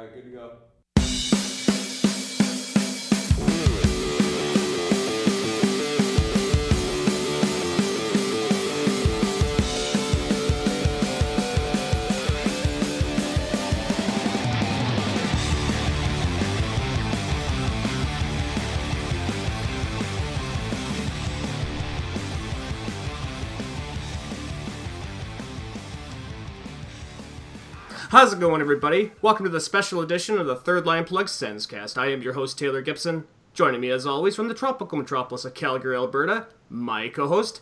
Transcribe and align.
All 0.00 0.06
right, 0.06 0.14
good 0.14 0.24
to 0.24 0.30
go. 0.30 0.69
How's 28.10 28.32
it 28.32 28.40
going, 28.40 28.60
everybody? 28.60 29.12
Welcome 29.22 29.44
to 29.44 29.50
the 29.50 29.60
special 29.60 30.00
edition 30.00 30.36
of 30.36 30.44
the 30.44 30.56
Third 30.56 30.84
Line 30.84 31.04
Plug 31.04 31.26
Senscast. 31.26 31.96
I 31.96 32.10
am 32.10 32.22
your 32.22 32.32
host, 32.32 32.58
Taylor 32.58 32.82
Gibson. 32.82 33.28
Joining 33.54 33.80
me, 33.80 33.90
as 33.90 34.04
always, 34.04 34.34
from 34.34 34.48
the 34.48 34.54
tropical 34.54 34.98
metropolis 34.98 35.44
of 35.44 35.54
Calgary, 35.54 35.94
Alberta, 35.94 36.48
my 36.68 37.08
co 37.08 37.28
host, 37.28 37.60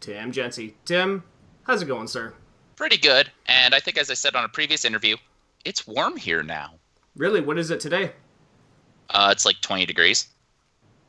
Tim 0.00 0.32
Jency. 0.32 0.72
Tim, 0.86 1.24
how's 1.64 1.82
it 1.82 1.84
going, 1.84 2.06
sir? 2.06 2.32
Pretty 2.76 2.96
good. 2.96 3.30
And 3.44 3.74
I 3.74 3.78
think, 3.78 3.98
as 3.98 4.10
I 4.10 4.14
said 4.14 4.34
on 4.34 4.42
a 4.42 4.48
previous 4.48 4.86
interview, 4.86 5.18
it's 5.66 5.86
warm 5.86 6.16
here 6.16 6.42
now. 6.42 6.76
Really? 7.14 7.42
What 7.42 7.58
is 7.58 7.70
it 7.70 7.80
today? 7.80 8.12
Uh, 9.10 9.28
it's 9.30 9.44
like 9.44 9.60
20 9.60 9.84
degrees. 9.84 10.28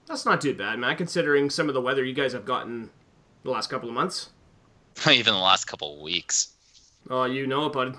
That's 0.06 0.26
not 0.26 0.42
too 0.42 0.54
bad, 0.54 0.80
man, 0.80 0.98
considering 0.98 1.50
some 1.50 1.70
of 1.70 1.76
the 1.76 1.82
weather 1.82 2.04
you 2.04 2.14
guys 2.14 2.34
have 2.34 2.44
gotten 2.44 2.90
the 3.44 3.52
last 3.52 3.70
couple 3.70 3.88
of 3.88 3.96
months. 3.96 4.32
Even 5.10 5.34
the 5.34 5.40
last 5.40 5.64
couple 5.64 5.96
of 5.96 6.02
weeks. 6.02 6.50
Oh, 7.10 7.24
you 7.24 7.48
know 7.48 7.68
it, 7.68 7.72
bud. 7.72 7.98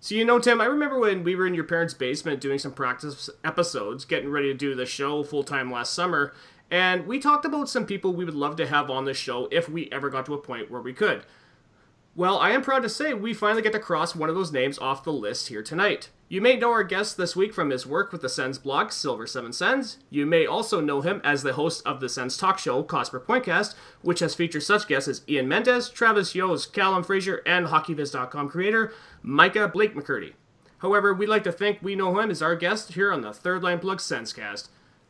So 0.00 0.14
you 0.14 0.24
know, 0.24 0.38
Tim, 0.38 0.60
I 0.60 0.66
remember 0.66 0.98
when 0.98 1.24
we 1.24 1.34
were 1.34 1.46
in 1.46 1.54
your 1.54 1.64
parents' 1.64 1.94
basement 1.94 2.40
doing 2.40 2.58
some 2.58 2.72
practice 2.72 3.30
episodes, 3.42 4.04
getting 4.04 4.30
ready 4.30 4.48
to 4.48 4.54
do 4.54 4.74
the 4.74 4.86
show 4.86 5.22
full 5.24 5.42
time 5.42 5.70
last 5.70 5.94
summer, 5.94 6.32
and 6.70 7.06
we 7.06 7.18
talked 7.18 7.44
about 7.44 7.68
some 7.68 7.86
people 7.86 8.12
we 8.12 8.24
would 8.24 8.34
love 8.34 8.56
to 8.56 8.66
have 8.66 8.90
on 8.90 9.04
the 9.04 9.14
show 9.14 9.48
if 9.50 9.68
we 9.68 9.88
ever 9.90 10.10
got 10.10 10.26
to 10.26 10.34
a 10.34 10.38
point 10.38 10.70
where 10.70 10.80
we 10.80 10.92
could. 10.92 11.24
Well, 12.14 12.38
I 12.38 12.50
am 12.50 12.62
proud 12.62 12.82
to 12.82 12.88
say 12.88 13.14
we 13.14 13.34
finally 13.34 13.62
get 13.62 13.72
to 13.72 13.78
cross 13.78 14.16
one 14.16 14.28
of 14.28 14.34
those 14.34 14.52
names 14.52 14.78
off 14.78 15.04
the 15.04 15.12
list 15.12 15.48
here 15.48 15.62
tonight. 15.62 16.08
You 16.28 16.40
may 16.40 16.56
know 16.56 16.72
our 16.72 16.82
guest 16.82 17.16
this 17.16 17.36
week 17.36 17.54
from 17.54 17.70
his 17.70 17.86
work 17.86 18.10
with 18.10 18.20
the 18.20 18.28
Sens 18.28 18.58
blog, 18.58 18.90
Silver 18.90 19.28
Seven 19.28 19.52
Sens. 19.52 19.98
You 20.10 20.26
may 20.26 20.44
also 20.44 20.80
know 20.80 21.00
him 21.00 21.20
as 21.22 21.44
the 21.44 21.52
host 21.52 21.86
of 21.86 22.00
the 22.00 22.08
Sens 22.08 22.36
talk 22.36 22.58
show, 22.58 22.82
Cost 22.82 23.12
Per 23.12 23.20
Pointcast, 23.20 23.76
which 24.02 24.18
has 24.18 24.34
featured 24.34 24.64
such 24.64 24.88
guests 24.88 25.08
as 25.08 25.22
Ian 25.28 25.46
Mendes, 25.46 25.88
Travis 25.88 26.34
Yost, 26.34 26.72
Callum 26.72 27.04
Fraser, 27.04 27.42
and 27.46 27.68
HockeyViz.com 27.68 28.48
creator 28.48 28.92
Micah 29.22 29.68
Blake 29.68 29.94
McCurdy. 29.94 30.32
However, 30.78 31.14
we'd 31.14 31.28
like 31.28 31.44
to 31.44 31.52
think 31.52 31.78
we 31.80 31.94
know 31.94 32.18
him 32.18 32.32
as 32.32 32.42
our 32.42 32.56
guest 32.56 32.94
here 32.94 33.12
on 33.12 33.20
the 33.20 33.32
Third 33.32 33.62
Line 33.62 33.78
Plug 33.78 33.98
Senscast. 33.98 34.66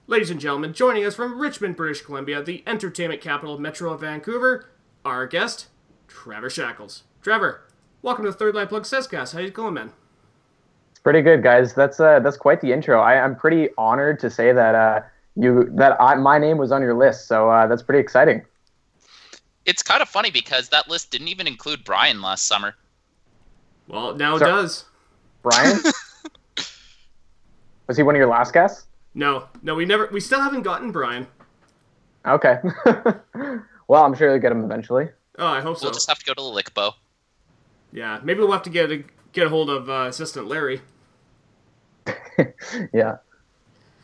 Ladies 0.06 0.30
and 0.30 0.39
gentlemen, 0.39 0.75
joining 0.75 1.06
us 1.06 1.14
from 1.14 1.41
Richmond, 1.41 1.77
British 1.77 2.03
Columbia, 2.03 2.42
the 2.42 2.62
entertainment 2.67 3.23
capital 3.23 3.55
of 3.55 3.61
Metro 3.61 3.97
Vancouver, 3.97 4.69
our 5.03 5.27
guest, 5.27 5.69
Trevor 6.08 6.51
Shackles. 6.51 7.05
Trevor, 7.23 7.62
welcome 8.03 8.27
to 8.27 8.33
the 8.33 8.36
Third 8.36 8.55
Line 8.55 8.69
Plug 8.69 8.83
Senscast. 8.83 9.33
How 9.33 9.39
you 9.39 9.51
going, 9.51 9.73
man? 9.73 9.92
Pretty 11.07 11.23
good, 11.23 11.41
guys. 11.41 11.73
That's 11.73 12.01
uh, 12.01 12.19
that's 12.19 12.37
quite 12.37 12.61
the 12.61 12.73
intro. 12.73 13.01
I, 13.01 13.23
I'm 13.23 13.37
pretty 13.37 13.69
honored 13.79 14.19
to 14.19 14.29
say 14.29 14.53
that 14.53 14.75
uh, 14.75 15.03
you 15.37 15.71
that 15.77 15.97
I, 16.03 16.17
my 16.17 16.37
name 16.37 16.59
was 16.59 16.73
on 16.73 16.83
your 16.83 16.95
list, 16.95 17.29
so 17.29 17.48
uh, 17.48 17.69
that's 17.69 17.81
pretty 17.81 18.01
exciting. 18.01 18.43
It's 19.67 19.85
kind 19.85 20.03
of 20.03 20.09
funny 20.09 20.33
because 20.33 20.69
that 20.71 20.89
list 20.89 21.13
didn't 21.13 21.29
even 21.29 21.47
include 21.47 21.85
Brian 21.85 22.21
last 22.21 22.48
summer. 22.48 22.75
Well, 23.87 24.17
now 24.17 24.35
it 24.35 24.41
So- 24.41 24.47
does. 24.47 24.85
Brian, 25.43 25.79
was 27.87 27.97
he 27.97 28.03
one 28.03 28.17
of 28.17 28.19
your 28.19 28.27
last 28.27 28.53
guests? 28.53 28.87
No, 29.15 29.47
no, 29.63 29.77
we 29.77 29.85
never, 29.85 30.09
we 30.11 30.19
still 30.19 30.41
haven't 30.41 30.63
gotten 30.63 30.91
Brian. 30.91 31.29
Okay. 32.27 32.59
well, 33.86 34.03
I'm 34.03 34.17
sure 34.17 34.30
you'll 34.30 34.41
get 34.41 34.51
him 34.51 34.64
eventually. 34.64 35.11
Oh, 35.39 35.47
I 35.47 35.61
hope 35.61 35.79
so. 35.79 35.85
We'll 35.85 35.95
just 35.95 36.09
have 36.09 36.19
to 36.19 36.25
go 36.25 36.35
to 36.35 36.42
the 36.42 36.51
Lickbo. 36.51 36.95
Yeah, 37.92 38.19
maybe 38.25 38.41
we'll 38.41 38.51
have 38.51 38.64
to 38.64 38.70
get 38.70 38.91
a, 38.91 39.05
get 39.30 39.47
a 39.47 39.51
hold 39.51 39.70
of 39.70 39.89
uh, 39.89 40.07
assistant 40.09 40.48
Larry. 40.48 40.80
Yeah. 42.92 43.17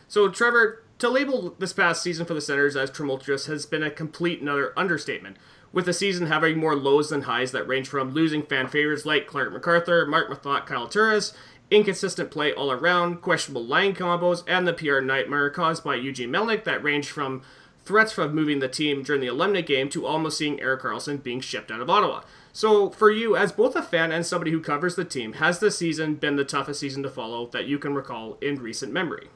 So, 0.09 0.29
Trevor, 0.29 0.83
to 0.99 1.09
label 1.09 1.55
this 1.59 1.73
past 1.73 2.03
season 2.03 2.27
for 2.27 2.35
the 2.35 2.41
Senators 2.41 2.77
as 2.77 2.91
tumultuous 2.91 3.47
has 3.47 3.67
been 3.67 3.83
a 3.83 3.91
complete 3.91 4.41
another 4.41 4.73
understatement. 4.77 5.37
With 5.73 5.87
the 5.87 5.95
season 5.95 6.27
having 6.27 6.59
more 6.59 6.77
lows 6.77 7.09
than 7.09 7.23
highs 7.23 7.51
that 7.53 7.67
range 7.67 7.89
from 7.89 8.13
losing 8.13 8.43
fan 8.43 8.69
favorites 8.69 9.07
like 9.07 9.27
Clarke 9.27 9.53
MacArthur, 9.53 10.05
Marc 10.07 10.29
Methot, 10.29 10.67
Kyle 10.67 10.87
Turris, 10.87 11.33
inconsistent 11.71 12.31
play 12.31 12.53
all 12.53 12.71
around, 12.71 13.23
questionable 13.23 13.65
line 13.65 13.95
combos, 13.95 14.45
and 14.47 14.69
the 14.69 14.75
PR 14.75 15.01
nightmare 15.01 15.49
caused 15.49 15.83
by 15.83 15.95
Eugene 15.95 16.31
Melnyk 16.31 16.65
that 16.65 16.85
ranged 16.85 17.09
from 17.09 17.43
threats 17.85 18.13
from 18.13 18.35
moving 18.35 18.61
the 18.61 18.69
team 18.69 19.03
during 19.03 19.21
the 19.21 19.27
eliminate 19.27 19.67
game 19.67 19.89
to 19.89 20.07
almost 20.07 20.39
seeing 20.39 20.61
Erik 20.61 20.83
Karlsson 20.83 21.23
being 21.23 21.41
shipped 21.41 21.71
out 21.71 21.81
of 21.81 21.91
Ottawa. 21.91 22.23
So, 22.55 22.91
for 22.91 23.11
you, 23.11 23.35
as 23.35 23.51
both 23.51 23.75
a 23.77 23.83
fan 23.83 24.13
and 24.13 24.27
somebody 24.27 24.51
who 24.51 24.61
covers 24.61 24.95
the 24.95 25.07
team, 25.07 25.35
has 25.35 25.59
this 25.59 25.79
season 25.79 26.17
been 26.17 26.37
the 26.37 26.45
toughest 26.45 26.81
season 26.81 27.03
to 27.03 27.09
follow 27.09 27.47
that 27.47 27.65
you 27.65 27.79
can 27.79 27.95
recall 27.95 28.37
in 28.43 28.57
recent 28.57 28.93
memory? 28.93 29.29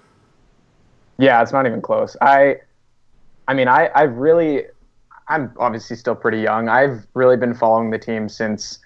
Yeah, 1.19 1.41
it's 1.41 1.53
not 1.53 1.67
even 1.67 1.81
close. 1.81 2.15
I, 2.21 2.57
I 3.49 3.55
mean, 3.55 3.69
I, 3.69 3.91
I've 3.95 4.17
really, 4.17 4.65
I'm 5.29 5.51
obviously 5.59 5.97
still 5.97 6.15
pretty 6.15 6.41
young. 6.41 6.69
I've 6.69 7.07
really 7.15 7.39
been 7.39 7.55
following 7.55 7.91
the 7.91 7.99
team 7.99 8.29
since, 8.29 8.81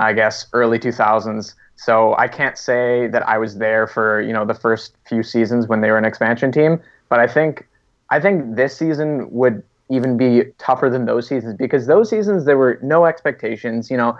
I 0.00 0.12
guess, 0.12 0.46
early 0.52 0.80
2000s. 0.80 1.54
So 1.76 2.16
I 2.18 2.26
can't 2.26 2.58
say 2.58 3.06
that 3.06 3.26
I 3.28 3.38
was 3.38 3.58
there 3.58 3.86
for 3.86 4.20
you 4.20 4.32
know 4.32 4.44
the 4.44 4.54
first 4.54 4.96
few 5.08 5.22
seasons 5.22 5.68
when 5.68 5.80
they 5.80 5.92
were 5.92 5.98
an 5.98 6.04
expansion 6.04 6.50
team. 6.50 6.82
But 7.08 7.20
I 7.20 7.28
think, 7.28 7.68
I 8.10 8.18
think 8.18 8.56
this 8.56 8.76
season 8.76 9.30
would 9.30 9.62
even 9.90 10.16
be 10.16 10.44
tougher 10.58 10.90
than 10.90 11.06
those 11.06 11.26
seasons 11.26 11.54
because 11.54 11.86
those 11.86 12.10
seasons 12.10 12.44
there 12.44 12.58
were 12.58 12.78
no 12.82 13.06
expectations. 13.06 13.90
You 13.90 13.96
know, 13.96 14.18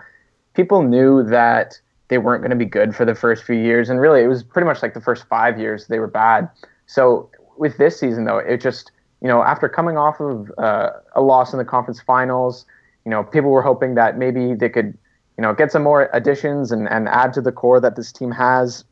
people 0.54 0.82
knew 0.82 1.22
that 1.24 1.78
they 2.08 2.18
weren't 2.18 2.42
going 2.42 2.50
to 2.50 2.56
be 2.56 2.64
good 2.64 2.94
for 2.94 3.04
the 3.04 3.14
first 3.14 3.44
few 3.44 3.56
years, 3.56 3.90
and 3.90 4.00
really 4.00 4.22
it 4.22 4.28
was 4.28 4.42
pretty 4.42 4.66
much 4.66 4.82
like 4.82 4.94
the 4.94 5.00
first 5.00 5.26
five 5.28 5.58
years 5.58 5.86
they 5.88 5.98
were 5.98 6.06
bad. 6.06 6.48
So 6.86 7.30
with 7.56 7.76
this 7.76 7.98
season 7.98 8.24
though, 8.24 8.38
it 8.38 8.60
just 8.60 8.90
you 9.20 9.28
know 9.28 9.42
after 9.42 9.68
coming 9.68 9.96
off 9.96 10.20
of 10.20 10.50
uh, 10.58 10.90
a 11.14 11.20
loss 11.20 11.52
in 11.52 11.58
the 11.58 11.64
conference 11.64 12.00
finals, 12.00 12.64
you 13.04 13.10
know 13.10 13.22
people 13.22 13.50
were 13.50 13.62
hoping 13.62 13.94
that 13.94 14.16
maybe 14.16 14.54
they 14.54 14.68
could 14.68 14.96
you 15.36 15.42
know 15.42 15.52
get 15.52 15.70
some 15.70 15.82
more 15.82 16.08
additions 16.12 16.72
and, 16.72 16.88
and 16.88 17.08
add 17.08 17.32
to 17.34 17.40
the 17.40 17.52
core 17.52 17.80
that 17.80 17.96
this 17.96 18.10
team 18.10 18.30
has, 18.30 18.84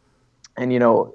and 0.57 0.73
you 0.73 0.79
know 0.79 1.15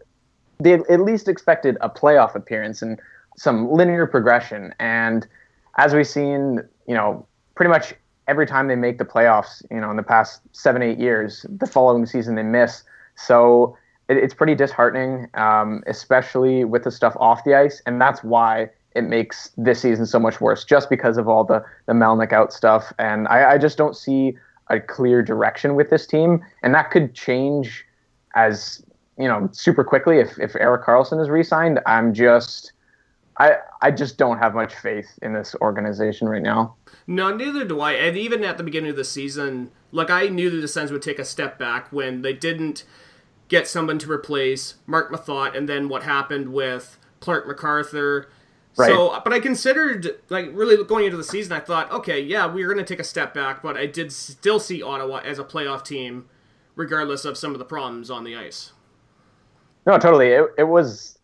they 0.60 0.74
at 0.74 1.02
least 1.02 1.28
expected 1.28 1.78
a 1.82 1.90
playoff 1.90 2.36
appearance 2.36 2.82
and 2.82 3.00
some 3.38 3.72
linear 3.72 4.06
progression. 4.06 4.74
And 4.80 5.28
as 5.78 5.94
we've 5.94 6.08
seen, 6.08 6.62
you 6.88 6.96
know 6.96 7.26
pretty 7.56 7.70
much 7.70 7.94
every 8.28 8.48
time 8.48 8.68
they 8.68 8.76
make 8.76 8.98
the 8.98 9.06
playoffs, 9.06 9.64
you 9.72 9.80
know 9.80 9.90
in 9.90 9.98
the 9.98 10.04
past 10.04 10.42
seven 10.52 10.82
eight 10.82 11.00
years, 11.00 11.46
the 11.50 11.68
following 11.68 12.06
season 12.06 12.36
they 12.36 12.44
miss. 12.44 12.84
So 13.16 13.78
it, 14.10 14.18
it's 14.18 14.34
pretty 14.34 14.56
disheartening, 14.56 15.28
um, 15.36 15.84
especially 15.88 16.66
with 16.66 16.84
the 16.84 16.92
stuff 16.92 17.16
off 17.20 17.44
the 17.44 17.56
ice, 17.56 17.82
and 17.86 18.00
that's 18.00 18.24
why 18.24 18.70
it 18.94 19.04
makes 19.04 19.52
this 19.56 19.82
season 19.82 20.06
so 20.06 20.20
much 20.20 20.42
worse, 20.42 20.66
just 20.66 20.90
because 20.90 21.18
of 21.18 21.28
all 21.28 21.44
the 21.44 21.64
the 21.86 21.94
Melnyk 21.94 22.34
out 22.34 22.52
stuff. 22.52 22.94
And 23.00 23.28
I, 23.28 23.54
I 23.54 23.58
just 23.58 23.78
don't 23.78 23.96
see 23.96 24.38
a 24.70 24.80
clear 24.80 25.22
direction 25.22 25.76
with 25.76 25.90
this 25.90 26.06
team, 26.06 26.44
and 26.64 26.74
that 26.74 26.92
could 26.92 27.14
change 27.14 27.86
as 28.36 28.84
you 29.18 29.28
know 29.28 29.50
super 29.52 29.84
quickly 29.84 30.20
if 30.20 30.40
if 30.40 30.56
Erik 30.56 30.84
Karlsson 30.84 31.22
is 31.22 31.30
re-signed. 31.30 31.80
I'm 31.86 32.14
just 32.14 32.74
I 33.38 33.58
I 33.82 33.92
just 33.92 34.18
don't 34.18 34.38
have 34.38 34.54
much 34.54 34.76
faith 34.76 35.18
in 35.22 35.34
this 35.34 35.56
organization 35.62 36.28
right 36.28 36.42
now. 36.42 36.76
No, 37.08 37.34
neither 37.36 37.66
do 37.66 37.80
I. 37.82 37.94
And 37.94 38.18
even 38.18 38.44
at 38.44 38.58
the 38.58 38.64
beginning 38.64 38.92
of 38.92 38.96
the 38.96 39.04
season, 39.04 39.72
like 39.92 40.10
I 40.10 40.28
knew 40.28 40.50
that 40.50 40.58
the 40.58 40.68
Sens 40.68 40.92
would 40.92 41.02
take 41.02 41.20
a 41.20 41.26
step 41.26 41.58
back 41.58 41.92
when 41.92 42.22
they 42.22 42.34
didn't 42.34 42.84
get 43.48 43.68
someone 43.68 44.00
to 44.00 44.12
replace 44.12 44.76
Marc 44.88 45.12
Methot, 45.12 45.56
and 45.56 45.68
then 45.68 45.90
what 45.90 46.04
happened 46.04 46.54
with 46.54 46.98
Clarke 47.20 47.48
MacArthur. 47.48 48.30
Right. 48.78 48.88
So, 48.88 49.20
but 49.24 49.34
I 49.34 49.42
considered 49.42 50.16
like 50.30 50.50
really 50.54 50.82
going 50.86 51.06
into 51.06 51.18
the 51.18 51.24
season. 51.24 51.52
I 51.52 51.60
thought, 51.60 51.92
okay, 51.92 52.22
yeah, 52.22 52.46
we're 52.46 52.68
going 52.68 52.78
to 52.78 52.86
take 52.86 53.02
a 53.02 53.04
step 53.04 53.34
back, 53.34 53.62
but 53.62 53.76
I 53.76 53.86
did 53.86 54.14
still 54.14 54.60
see 54.60 54.82
Ottawa 54.82 55.18
as 55.18 55.40
a 55.40 55.44
playoff 55.44 55.84
team, 55.84 56.30
regardless 56.76 57.26
of 57.26 57.38
some 57.38 57.52
of 57.52 57.60
the 57.60 57.66
problems 57.66 58.10
on 58.10 58.24
the 58.24 58.38
ice. 58.38 58.72
No, 59.86 59.98
totally. 59.98 60.30
It, 60.30 60.46
it 60.60 60.64
was, 60.64 61.20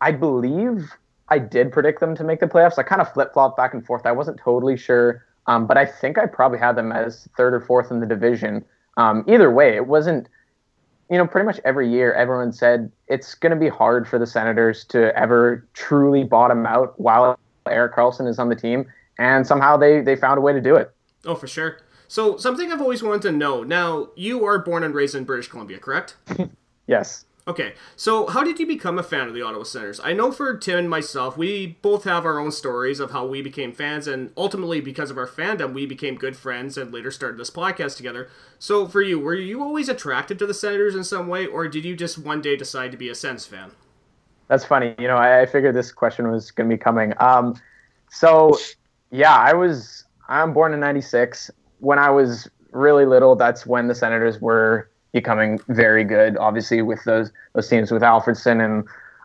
I 0.00 0.12
believe 0.12 0.90
I 1.30 1.38
did 1.38 1.72
predict 1.72 2.00
them 2.00 2.14
to 2.16 2.24
make 2.24 2.40
the 2.40 2.46
playoffs. 2.46 2.78
I 2.78 2.82
kind 2.82 3.00
of 3.00 3.12
flip 3.12 3.32
flopped 3.32 3.56
back 3.56 3.74
and 3.74 3.84
forth. 3.84 4.06
I 4.06 4.12
wasn't 4.12 4.38
totally 4.38 4.76
sure, 4.76 5.24
um, 5.46 5.66
but 5.66 5.76
I 5.76 5.84
think 5.84 6.18
I 6.18 6.26
probably 6.26 6.58
had 6.58 6.76
them 6.76 6.92
as 6.92 7.28
third 7.36 7.54
or 7.54 7.60
fourth 7.60 7.90
in 7.90 8.00
the 8.00 8.06
division. 8.06 8.64
Um, 8.96 9.24
either 9.28 9.50
way, 9.50 9.76
it 9.76 9.86
wasn't, 9.86 10.28
you 11.10 11.18
know, 11.18 11.26
pretty 11.26 11.46
much 11.46 11.60
every 11.64 11.90
year 11.90 12.12
everyone 12.14 12.52
said 12.52 12.90
it's 13.06 13.34
going 13.34 13.50
to 13.50 13.58
be 13.58 13.68
hard 13.68 14.08
for 14.08 14.18
the 14.18 14.26
Senators 14.26 14.84
to 14.86 15.16
ever 15.16 15.66
truly 15.74 16.24
bottom 16.24 16.66
out 16.66 16.98
while 16.98 17.38
Erik 17.66 17.94
Karlsson 17.94 18.28
is 18.28 18.38
on 18.38 18.48
the 18.48 18.56
team. 18.56 18.86
And 19.18 19.46
somehow 19.46 19.76
they, 19.76 20.00
they 20.00 20.16
found 20.16 20.38
a 20.38 20.40
way 20.40 20.52
to 20.52 20.60
do 20.60 20.76
it. 20.76 20.92
Oh, 21.24 21.34
for 21.34 21.46
sure. 21.46 21.78
So, 22.06 22.38
something 22.38 22.72
I've 22.72 22.80
always 22.80 23.02
wanted 23.02 23.22
to 23.22 23.32
know. 23.32 23.62
Now, 23.62 24.08
you 24.16 24.44
are 24.46 24.58
born 24.58 24.82
and 24.82 24.94
raised 24.94 25.14
in 25.14 25.24
British 25.24 25.48
Columbia, 25.48 25.78
correct? 25.78 26.16
Yes. 26.88 27.26
Okay, 27.48 27.72
so 27.96 28.26
how 28.26 28.44
did 28.44 28.60
you 28.60 28.66
become 28.66 28.98
a 28.98 29.02
fan 29.02 29.26
of 29.26 29.32
the 29.32 29.40
Ottawa 29.40 29.64
Senators? 29.64 30.00
I 30.04 30.12
know 30.12 30.30
for 30.30 30.54
Tim 30.54 30.80
and 30.80 30.90
myself, 30.90 31.38
we 31.38 31.78
both 31.80 32.04
have 32.04 32.26
our 32.26 32.38
own 32.38 32.52
stories 32.52 33.00
of 33.00 33.12
how 33.12 33.26
we 33.26 33.40
became 33.40 33.72
fans, 33.72 34.06
and 34.06 34.32
ultimately, 34.36 34.82
because 34.82 35.10
of 35.10 35.16
our 35.16 35.26
fandom, 35.26 35.72
we 35.72 35.86
became 35.86 36.16
good 36.16 36.36
friends 36.36 36.76
and 36.76 36.92
later 36.92 37.10
started 37.10 37.40
this 37.40 37.48
podcast 37.48 37.96
together. 37.96 38.28
So, 38.58 38.86
for 38.86 39.00
you, 39.00 39.18
were 39.18 39.34
you 39.34 39.62
always 39.62 39.88
attracted 39.88 40.38
to 40.40 40.46
the 40.46 40.52
Senators 40.52 40.94
in 40.94 41.04
some 41.04 41.26
way, 41.26 41.46
or 41.46 41.68
did 41.68 41.86
you 41.86 41.96
just 41.96 42.18
one 42.18 42.42
day 42.42 42.54
decide 42.54 42.90
to 42.90 42.98
be 42.98 43.08
a 43.08 43.14
Sens 43.14 43.46
fan? 43.46 43.70
That's 44.48 44.66
funny. 44.66 44.94
You 44.98 45.08
know, 45.08 45.16
I, 45.16 45.46
figured 45.46 45.74
this 45.74 45.90
question 45.90 46.30
was 46.30 46.50
going 46.50 46.68
to 46.68 46.76
be 46.76 46.78
coming. 46.78 47.14
Um, 47.18 47.58
so, 48.10 48.58
yeah, 49.10 49.34
I 49.34 49.54
was. 49.54 50.04
I'm 50.28 50.52
born 50.52 50.74
in 50.74 50.80
'96. 50.80 51.50
When 51.78 51.98
I 51.98 52.10
was 52.10 52.46
really 52.72 53.06
little, 53.06 53.36
that's 53.36 53.64
when 53.64 53.88
the 53.88 53.94
Senators 53.94 54.38
were 54.38 54.90
becoming 55.12 55.60
very 55.68 56.04
good. 56.04 56.36
Obviously, 56.36 56.82
with 56.82 57.02
those 57.04 57.30
those 57.54 57.68
teams 57.68 57.90
with 57.90 58.02
Alfredsson 58.02 58.64
and 58.64 58.84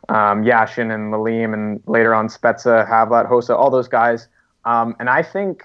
um, 0.09 0.43
Yashin 0.43 0.93
and 0.93 1.13
Lalime, 1.13 1.53
and 1.53 1.81
later 1.85 2.13
on 2.13 2.27
Spezza, 2.27 2.87
Havlat, 2.87 3.29
Hossa, 3.29 3.57
all 3.57 3.69
those 3.69 3.87
guys. 3.87 4.27
Um, 4.65 4.95
and 4.99 5.09
I 5.09 5.23
think 5.23 5.63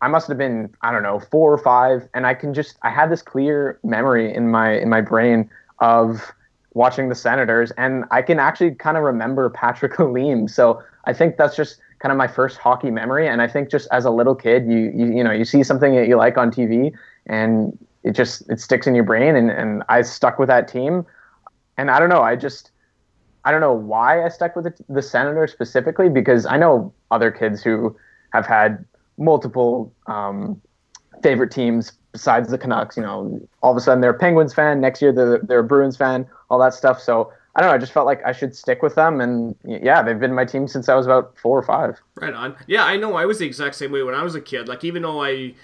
I 0.00 0.08
must 0.08 0.28
have 0.28 0.38
been 0.38 0.74
I 0.82 0.92
don't 0.92 1.02
know 1.02 1.20
four 1.20 1.52
or 1.52 1.58
five, 1.58 2.08
and 2.14 2.26
I 2.26 2.34
can 2.34 2.54
just 2.54 2.76
I 2.82 2.90
had 2.90 3.10
this 3.10 3.22
clear 3.22 3.78
memory 3.82 4.32
in 4.34 4.50
my 4.50 4.78
in 4.78 4.88
my 4.88 5.00
brain 5.00 5.50
of 5.78 6.32
watching 6.74 7.08
the 7.08 7.14
Senators, 7.14 7.72
and 7.72 8.04
I 8.10 8.22
can 8.22 8.38
actually 8.38 8.74
kind 8.74 8.96
of 8.96 9.02
remember 9.02 9.50
Patrick 9.50 9.92
Lalime. 9.98 10.48
So 10.48 10.82
I 11.04 11.12
think 11.12 11.36
that's 11.36 11.56
just 11.56 11.78
kind 11.98 12.12
of 12.12 12.18
my 12.18 12.28
first 12.28 12.58
hockey 12.58 12.90
memory. 12.90 13.28
And 13.28 13.42
I 13.42 13.46
think 13.46 13.70
just 13.70 13.86
as 13.92 14.04
a 14.04 14.10
little 14.10 14.34
kid, 14.34 14.66
you 14.66 14.92
you, 14.94 15.12
you 15.16 15.24
know 15.24 15.32
you 15.32 15.44
see 15.44 15.62
something 15.62 15.94
that 15.96 16.08
you 16.08 16.16
like 16.16 16.38
on 16.38 16.50
TV, 16.50 16.92
and 17.26 17.78
it 18.02 18.12
just 18.12 18.48
it 18.50 18.60
sticks 18.60 18.86
in 18.86 18.94
your 18.94 19.04
brain 19.04 19.36
and, 19.36 19.50
and 19.50 19.82
I 19.88 20.02
stuck 20.02 20.38
with 20.38 20.48
that 20.48 20.68
team. 20.68 21.06
And 21.76 21.90
I 21.90 21.98
don't 21.98 22.08
know, 22.08 22.22
I 22.22 22.36
just 22.36 22.70
I 23.44 23.50
don't 23.50 23.60
know 23.60 23.72
why 23.72 24.24
I 24.24 24.28
stuck 24.28 24.54
with 24.54 24.64
the, 24.64 24.74
the 24.88 25.02
Senators 25.02 25.52
specifically 25.52 26.08
because 26.08 26.46
I 26.46 26.56
know 26.58 26.92
other 27.10 27.30
kids 27.30 27.62
who 27.62 27.96
have 28.32 28.46
had 28.46 28.84
multiple 29.18 29.92
um, 30.06 30.60
favorite 31.22 31.50
teams 31.50 31.92
besides 32.12 32.50
the 32.50 32.58
Canucks. 32.58 32.96
You 32.96 33.02
know, 33.02 33.40
all 33.62 33.70
of 33.70 33.76
a 33.76 33.80
sudden 33.80 34.00
they're 34.00 34.10
a 34.10 34.18
Penguins 34.18 34.52
fan. 34.52 34.80
Next 34.80 35.00
year 35.00 35.12
they're, 35.12 35.38
they're 35.38 35.60
a 35.60 35.64
Bruins 35.64 35.96
fan. 35.96 36.26
All 36.50 36.58
that 36.58 36.74
stuff. 36.74 37.00
So 37.00 37.32
I 37.54 37.60
don't 37.60 37.70
know. 37.70 37.74
I 37.74 37.78
just 37.78 37.92
felt 37.92 38.06
like 38.06 38.24
I 38.24 38.32
should 38.32 38.54
stick 38.54 38.80
with 38.80 38.94
them, 38.94 39.20
and 39.20 39.56
yeah, 39.64 40.02
they've 40.02 40.18
been 40.18 40.34
my 40.34 40.44
team 40.44 40.68
since 40.68 40.88
I 40.88 40.94
was 40.94 41.06
about 41.06 41.36
four 41.36 41.58
or 41.58 41.62
five. 41.62 42.00
Right 42.14 42.32
on. 42.32 42.56
Yeah, 42.68 42.84
I 42.84 42.96
know. 42.96 43.16
I 43.16 43.26
was 43.26 43.40
the 43.40 43.46
exact 43.46 43.74
same 43.74 43.90
way 43.90 44.02
when 44.02 44.14
I 44.14 44.22
was 44.22 44.36
a 44.36 44.40
kid. 44.40 44.68
Like 44.68 44.84
even 44.84 45.02
though 45.02 45.22
I 45.22 45.54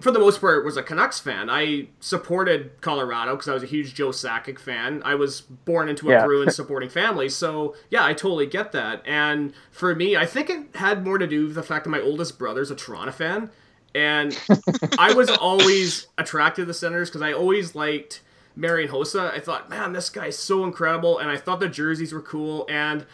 for 0.00 0.10
the 0.10 0.18
most 0.18 0.40
part, 0.40 0.64
was 0.64 0.78
a 0.78 0.82
Canucks 0.82 1.20
fan. 1.20 1.50
I 1.50 1.88
supported 2.00 2.80
Colorado 2.80 3.32
because 3.32 3.48
I 3.48 3.54
was 3.54 3.62
a 3.62 3.66
huge 3.66 3.94
Joe 3.94 4.08
Sakic 4.08 4.58
fan. 4.58 5.02
I 5.04 5.14
was 5.16 5.42
born 5.42 5.90
into 5.90 6.08
a 6.08 6.12
yeah. 6.12 6.24
Bruins 6.24 6.56
supporting 6.56 6.88
family, 6.88 7.28
so 7.28 7.74
yeah, 7.90 8.04
I 8.04 8.14
totally 8.14 8.46
get 8.46 8.72
that. 8.72 9.02
And 9.06 9.52
for 9.70 9.94
me, 9.94 10.16
I 10.16 10.24
think 10.24 10.48
it 10.48 10.76
had 10.76 11.04
more 11.04 11.18
to 11.18 11.26
do 11.26 11.46
with 11.46 11.54
the 11.54 11.62
fact 11.62 11.84
that 11.84 11.90
my 11.90 12.00
oldest 12.00 12.38
brother's 12.38 12.70
a 12.70 12.74
Toronto 12.74 13.12
fan, 13.12 13.50
and 13.94 14.38
I 14.98 15.12
was 15.12 15.28
always 15.28 16.06
attracted 16.16 16.62
to 16.62 16.66
the 16.66 16.74
Senators 16.74 17.10
because 17.10 17.22
I 17.22 17.34
always 17.34 17.74
liked 17.74 18.22
Marian 18.54 18.90
Hossa. 18.90 19.30
I 19.30 19.40
thought, 19.40 19.68
man, 19.68 19.92
this 19.92 20.08
guy's 20.08 20.38
so 20.38 20.64
incredible, 20.64 21.18
and 21.18 21.28
I 21.30 21.36
thought 21.36 21.60
the 21.60 21.68
jerseys 21.68 22.14
were 22.14 22.22
cool, 22.22 22.64
and 22.70 23.04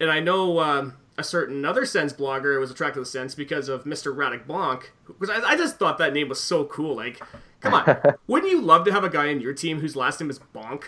and 0.00 0.10
I 0.10 0.20
know. 0.20 0.60
Um, 0.60 0.94
a 1.18 1.24
certain 1.24 1.64
other 1.64 1.86
sense 1.86 2.12
blogger 2.12 2.58
was 2.60 2.70
attracted 2.70 2.94
to 2.94 3.00
the 3.00 3.06
Sens 3.06 3.34
because 3.34 3.68
of 3.68 3.84
Mr. 3.84 4.14
Radek 4.14 4.46
Bonk, 4.46 4.84
because 5.06 5.30
I, 5.30 5.52
I, 5.52 5.56
just 5.56 5.78
thought 5.78 5.98
that 5.98 6.12
name 6.12 6.28
was 6.28 6.40
so 6.40 6.64
cool. 6.64 6.96
Like, 6.96 7.20
come 7.60 7.74
on, 7.74 7.98
wouldn't 8.26 8.52
you 8.52 8.60
love 8.60 8.84
to 8.84 8.92
have 8.92 9.04
a 9.04 9.08
guy 9.08 9.26
in 9.26 9.40
your 9.40 9.54
team 9.54 9.80
whose 9.80 9.96
last 9.96 10.20
name 10.20 10.30
is 10.30 10.38
Bonk? 10.38 10.84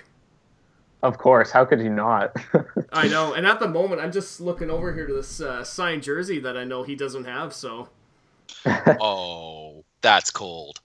Of 1.02 1.16
course, 1.16 1.50
how 1.50 1.64
could 1.64 1.80
you 1.80 1.90
not? 1.90 2.36
I 2.92 3.08
know, 3.08 3.32
and 3.32 3.46
at 3.46 3.60
the 3.60 3.68
moment, 3.68 4.00
I'm 4.00 4.12
just 4.12 4.40
looking 4.40 4.68
over 4.68 4.92
here 4.92 5.06
to 5.06 5.14
this 5.14 5.40
uh, 5.40 5.62
signed 5.64 6.02
jersey 6.02 6.40
that 6.40 6.56
I 6.56 6.64
know 6.64 6.82
he 6.82 6.96
doesn't 6.96 7.24
have. 7.24 7.54
So, 7.54 7.88
oh, 9.00 9.84
that's 10.00 10.30
cold. 10.30 10.80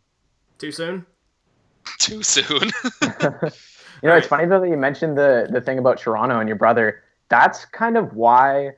Too 0.60 0.72
soon. 0.72 1.06
Too 1.98 2.22
soon. 2.24 2.62
you 2.62 3.10
know, 3.12 3.52
right. 4.04 4.18
it's 4.20 4.28
funny 4.28 4.46
though 4.46 4.62
that 4.62 4.70
you 4.70 4.78
mentioned 4.78 5.18
the 5.18 5.48
the 5.52 5.60
thing 5.60 5.80
about 5.80 5.98
Toronto 5.98 6.40
and 6.40 6.48
your 6.48 6.58
brother. 6.58 7.02
That's 7.30 7.66
kind 7.66 7.98
of 7.98 8.14
why 8.14 8.74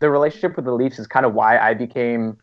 the 0.00 0.10
relationship 0.10 0.56
with 0.56 0.64
the 0.64 0.72
Leafs 0.72 0.98
is 0.98 1.06
kind 1.06 1.24
of 1.24 1.34
why 1.34 1.58
I 1.58 1.74
became, 1.74 2.36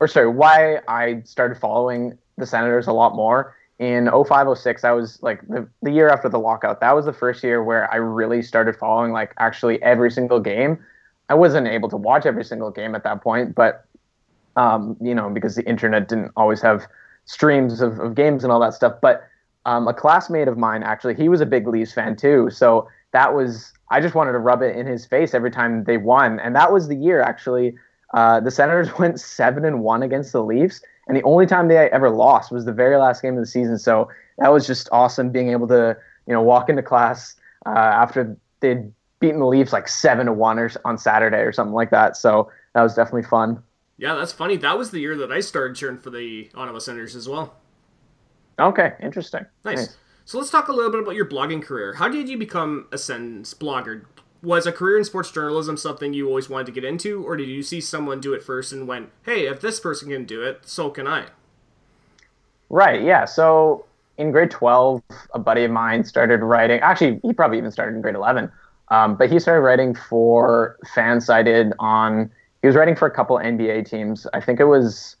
or 0.00 0.08
sorry, 0.08 0.28
why 0.28 0.80
I 0.86 1.22
started 1.24 1.56
following 1.56 2.18
the 2.36 2.46
Senators 2.46 2.86
a 2.86 2.92
lot 2.92 3.14
more. 3.14 3.56
In 3.78 4.06
0506, 4.06 4.84
I 4.84 4.92
was 4.92 5.20
like 5.22 5.40
the, 5.48 5.68
the 5.82 5.90
year 5.90 6.08
after 6.08 6.28
the 6.28 6.38
lockout. 6.38 6.80
That 6.80 6.94
was 6.94 7.06
the 7.06 7.12
first 7.12 7.42
year 7.42 7.62
where 7.64 7.90
I 7.92 7.96
really 7.96 8.42
started 8.42 8.76
following 8.76 9.12
like 9.12 9.32
actually 9.38 9.82
every 9.82 10.10
single 10.10 10.38
game. 10.38 10.78
I 11.28 11.34
wasn't 11.34 11.66
able 11.66 11.88
to 11.88 11.96
watch 11.96 12.26
every 12.26 12.44
single 12.44 12.70
game 12.70 12.94
at 12.94 13.02
that 13.04 13.22
point, 13.22 13.54
but 13.54 13.86
um, 14.56 14.96
you 15.00 15.14
know, 15.14 15.28
because 15.30 15.56
the 15.56 15.66
internet 15.68 16.08
didn't 16.08 16.30
always 16.36 16.60
have 16.62 16.86
streams 17.24 17.80
of, 17.80 17.98
of 17.98 18.14
games 18.14 18.44
and 18.44 18.52
all 18.52 18.60
that 18.60 18.74
stuff. 18.74 18.94
But 19.00 19.24
um, 19.66 19.88
a 19.88 19.94
classmate 19.94 20.46
of 20.46 20.58
mine 20.58 20.82
actually, 20.82 21.14
he 21.14 21.28
was 21.28 21.40
a 21.40 21.46
big 21.46 21.66
Leafs 21.66 21.92
fan 21.92 22.16
too. 22.16 22.50
So 22.50 22.88
that 23.14 23.32
was 23.32 23.72
I 23.90 24.00
just 24.00 24.14
wanted 24.14 24.32
to 24.32 24.38
rub 24.38 24.60
it 24.60 24.76
in 24.76 24.86
his 24.86 25.06
face 25.06 25.34
every 25.34 25.50
time 25.50 25.84
they 25.84 25.96
won, 25.96 26.40
and 26.40 26.54
that 26.54 26.72
was 26.72 26.88
the 26.88 26.96
year 26.96 27.22
actually. 27.22 27.74
Uh, 28.12 28.40
the 28.40 28.50
Senators 28.50 28.90
went 28.98 29.18
seven 29.18 29.64
and 29.64 29.80
one 29.80 30.02
against 30.02 30.32
the 30.32 30.42
Leafs, 30.42 30.82
and 31.06 31.16
the 31.16 31.22
only 31.22 31.46
time 31.46 31.68
they 31.68 31.78
ever 31.90 32.10
lost 32.10 32.52
was 32.52 32.64
the 32.64 32.72
very 32.72 32.96
last 32.96 33.22
game 33.22 33.34
of 33.34 33.40
the 33.40 33.46
season. 33.46 33.78
So 33.78 34.08
that 34.38 34.52
was 34.52 34.66
just 34.66 34.88
awesome 34.92 35.30
being 35.30 35.50
able 35.50 35.68
to 35.68 35.96
you 36.26 36.34
know 36.34 36.42
walk 36.42 36.68
into 36.68 36.82
class 36.82 37.36
uh, 37.64 37.70
after 37.70 38.36
they'd 38.60 38.92
beaten 39.20 39.38
the 39.38 39.46
Leafs 39.46 39.72
like 39.72 39.88
seven 39.88 40.26
to 40.26 40.32
one 40.32 40.58
or 40.58 40.70
on 40.84 40.98
Saturday 40.98 41.38
or 41.38 41.52
something 41.52 41.74
like 41.74 41.90
that. 41.90 42.16
So 42.16 42.50
that 42.74 42.82
was 42.82 42.94
definitely 42.94 43.22
fun. 43.22 43.62
Yeah, 43.96 44.14
that's 44.16 44.32
funny. 44.32 44.56
That 44.56 44.76
was 44.76 44.90
the 44.90 44.98
year 44.98 45.16
that 45.18 45.30
I 45.30 45.38
started 45.38 45.76
cheering 45.76 45.98
for 45.98 46.10
the 46.10 46.50
Ottawa 46.56 46.80
Senators 46.80 47.14
as 47.14 47.28
well. 47.28 47.54
Okay, 48.58 48.94
interesting. 49.00 49.46
Nice. 49.64 49.76
nice. 49.76 49.96
So 50.26 50.38
let's 50.38 50.50
talk 50.50 50.68
a 50.68 50.72
little 50.72 50.90
bit 50.90 51.00
about 51.00 51.14
your 51.14 51.26
blogging 51.26 51.62
career. 51.62 51.94
How 51.94 52.08
did 52.08 52.28
you 52.28 52.38
become 52.38 52.86
a 52.90 52.96
Sens 52.96 53.52
blogger? 53.52 54.04
Was 54.42 54.66
a 54.66 54.72
career 54.72 54.98
in 54.98 55.04
sports 55.04 55.30
journalism 55.30 55.76
something 55.76 56.12
you 56.12 56.28
always 56.28 56.48
wanted 56.48 56.66
to 56.66 56.72
get 56.72 56.84
into, 56.84 57.22
or 57.24 57.36
did 57.36 57.48
you 57.48 57.62
see 57.62 57.80
someone 57.80 58.20
do 58.20 58.34
it 58.34 58.42
first 58.42 58.72
and 58.72 58.86
went, 58.86 59.10
"Hey, 59.22 59.46
if 59.46 59.60
this 59.60 59.80
person 59.80 60.10
can 60.10 60.24
do 60.24 60.42
it, 60.42 60.60
so 60.66 60.90
can 60.90 61.06
I"? 61.06 61.26
Right. 62.68 63.02
Yeah. 63.02 63.24
So 63.24 63.86
in 64.18 64.32
grade 64.32 64.50
twelve, 64.50 65.02
a 65.34 65.38
buddy 65.38 65.64
of 65.64 65.70
mine 65.70 66.04
started 66.04 66.40
writing. 66.40 66.80
Actually, 66.80 67.20
he 67.22 67.32
probably 67.32 67.58
even 67.58 67.70
started 67.70 67.94
in 67.96 68.02
grade 68.02 68.14
eleven. 68.14 68.50
Um, 68.88 69.16
but 69.16 69.30
he 69.30 69.38
started 69.38 69.60
writing 69.62 69.94
for 69.94 70.78
Fansided 70.94 71.72
on. 71.78 72.30
He 72.60 72.66
was 72.66 72.76
writing 72.76 72.96
for 72.96 73.06
a 73.06 73.10
couple 73.10 73.38
NBA 73.38 73.88
teams. 73.88 74.26
I 74.34 74.40
think 74.40 74.60
it 74.60 74.66
was 74.66 75.16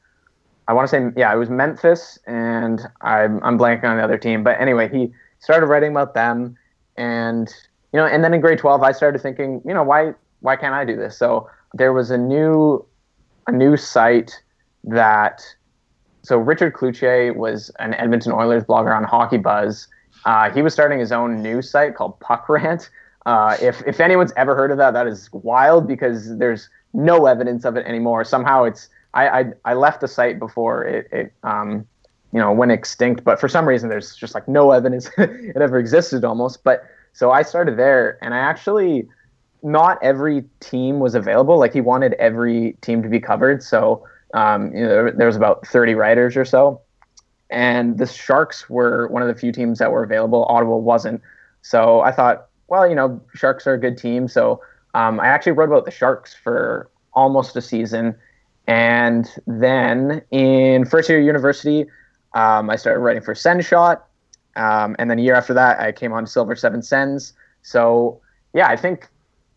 I 0.66 0.72
want 0.72 0.88
to 0.88 0.90
say, 0.90 1.12
yeah, 1.16 1.32
it 1.34 1.36
was 1.36 1.50
Memphis, 1.50 2.18
and 2.26 2.80
I'm, 3.02 3.42
I'm 3.42 3.58
blanking 3.58 3.84
on 3.84 3.96
the 3.96 4.02
other 4.02 4.16
team. 4.16 4.42
But 4.42 4.60
anyway, 4.60 4.88
he 4.88 5.12
started 5.40 5.66
writing 5.66 5.90
about 5.90 6.14
them, 6.14 6.56
and 6.96 7.52
you 7.92 8.00
know, 8.00 8.06
and 8.06 8.24
then 8.24 8.34
in 8.34 8.40
grade 8.40 8.58
12, 8.58 8.82
I 8.82 8.92
started 8.92 9.20
thinking, 9.20 9.62
you 9.64 9.74
know, 9.74 9.82
why 9.82 10.14
why 10.40 10.56
can't 10.56 10.74
I 10.74 10.84
do 10.84 10.96
this? 10.96 11.16
So 11.16 11.48
there 11.74 11.92
was 11.92 12.10
a 12.10 12.18
new 12.18 12.84
a 13.46 13.52
new 13.52 13.76
site 13.76 14.42
that 14.84 15.42
so 16.22 16.38
Richard 16.38 16.74
Cloutier 16.74 17.34
was 17.36 17.70
an 17.78 17.94
Edmonton 17.94 18.32
Oilers 18.32 18.64
blogger 18.64 18.96
on 18.96 19.04
Hockey 19.04 19.36
Buzz. 19.36 19.88
Uh, 20.24 20.50
he 20.50 20.62
was 20.62 20.72
starting 20.72 20.98
his 20.98 21.12
own 21.12 21.42
news 21.42 21.70
site 21.70 21.94
called 21.94 22.18
Puck 22.20 22.48
Rant. 22.48 22.90
Uh, 23.26 23.56
if 23.60 23.82
if 23.86 24.00
anyone's 24.00 24.32
ever 24.36 24.54
heard 24.56 24.70
of 24.70 24.78
that, 24.78 24.92
that 24.92 25.06
is 25.06 25.30
wild 25.32 25.86
because 25.86 26.36
there's 26.38 26.68
no 26.94 27.26
evidence 27.26 27.64
of 27.64 27.76
it 27.76 27.86
anymore. 27.86 28.24
Somehow 28.24 28.64
it's 28.64 28.88
I, 29.14 29.40
I, 29.40 29.44
I 29.64 29.74
left 29.74 30.00
the 30.00 30.08
site 30.08 30.38
before 30.38 30.84
it, 30.84 31.08
it 31.12 31.32
um, 31.42 31.86
you 32.32 32.40
know 32.40 32.52
went 32.52 32.72
extinct, 32.72 33.24
but 33.24 33.40
for 33.40 33.48
some 33.48 33.66
reason 33.66 33.88
there's 33.88 34.14
just 34.16 34.34
like 34.34 34.46
no 34.48 34.72
evidence 34.72 35.08
it 35.18 35.56
ever 35.56 35.78
existed 35.78 36.24
almost. 36.24 36.64
But 36.64 36.84
so 37.12 37.30
I 37.30 37.42
started 37.42 37.78
there, 37.78 38.18
and 38.22 38.34
I 38.34 38.38
actually 38.38 39.08
not 39.62 40.02
every 40.02 40.44
team 40.60 40.98
was 40.98 41.14
available. 41.14 41.58
Like 41.58 41.72
he 41.72 41.80
wanted 41.80 42.12
every 42.14 42.76
team 42.82 43.02
to 43.02 43.08
be 43.08 43.20
covered, 43.20 43.62
so 43.62 44.04
um, 44.34 44.74
you 44.74 44.84
know 44.84 45.10
there, 45.10 45.26
was 45.26 45.36
about 45.36 45.66
30 45.66 45.94
writers 45.94 46.36
or 46.36 46.44
so, 46.44 46.80
and 47.50 47.96
the 47.96 48.06
Sharks 48.06 48.68
were 48.68 49.06
one 49.08 49.22
of 49.22 49.28
the 49.28 49.34
few 49.34 49.52
teams 49.52 49.78
that 49.78 49.92
were 49.92 50.02
available. 50.02 50.44
Ottawa 50.48 50.76
wasn't, 50.76 51.22
so 51.62 52.00
I 52.00 52.10
thought, 52.10 52.48
well, 52.66 52.88
you 52.88 52.96
know, 52.96 53.22
Sharks 53.32 53.64
are 53.68 53.74
a 53.74 53.80
good 53.80 53.96
team, 53.96 54.26
so 54.26 54.60
um, 54.94 55.20
I 55.20 55.28
actually 55.28 55.52
wrote 55.52 55.68
about 55.68 55.84
the 55.84 55.92
Sharks 55.92 56.34
for 56.34 56.90
almost 57.12 57.54
a 57.54 57.62
season 57.62 58.16
and 58.66 59.30
then 59.46 60.22
in 60.30 60.84
first 60.84 61.08
year 61.08 61.20
university, 61.20 61.86
um, 62.34 62.70
I 62.70 62.76
started 62.76 63.00
writing 63.00 63.22
for 63.22 63.34
Senshot. 63.34 64.00
Um, 64.56 64.96
and 64.98 65.10
then 65.10 65.18
a 65.18 65.22
year 65.22 65.34
after 65.34 65.54
that, 65.54 65.80
I 65.80 65.92
came 65.92 66.12
on 66.12 66.26
Silver 66.26 66.56
Seven 66.56 66.82
Sens. 66.82 67.32
So 67.62 68.20
yeah, 68.54 68.68
I 68.68 68.76
think 68.76 69.08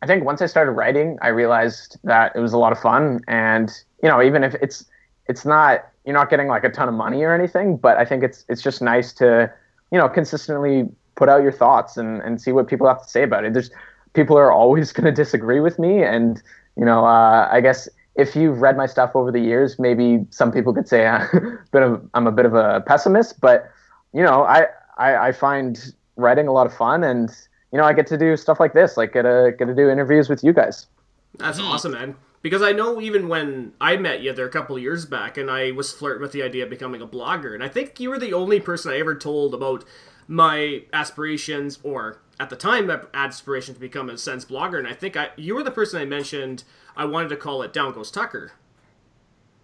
I 0.02 0.08
think 0.08 0.24
once 0.24 0.42
I 0.42 0.46
started 0.46 0.72
writing, 0.72 1.18
I 1.22 1.30
realized 1.30 1.98
that 2.04 2.36
it 2.36 2.40
was 2.40 2.54
a 2.54 2.58
lot 2.58 2.72
of 2.72 2.80
fun. 2.80 3.22
And 3.28 3.72
you 4.04 4.10
know, 4.10 4.22
even 4.22 4.44
if 4.44 4.56
it's 4.56 4.86
it's 5.28 5.46
not 5.46 5.86
you're 6.06 6.14
not 6.14 6.30
getting 6.30 6.48
like 6.48 6.64
a 6.64 6.70
ton 6.70 6.88
of 6.88 6.94
money 6.94 7.24
or 7.24 7.34
anything, 7.34 7.78
but 7.78 7.98
I 7.98 8.06
think 8.06 8.24
it's 8.24 8.46
it's 8.50 8.62
just 8.62 8.82
nice 8.82 9.14
to 9.14 9.52
you 9.92 9.98
know 9.98 10.10
consistently 10.10 10.90
put 11.16 11.30
out 11.30 11.42
your 11.42 11.52
thoughts 11.52 11.98
and, 11.98 12.22
and 12.22 12.42
see 12.42 12.52
what 12.52 12.68
people 12.68 12.88
have 12.88 13.02
to 13.02 13.10
say 13.10 13.24
about 13.24 13.44
it. 13.44 13.54
There's 13.54 13.72
people 14.14 14.38
are 14.38 14.52
always 14.52 14.92
going 14.94 15.06
to 15.06 15.12
disagree 15.12 15.60
with 15.60 15.80
me, 15.80 16.04
and 16.04 16.42
you 16.76 16.86
know, 16.86 17.06
uh, 17.06 17.50
I 17.52 17.62
guess 17.62 17.90
if 18.18 18.36
you've 18.36 18.62
read 18.62 18.76
my 18.76 18.88
stuff 18.88 19.12
over 19.16 19.32
the 19.32 19.40
years, 19.40 19.78
maybe 19.78 20.26
some 20.32 20.52
people 20.52 20.74
could 20.74 20.88
say 20.88 21.06
I'm 21.08 21.22
a 21.32 21.60
bit 21.72 21.84
of, 21.84 22.10
I'm 22.14 22.28
a 22.28 22.32
bit 22.32 22.46
of 22.46 22.56
a 22.56 22.82
pessimist, 22.82 23.40
but 23.40 23.72
you 24.14 24.24
know, 24.24 24.44
I, 24.44 24.66
I, 24.98 25.28
I 25.28 25.32
find 25.32 25.94
writing 26.16 26.48
a 26.48 26.52
lot 26.52 26.66
of 26.66 26.76
fun, 26.76 27.04
and 27.04 27.30
you 27.72 27.78
know, 27.78 27.86
I 27.86 27.94
get 27.94 28.08
to 28.08 28.18
do 28.18 28.36
stuff 28.36 28.60
like 28.60 28.74
this, 28.74 28.98
like 28.98 29.14
get 29.14 29.22
to 29.22 29.54
get 29.58 29.66
to 29.66 29.76
do 29.76 29.90
interviews 29.90 30.28
with 30.28 30.44
you 30.44 30.52
guys. 30.52 30.88
That's 31.36 31.60
awesome, 31.60 31.92
man. 31.92 32.16
Because 32.42 32.62
I 32.62 32.72
know 32.72 33.02
even 33.02 33.28
when 33.28 33.74
I 33.82 33.98
met 33.98 34.22
you 34.22 34.32
there 34.34 34.46
a 34.46 34.50
couple 34.50 34.78
years 34.80 35.06
back, 35.06 35.38
and 35.38 35.52
I 35.52 35.72
was 35.72 35.92
flirting 35.92 36.22
with 36.22 36.32
the 36.32 36.44
idea 36.44 36.64
of 36.64 36.70
becoming 36.70 37.02
a 37.02 37.08
blogger, 37.08 37.54
and 37.54 37.64
I 37.64 37.68
think 37.68 38.00
you 38.00 38.10
were 38.10 38.20
the 38.20 38.34
only 38.34 38.60
person 38.60 38.92
I 38.92 39.00
ever 39.00 39.16
told 39.16 39.54
about 39.54 39.84
my 40.28 40.84
aspirations, 40.94 41.80
or 41.84 42.20
at 42.40 42.50
the 42.50 42.56
time, 42.56 42.92
aspiration 43.14 43.74
to 43.74 43.80
become 43.80 44.10
a 44.10 44.18
sense 44.18 44.46
blogger. 44.46 44.78
And 44.78 44.88
I 44.88 44.94
think 44.94 45.18
I 45.18 45.30
you 45.36 45.56
were 45.56 45.64
the 45.64 45.72
person 45.72 46.02
I 46.02 46.06
mentioned 46.06 46.64
I 46.96 47.06
wanted 47.06 47.30
to 47.30 47.36
call 47.36 47.62
it 47.62 47.74
Down 47.74 47.94
Goes 47.94 48.12
Tucker. 48.12 48.52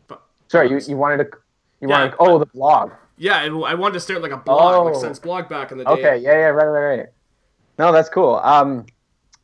But, 0.07 0.23
Sorry, 0.47 0.69
you, 0.69 0.79
you 0.87 0.97
wanted 0.97 1.17
to 1.17 1.37
you 1.81 1.89
yeah, 1.89 1.99
wanted 1.99 2.15
oh 2.19 2.39
the 2.39 2.45
blog. 2.45 2.91
Yeah, 3.17 3.37
I 3.37 3.75
wanted 3.75 3.93
to 3.93 3.99
start 3.99 4.21
like 4.21 4.31
a 4.31 4.37
blog, 4.37 4.75
oh. 4.75 4.83
like 4.85 4.95
Sens 4.95 5.19
blog 5.19 5.47
back 5.47 5.71
in 5.71 5.77
the 5.77 5.83
day. 5.83 5.91
Okay, 5.91 6.17
yeah, 6.17 6.31
yeah, 6.31 6.47
right, 6.47 6.65
right, 6.65 6.97
right. 6.97 7.07
No, 7.77 7.91
that's 7.91 8.09
cool. 8.09 8.35
Um, 8.35 8.85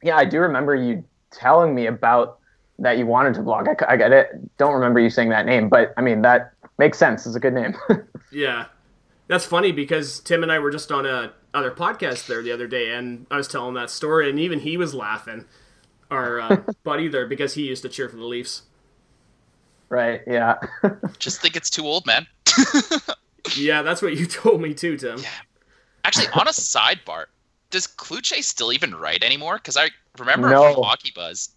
yeah, 0.01 0.15
I 0.17 0.25
do 0.25 0.39
remember 0.39 0.75
you 0.75 1.03
telling 1.31 1.75
me 1.75 1.85
about 1.85 2.39
that 2.79 2.97
you 2.97 3.05
wanted 3.05 3.33
to 3.35 3.41
blog. 3.41 3.67
I, 3.67 3.75
I 3.87 3.97
get 3.97 4.11
it. 4.11 4.57
Don't 4.57 4.73
remember 4.73 4.99
you 4.99 5.09
saying 5.09 5.29
that 5.29 5.45
name, 5.45 5.69
but 5.69 5.93
I 5.97 6.01
mean 6.01 6.21
that 6.23 6.53
makes 6.77 6.97
sense. 6.97 7.27
It's 7.27 7.35
a 7.35 7.39
good 7.39 7.53
name. 7.53 7.75
yeah, 8.31 8.65
that's 9.29 9.45
funny 9.45 9.71
because 9.71 10.19
Tim 10.19 10.43
and 10.43 10.51
I 10.51 10.59
were 10.59 10.71
just 10.71 10.91
on 10.91 11.05
a 11.05 11.31
other 11.53 11.71
podcast 11.71 12.27
there 12.27 12.41
the 12.41 12.51
other 12.51 12.67
day, 12.67 12.93
and 12.93 13.27
I 13.31 13.37
was 13.37 13.47
telling 13.47 13.75
that 13.75 13.89
story, 13.89 14.29
and 14.29 14.39
even 14.39 14.59
he 14.59 14.75
was 14.75 14.93
laughing, 14.93 15.45
our 16.11 16.41
uh, 16.41 16.57
buddy 16.83 17.07
there, 17.07 17.27
because 17.27 17.53
he 17.53 17.67
used 17.67 17.83
to 17.83 17.89
cheer 17.89 18.09
for 18.09 18.17
the 18.17 18.25
Leafs. 18.25 18.63
Right. 19.87 20.21
Yeah. 20.27 20.55
just 21.19 21.41
think 21.41 21.55
it's 21.55 21.69
too 21.69 21.85
old, 21.85 22.05
man. 22.05 22.27
yeah, 23.55 23.81
that's 23.81 24.01
what 24.01 24.17
you 24.17 24.25
told 24.25 24.61
me 24.61 24.73
too, 24.73 24.97
Tim. 24.97 25.19
Yeah. 25.19 25.29
Actually, 26.03 26.27
on 26.29 26.47
a 26.47 26.51
sidebar, 26.51 27.25
does 27.69 27.87
Cloutier 27.87 28.43
still 28.43 28.73
even 28.73 28.95
write 28.95 29.23
anymore? 29.23 29.55
Because 29.55 29.77
I 29.77 29.89
remember 30.17 30.49
no. 30.49 30.73
from 30.73 30.83
Hockey 30.83 31.11
Buzz. 31.15 31.49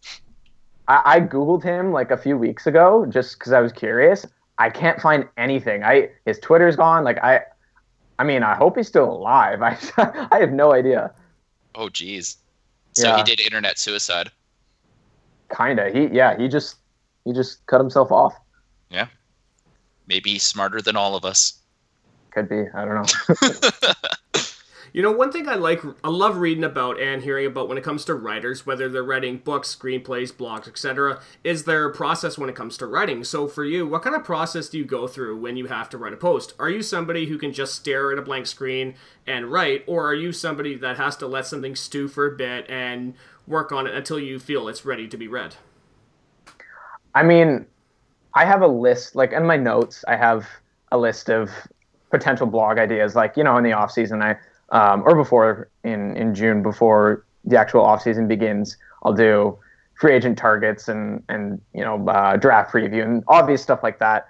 I, 0.88 1.02
I 1.04 1.20
googled 1.20 1.62
him 1.62 1.92
like 1.92 2.10
a 2.10 2.16
few 2.16 2.36
weeks 2.36 2.66
ago 2.66 3.06
just 3.06 3.38
because 3.38 3.52
I 3.52 3.60
was 3.60 3.72
curious. 3.72 4.26
I 4.58 4.68
can't 4.68 5.00
find 5.00 5.26
anything. 5.38 5.84
I 5.84 6.10
his 6.26 6.38
Twitter's 6.38 6.76
gone. 6.76 7.04
Like 7.04 7.18
I, 7.22 7.42
I 8.18 8.24
mean, 8.24 8.42
I 8.42 8.54
hope 8.54 8.76
he's 8.76 8.88
still 8.88 9.10
alive. 9.10 9.62
I 9.62 9.76
I 10.30 10.38
have 10.38 10.52
no 10.52 10.72
idea. 10.72 11.12
Oh, 11.74 11.88
geez. 11.88 12.36
So 12.92 13.08
yeah. 13.08 13.16
he 13.16 13.22
did 13.22 13.40
internet 13.40 13.78
suicide. 13.78 14.30
Kinda. 15.56 15.90
He 15.90 16.06
yeah. 16.06 16.36
He 16.36 16.48
just 16.48 16.76
he 17.24 17.32
just 17.32 17.64
cut 17.66 17.80
himself 17.80 18.12
off. 18.12 18.34
Yeah. 18.90 19.06
Maybe 20.06 20.30
he's 20.30 20.42
smarter 20.42 20.82
than 20.82 20.96
all 20.96 21.16
of 21.16 21.24
us. 21.24 21.58
Could 22.30 22.48
be. 22.48 22.64
I 22.74 22.84
don't 22.84 22.94
know. 22.94 24.00
You 24.92 25.00
know, 25.00 25.10
one 25.10 25.32
thing 25.32 25.48
I 25.48 25.54
like, 25.54 25.82
I 26.04 26.08
love 26.08 26.36
reading 26.36 26.64
about 26.64 27.00
and 27.00 27.22
hearing 27.22 27.46
about 27.46 27.66
when 27.66 27.78
it 27.78 27.84
comes 27.84 28.04
to 28.04 28.14
writers, 28.14 28.66
whether 28.66 28.90
they're 28.90 29.02
writing 29.02 29.38
books, 29.38 29.74
screenplays, 29.74 30.30
blogs, 30.30 30.68
etc., 30.68 31.20
is 31.42 31.64
their 31.64 31.88
process 31.88 32.36
when 32.36 32.50
it 32.50 32.54
comes 32.54 32.76
to 32.76 32.86
writing. 32.86 33.24
So 33.24 33.48
for 33.48 33.64
you, 33.64 33.86
what 33.86 34.02
kind 34.02 34.14
of 34.14 34.22
process 34.22 34.68
do 34.68 34.76
you 34.76 34.84
go 34.84 35.06
through 35.06 35.38
when 35.38 35.56
you 35.56 35.68
have 35.68 35.88
to 35.90 35.98
write 35.98 36.12
a 36.12 36.18
post? 36.18 36.52
Are 36.58 36.68
you 36.68 36.82
somebody 36.82 37.26
who 37.26 37.38
can 37.38 37.54
just 37.54 37.74
stare 37.74 38.12
at 38.12 38.18
a 38.18 38.22
blank 38.22 38.46
screen 38.46 38.94
and 39.26 39.50
write, 39.50 39.82
or 39.86 40.06
are 40.06 40.14
you 40.14 40.30
somebody 40.30 40.74
that 40.76 40.98
has 40.98 41.16
to 41.16 41.26
let 41.26 41.46
something 41.46 41.74
stew 41.74 42.06
for 42.06 42.26
a 42.26 42.36
bit 42.36 42.68
and 42.68 43.14
work 43.46 43.72
on 43.72 43.86
it 43.86 43.94
until 43.94 44.20
you 44.20 44.38
feel 44.38 44.68
it's 44.68 44.84
ready 44.84 45.08
to 45.08 45.16
be 45.16 45.26
read? 45.26 45.56
I 47.14 47.22
mean, 47.22 47.64
I 48.34 48.44
have 48.44 48.60
a 48.60 48.66
list, 48.66 49.16
like 49.16 49.32
in 49.32 49.46
my 49.46 49.56
notes, 49.56 50.04
I 50.06 50.16
have 50.16 50.46
a 50.90 50.98
list 50.98 51.30
of 51.30 51.50
potential 52.10 52.46
blog 52.46 52.76
ideas. 52.76 53.14
Like, 53.14 53.38
you 53.38 53.44
know, 53.44 53.56
in 53.56 53.64
the 53.64 53.72
off 53.72 53.90
season, 53.90 54.20
I 54.20 54.36
um, 54.72 55.02
or 55.06 55.14
before 55.14 55.70
in 55.84 56.16
in 56.16 56.34
June 56.34 56.62
before 56.62 57.24
the 57.44 57.58
actual 57.58 57.84
offseason 57.84 58.26
begins, 58.26 58.76
I'll 59.04 59.12
do 59.12 59.58
free 59.94 60.14
agent 60.14 60.36
targets 60.36 60.88
and 60.88 61.22
and 61.28 61.60
you 61.74 61.84
know 61.84 62.04
uh, 62.08 62.36
draft 62.36 62.72
preview 62.72 63.04
and 63.04 63.22
obvious 63.28 63.62
stuff 63.62 63.82
like 63.82 63.98
that. 64.00 64.26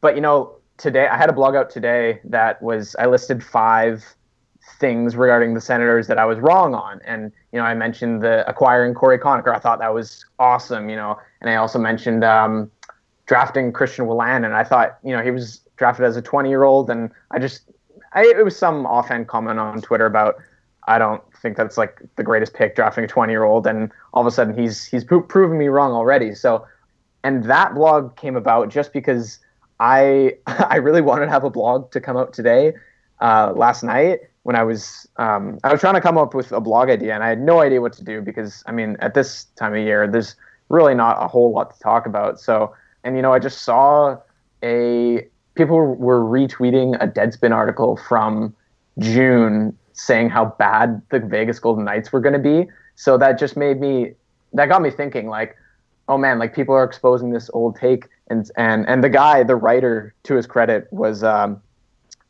But 0.00 0.14
you 0.14 0.20
know, 0.20 0.54
today 0.76 1.08
I 1.08 1.16
had 1.16 1.28
a 1.28 1.32
blog 1.32 1.56
out 1.56 1.70
today 1.70 2.20
that 2.24 2.62
was 2.62 2.94
I 2.98 3.06
listed 3.06 3.42
five 3.42 4.04
things 4.78 5.16
regarding 5.16 5.54
the 5.54 5.60
Senators 5.60 6.06
that 6.06 6.18
I 6.18 6.26
was 6.26 6.38
wrong 6.38 6.74
on, 6.74 7.00
and 7.04 7.32
you 7.52 7.58
know 7.58 7.64
I 7.64 7.74
mentioned 7.74 8.22
the 8.22 8.48
acquiring 8.48 8.94
Corey 8.94 9.18
Conacher. 9.18 9.54
I 9.54 9.58
thought 9.58 9.78
that 9.80 9.94
was 9.94 10.24
awesome, 10.38 10.90
you 10.90 10.96
know, 10.96 11.18
and 11.40 11.48
I 11.48 11.56
also 11.56 11.78
mentioned 11.78 12.24
um, 12.24 12.70
drafting 13.26 13.72
Christian 13.72 14.04
Wolanin, 14.04 14.44
and 14.44 14.54
I 14.54 14.64
thought 14.64 14.98
you 15.02 15.16
know 15.16 15.22
he 15.22 15.30
was 15.30 15.62
drafted 15.76 16.04
as 16.04 16.16
a 16.16 16.22
20 16.22 16.50
year 16.50 16.64
old, 16.64 16.90
and 16.90 17.10
I 17.30 17.38
just 17.38 17.62
I, 18.12 18.24
it 18.24 18.44
was 18.44 18.56
some 18.56 18.86
offhand 18.86 19.28
comment 19.28 19.58
on 19.58 19.80
Twitter 19.80 20.06
about 20.06 20.36
I 20.86 20.98
don't 20.98 21.22
think 21.42 21.56
that's 21.56 21.76
like 21.76 22.00
the 22.16 22.22
greatest 22.22 22.54
pick 22.54 22.74
drafting 22.74 23.04
a 23.04 23.06
20 23.06 23.32
year 23.32 23.44
old, 23.44 23.66
and 23.66 23.92
all 24.14 24.22
of 24.22 24.26
a 24.26 24.30
sudden 24.30 24.58
he's 24.58 24.84
he's 24.84 25.04
pro- 25.04 25.22
proven 25.22 25.58
me 25.58 25.68
wrong 25.68 25.92
already. 25.92 26.34
So, 26.34 26.66
and 27.22 27.44
that 27.44 27.74
blog 27.74 28.16
came 28.16 28.36
about 28.36 28.70
just 28.70 28.92
because 28.92 29.38
I 29.80 30.36
I 30.46 30.76
really 30.76 31.02
wanted 31.02 31.26
to 31.26 31.32
have 31.32 31.44
a 31.44 31.50
blog 31.50 31.90
to 31.92 32.00
come 32.00 32.16
out 32.16 32.32
today, 32.32 32.72
uh, 33.20 33.52
last 33.54 33.82
night 33.82 34.20
when 34.48 34.56
I 34.56 34.62
was 34.62 35.06
um, 35.16 35.58
I 35.62 35.70
was 35.70 35.80
trying 35.80 35.92
to 35.94 36.00
come 36.00 36.16
up 36.16 36.32
with 36.32 36.52
a 36.52 36.60
blog 36.60 36.88
idea, 36.88 37.14
and 37.14 37.22
I 37.22 37.28
had 37.28 37.40
no 37.40 37.60
idea 37.60 37.82
what 37.82 37.92
to 37.94 38.02
do 38.02 38.22
because 38.22 38.62
I 38.66 38.72
mean 38.72 38.96
at 39.00 39.12
this 39.12 39.44
time 39.56 39.74
of 39.74 39.80
year 39.80 40.08
there's 40.08 40.36
really 40.70 40.94
not 40.94 41.22
a 41.22 41.28
whole 41.28 41.52
lot 41.52 41.74
to 41.74 41.80
talk 41.80 42.06
about. 42.06 42.40
So, 42.40 42.74
and 43.04 43.14
you 43.14 43.20
know 43.20 43.32
I 43.32 43.40
just 43.40 43.62
saw 43.62 44.16
a 44.62 45.26
people 45.58 45.96
were 45.96 46.20
retweeting 46.20 46.96
a 47.02 47.08
Deadspin 47.08 47.50
article 47.50 47.96
from 48.08 48.54
June 49.00 49.76
saying 49.92 50.30
how 50.30 50.44
bad 50.58 51.02
the 51.10 51.18
Vegas 51.18 51.58
Golden 51.58 51.84
Knights 51.84 52.12
were 52.12 52.20
going 52.20 52.32
to 52.32 52.38
be. 52.38 52.70
So 52.94 53.18
that 53.18 53.38
just 53.38 53.56
made 53.56 53.80
me 53.80 54.12
that 54.52 54.66
got 54.66 54.80
me 54.80 54.90
thinking 54.90 55.26
like, 55.26 55.56
oh 56.08 56.16
man, 56.16 56.38
like 56.38 56.54
people 56.54 56.74
are 56.74 56.84
exposing 56.84 57.32
this 57.32 57.50
old 57.52 57.74
take 57.76 58.06
and 58.30 58.48
and 58.56 58.88
and 58.88 59.02
the 59.02 59.08
guy, 59.08 59.42
the 59.42 59.56
writer, 59.56 60.14
to 60.22 60.36
his 60.36 60.46
credit, 60.46 60.86
was 60.92 61.24
um, 61.24 61.60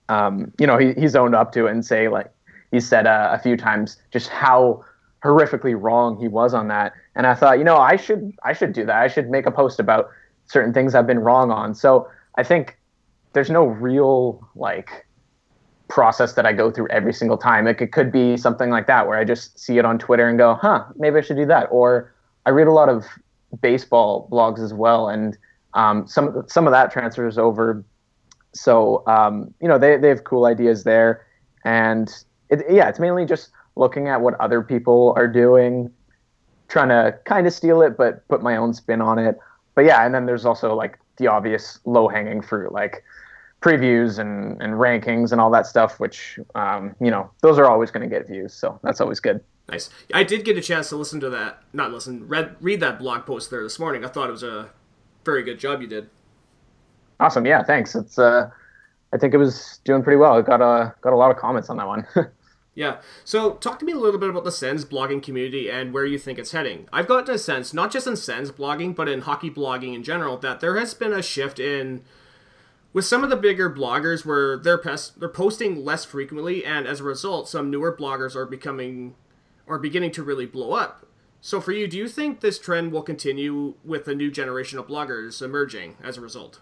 um, 0.08 0.50
you 0.58 0.66
know 0.66 0.78
he 0.78 0.94
he's 0.94 1.14
owned 1.14 1.35
up 1.35 1.52
to 1.52 1.66
it 1.66 1.73
and 1.73 1.85
say 1.85 2.08
like 2.08 2.32
he 2.73 2.80
said 2.80 3.06
uh, 3.06 3.28
a 3.30 3.38
few 3.38 3.58
times 3.58 3.99
just 4.11 4.28
how 4.28 4.82
horrifically 5.23 5.76
wrong 5.78 6.18
he 6.18 6.28
was 6.28 6.54
on 6.54 6.68
that. 6.68 6.94
And 7.14 7.26
I 7.26 7.35
thought, 7.35 7.58
you 7.58 7.64
know, 7.64 7.76
I 7.76 7.97
should 7.97 8.32
I 8.42 8.54
should 8.54 8.73
do 8.73 8.87
that. 8.87 8.97
I 8.97 9.08
should 9.08 9.28
make 9.28 9.44
a 9.44 9.50
post 9.50 9.78
about 9.78 10.08
certain 10.47 10.73
things 10.73 10.94
I've 10.94 11.06
been 11.06 11.18
wrong 11.18 11.50
on. 11.50 11.75
So 11.75 12.08
I 12.37 12.42
think 12.42 12.77
there's 13.32 13.50
no 13.50 13.66
real 13.66 14.47
like 14.54 15.06
process 15.88 16.35
that 16.35 16.47
I 16.47 16.52
go 16.52 16.70
through 16.70 16.88
every 16.88 17.12
single 17.12 17.38
time. 17.38 17.64
Like 17.64 17.80
it 17.80 17.92
could 17.92 18.12
be 18.12 18.37
something 18.37 18.70
like 18.70 18.87
that 18.87 19.06
where 19.06 19.18
I 19.18 19.25
just 19.25 19.58
see 19.58 19.78
it 19.78 19.85
on 19.85 19.99
Twitter 19.99 20.28
and 20.28 20.38
go, 20.38 20.54
huh, 20.54 20.85
maybe 20.97 21.18
I 21.18 21.20
should 21.23 21.37
do 21.37 21.47
that. 21.47 21.68
Or 21.70 22.14
I 22.47 22.50
read 22.50 22.66
a 22.66 22.73
lot 22.73 22.88
of 22.88 23.04
baseball 23.61 24.28
blogs 24.30 24.62
as 24.62 24.73
well, 24.75 25.08
and 25.08 25.37
um, 25.75 26.06
some 26.06 26.44
some 26.47 26.66
of 26.66 26.73
that 26.73 26.92
transfers 26.92 27.38
over. 27.38 27.85
So 28.52 29.02
um, 29.06 29.52
you 29.61 29.68
know 29.68 29.78
they 29.78 29.97
they 29.97 30.08
have 30.08 30.25
cool 30.25 30.44
ideas 30.44 30.85
there, 30.85 31.26
and 31.64 32.12
it, 32.50 32.64
yeah, 32.70 32.88
it's 32.88 32.99
mainly 32.99 33.26
just 33.26 33.50
looking 33.76 34.08
at 34.08 34.20
what 34.20 34.35
other 34.40 34.62
people 34.62 35.12
are 35.16 35.28
doing, 35.28 35.90
trying 36.68 36.88
to 36.88 37.18
kind 37.25 37.47
of 37.47 37.52
steal 37.52 37.82
it, 37.82 37.97
but 37.97 38.26
put 38.28 38.42
my 38.42 38.56
own 38.56 38.75
spin 38.75 39.00
on 39.00 39.18
it. 39.18 39.38
But 39.75 39.85
yeah, 39.85 40.04
and 40.04 40.14
then 40.14 40.26
there's 40.26 40.44
also 40.44 40.75
like 40.75 40.99
the 41.18 41.26
obvious 41.26 41.80
low 41.84 42.08
hanging 42.08 42.40
fruit, 42.40 42.72
like 42.72 43.04
previews 43.60 44.18
and, 44.18 44.60
and 44.62 44.75
rankings 44.75 45.32
and 45.32 45.40
all 45.40 45.50
that 45.50 45.66
stuff, 45.66 45.98
which, 45.98 46.38
um, 46.54 46.94
you 47.00 47.10
know, 47.10 47.30
those 47.40 47.58
are 47.58 47.66
always 47.66 47.90
going 47.90 48.08
to 48.08 48.14
get 48.14 48.26
views. 48.26 48.54
So 48.54 48.78
that's 48.82 49.00
always 49.00 49.20
good. 49.20 49.40
Nice. 49.68 49.90
I 50.14 50.22
did 50.22 50.44
get 50.44 50.56
a 50.56 50.62
chance 50.62 50.88
to 50.90 50.96
listen 50.96 51.20
to 51.20 51.30
that, 51.30 51.62
not 51.72 51.92
listen, 51.92 52.26
read, 52.26 52.56
read 52.60 52.80
that 52.80 52.98
blog 52.98 53.26
post 53.26 53.50
there 53.50 53.62
this 53.62 53.78
morning. 53.78 54.04
I 54.04 54.08
thought 54.08 54.28
it 54.28 54.32
was 54.32 54.42
a 54.42 54.70
very 55.25 55.42
good 55.42 55.58
job 55.58 55.82
you 55.82 55.88
did. 55.88 56.08
Awesome. 57.20 57.44
Yeah. 57.44 57.62
Thanks. 57.62 57.94
It's, 57.94 58.18
uh, 58.18 58.48
I 59.12 59.18
think 59.18 59.34
it 59.34 59.38
was 59.38 59.80
doing 59.84 60.02
pretty 60.02 60.18
well. 60.18 60.38
It 60.38 60.46
got 60.46 60.60
a, 60.60 60.94
got 61.00 61.12
a 61.12 61.16
lot 61.16 61.30
of 61.30 61.37
comments 61.37 61.68
on 61.68 61.76
that 61.78 61.87
one. 61.87 62.06
Yeah. 62.78 62.99
So, 63.25 63.54
talk 63.54 63.80
to 63.80 63.85
me 63.85 63.90
a 63.90 63.99
little 63.99 64.20
bit 64.20 64.30
about 64.30 64.44
the 64.44 64.52
Sens 64.52 64.85
blogging 64.85 65.20
community 65.20 65.68
and 65.68 65.92
where 65.92 66.04
you 66.04 66.16
think 66.16 66.38
it's 66.38 66.52
heading. 66.52 66.87
I've 66.92 67.08
gotten 67.08 67.35
a 67.35 67.37
sense, 67.37 67.75
not 67.75 67.90
just 67.90 68.06
in 68.06 68.14
Sens 68.14 68.52
blogging, 68.52 68.94
but 68.94 69.08
in 69.08 69.23
hockey 69.23 69.50
blogging 69.50 69.97
in 69.97 70.04
general, 70.04 70.37
that 70.37 70.61
there 70.61 70.78
has 70.78 70.94
been 70.94 71.12
a 71.12 71.20
shift 71.20 71.58
in 71.58 72.04
with 72.92 73.04
some 73.04 73.25
of 73.25 73.30
the 73.30 73.37
bigger 73.37 73.68
bloggers 73.68 74.25
where 74.25 74.56
they're 74.56 74.78
pes- 74.78 75.11
they're 75.11 75.28
posting 75.28 75.85
less 75.85 76.04
frequently, 76.04 76.64
and 76.64 76.87
as 76.87 77.00
a 77.00 77.02
result, 77.02 77.49
some 77.49 77.68
newer 77.68 77.92
bloggers 77.92 78.37
are 78.37 78.47
becoming 78.47 79.16
are 79.66 79.80
beginning 79.80 80.12
to 80.12 80.23
really 80.23 80.47
blow 80.47 80.75
up. 80.75 81.04
So, 81.40 81.61
for 81.61 81.73
you, 81.73 81.88
do 81.88 81.99
you 81.99 82.06
think 82.06 82.38
this 82.38 82.61
trend 82.61 82.92
will 82.92 83.02
continue 83.02 83.75
with 83.85 84.06
a 84.06 84.14
new 84.14 84.30
generation 84.30 84.78
of 84.78 84.87
bloggers 84.87 85.42
emerging 85.42 85.97
as 86.00 86.16
a 86.16 86.20
result? 86.20 86.61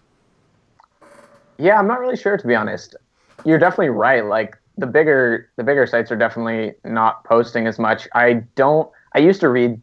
Yeah, 1.58 1.78
I'm 1.78 1.86
not 1.86 2.00
really 2.00 2.16
sure 2.16 2.38
to 2.38 2.46
be 2.46 2.54
honest. 2.54 2.96
You're 3.44 3.58
definitely 3.58 3.90
right. 3.90 4.24
Like 4.24 4.56
the 4.78 4.86
bigger 4.86 5.50
the 5.56 5.64
bigger 5.64 5.86
sites 5.86 6.10
are 6.10 6.16
definitely 6.16 6.74
not 6.84 7.24
posting 7.24 7.66
as 7.66 7.78
much. 7.78 8.08
I 8.14 8.44
don't. 8.54 8.90
I 9.14 9.18
used 9.20 9.40
to 9.40 9.48
read 9.48 9.80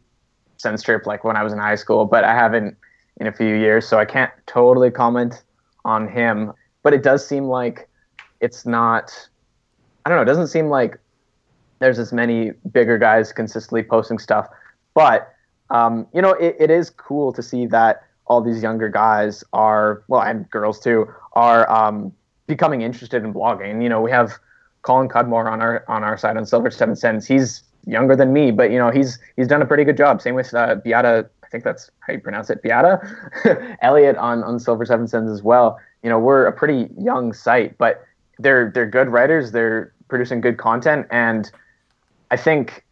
Senstrip 0.58 1.06
like 1.06 1.24
when 1.24 1.36
I 1.36 1.42
was 1.42 1.52
in 1.52 1.58
high 1.58 1.74
school, 1.74 2.04
but 2.04 2.24
I 2.24 2.34
haven't 2.34 2.76
in 3.18 3.26
a 3.26 3.32
few 3.32 3.54
years, 3.54 3.86
so 3.86 3.98
I 3.98 4.04
can't 4.04 4.32
totally 4.46 4.90
comment 4.90 5.42
on 5.84 6.08
him. 6.08 6.52
But 6.82 6.94
it 6.94 7.02
does 7.02 7.26
seem 7.26 7.44
like 7.44 7.88
it's 8.40 8.66
not. 8.66 9.28
I 10.04 10.10
don't 10.10 10.18
know. 10.18 10.22
It 10.22 10.26
doesn't 10.26 10.48
seem 10.48 10.68
like 10.68 10.98
there's 11.78 11.98
as 11.98 12.12
many 12.12 12.52
bigger 12.72 12.98
guys 12.98 13.32
consistently 13.32 13.82
posting 13.82 14.18
stuff. 14.18 14.46
But 14.94 15.32
um, 15.70 16.06
you 16.12 16.22
know, 16.22 16.32
it, 16.34 16.56
it 16.60 16.70
is 16.70 16.90
cool 16.90 17.32
to 17.32 17.42
see 17.42 17.66
that 17.66 18.02
all 18.26 18.40
these 18.40 18.62
younger 18.62 18.88
guys 18.88 19.42
are 19.52 20.04
well, 20.08 20.22
and 20.22 20.48
girls 20.50 20.78
too, 20.78 21.06
are 21.32 21.68
um, 21.70 22.12
becoming 22.46 22.82
interested 22.82 23.24
in 23.24 23.34
blogging. 23.34 23.82
You 23.82 23.88
know, 23.88 24.00
we 24.00 24.10
have 24.10 24.38
Colin 24.84 25.08
Cudmore 25.08 25.48
on 25.48 25.60
our 25.60 25.84
on 25.88 26.04
our 26.04 26.16
side 26.16 26.36
on 26.36 26.46
Silver 26.46 26.70
Seven 26.70 26.94
Sens. 26.94 27.26
He's 27.26 27.62
younger 27.86 28.14
than 28.14 28.32
me, 28.32 28.50
but 28.50 28.70
you 28.70 28.78
know, 28.78 28.90
he's 28.90 29.18
he's 29.36 29.48
done 29.48 29.60
a 29.60 29.66
pretty 29.66 29.84
good 29.84 29.96
job. 29.96 30.22
Same 30.22 30.34
with 30.34 30.54
uh, 30.54 30.76
Beata. 30.76 31.28
I 31.42 31.48
think 31.48 31.64
that's 31.64 31.90
how 32.00 32.12
you 32.12 32.20
pronounce 32.20 32.50
it, 32.50 32.62
Beata 32.62 33.00
Elliot 33.82 34.16
on 34.16 34.44
on 34.44 34.60
Silver 34.60 34.84
Seven 34.84 35.08
Sens 35.08 35.30
as 35.30 35.42
well. 35.42 35.78
You 36.02 36.10
know, 36.10 36.18
we're 36.18 36.46
a 36.46 36.52
pretty 36.52 36.88
young 36.98 37.32
site, 37.32 37.76
but 37.78 38.04
they're 38.38 38.70
they're 38.70 38.88
good 38.88 39.08
writers. 39.08 39.52
They're 39.52 39.92
producing 40.08 40.40
good 40.40 40.58
content, 40.58 41.06
and 41.10 41.50
I 42.30 42.36
think, 42.36 42.84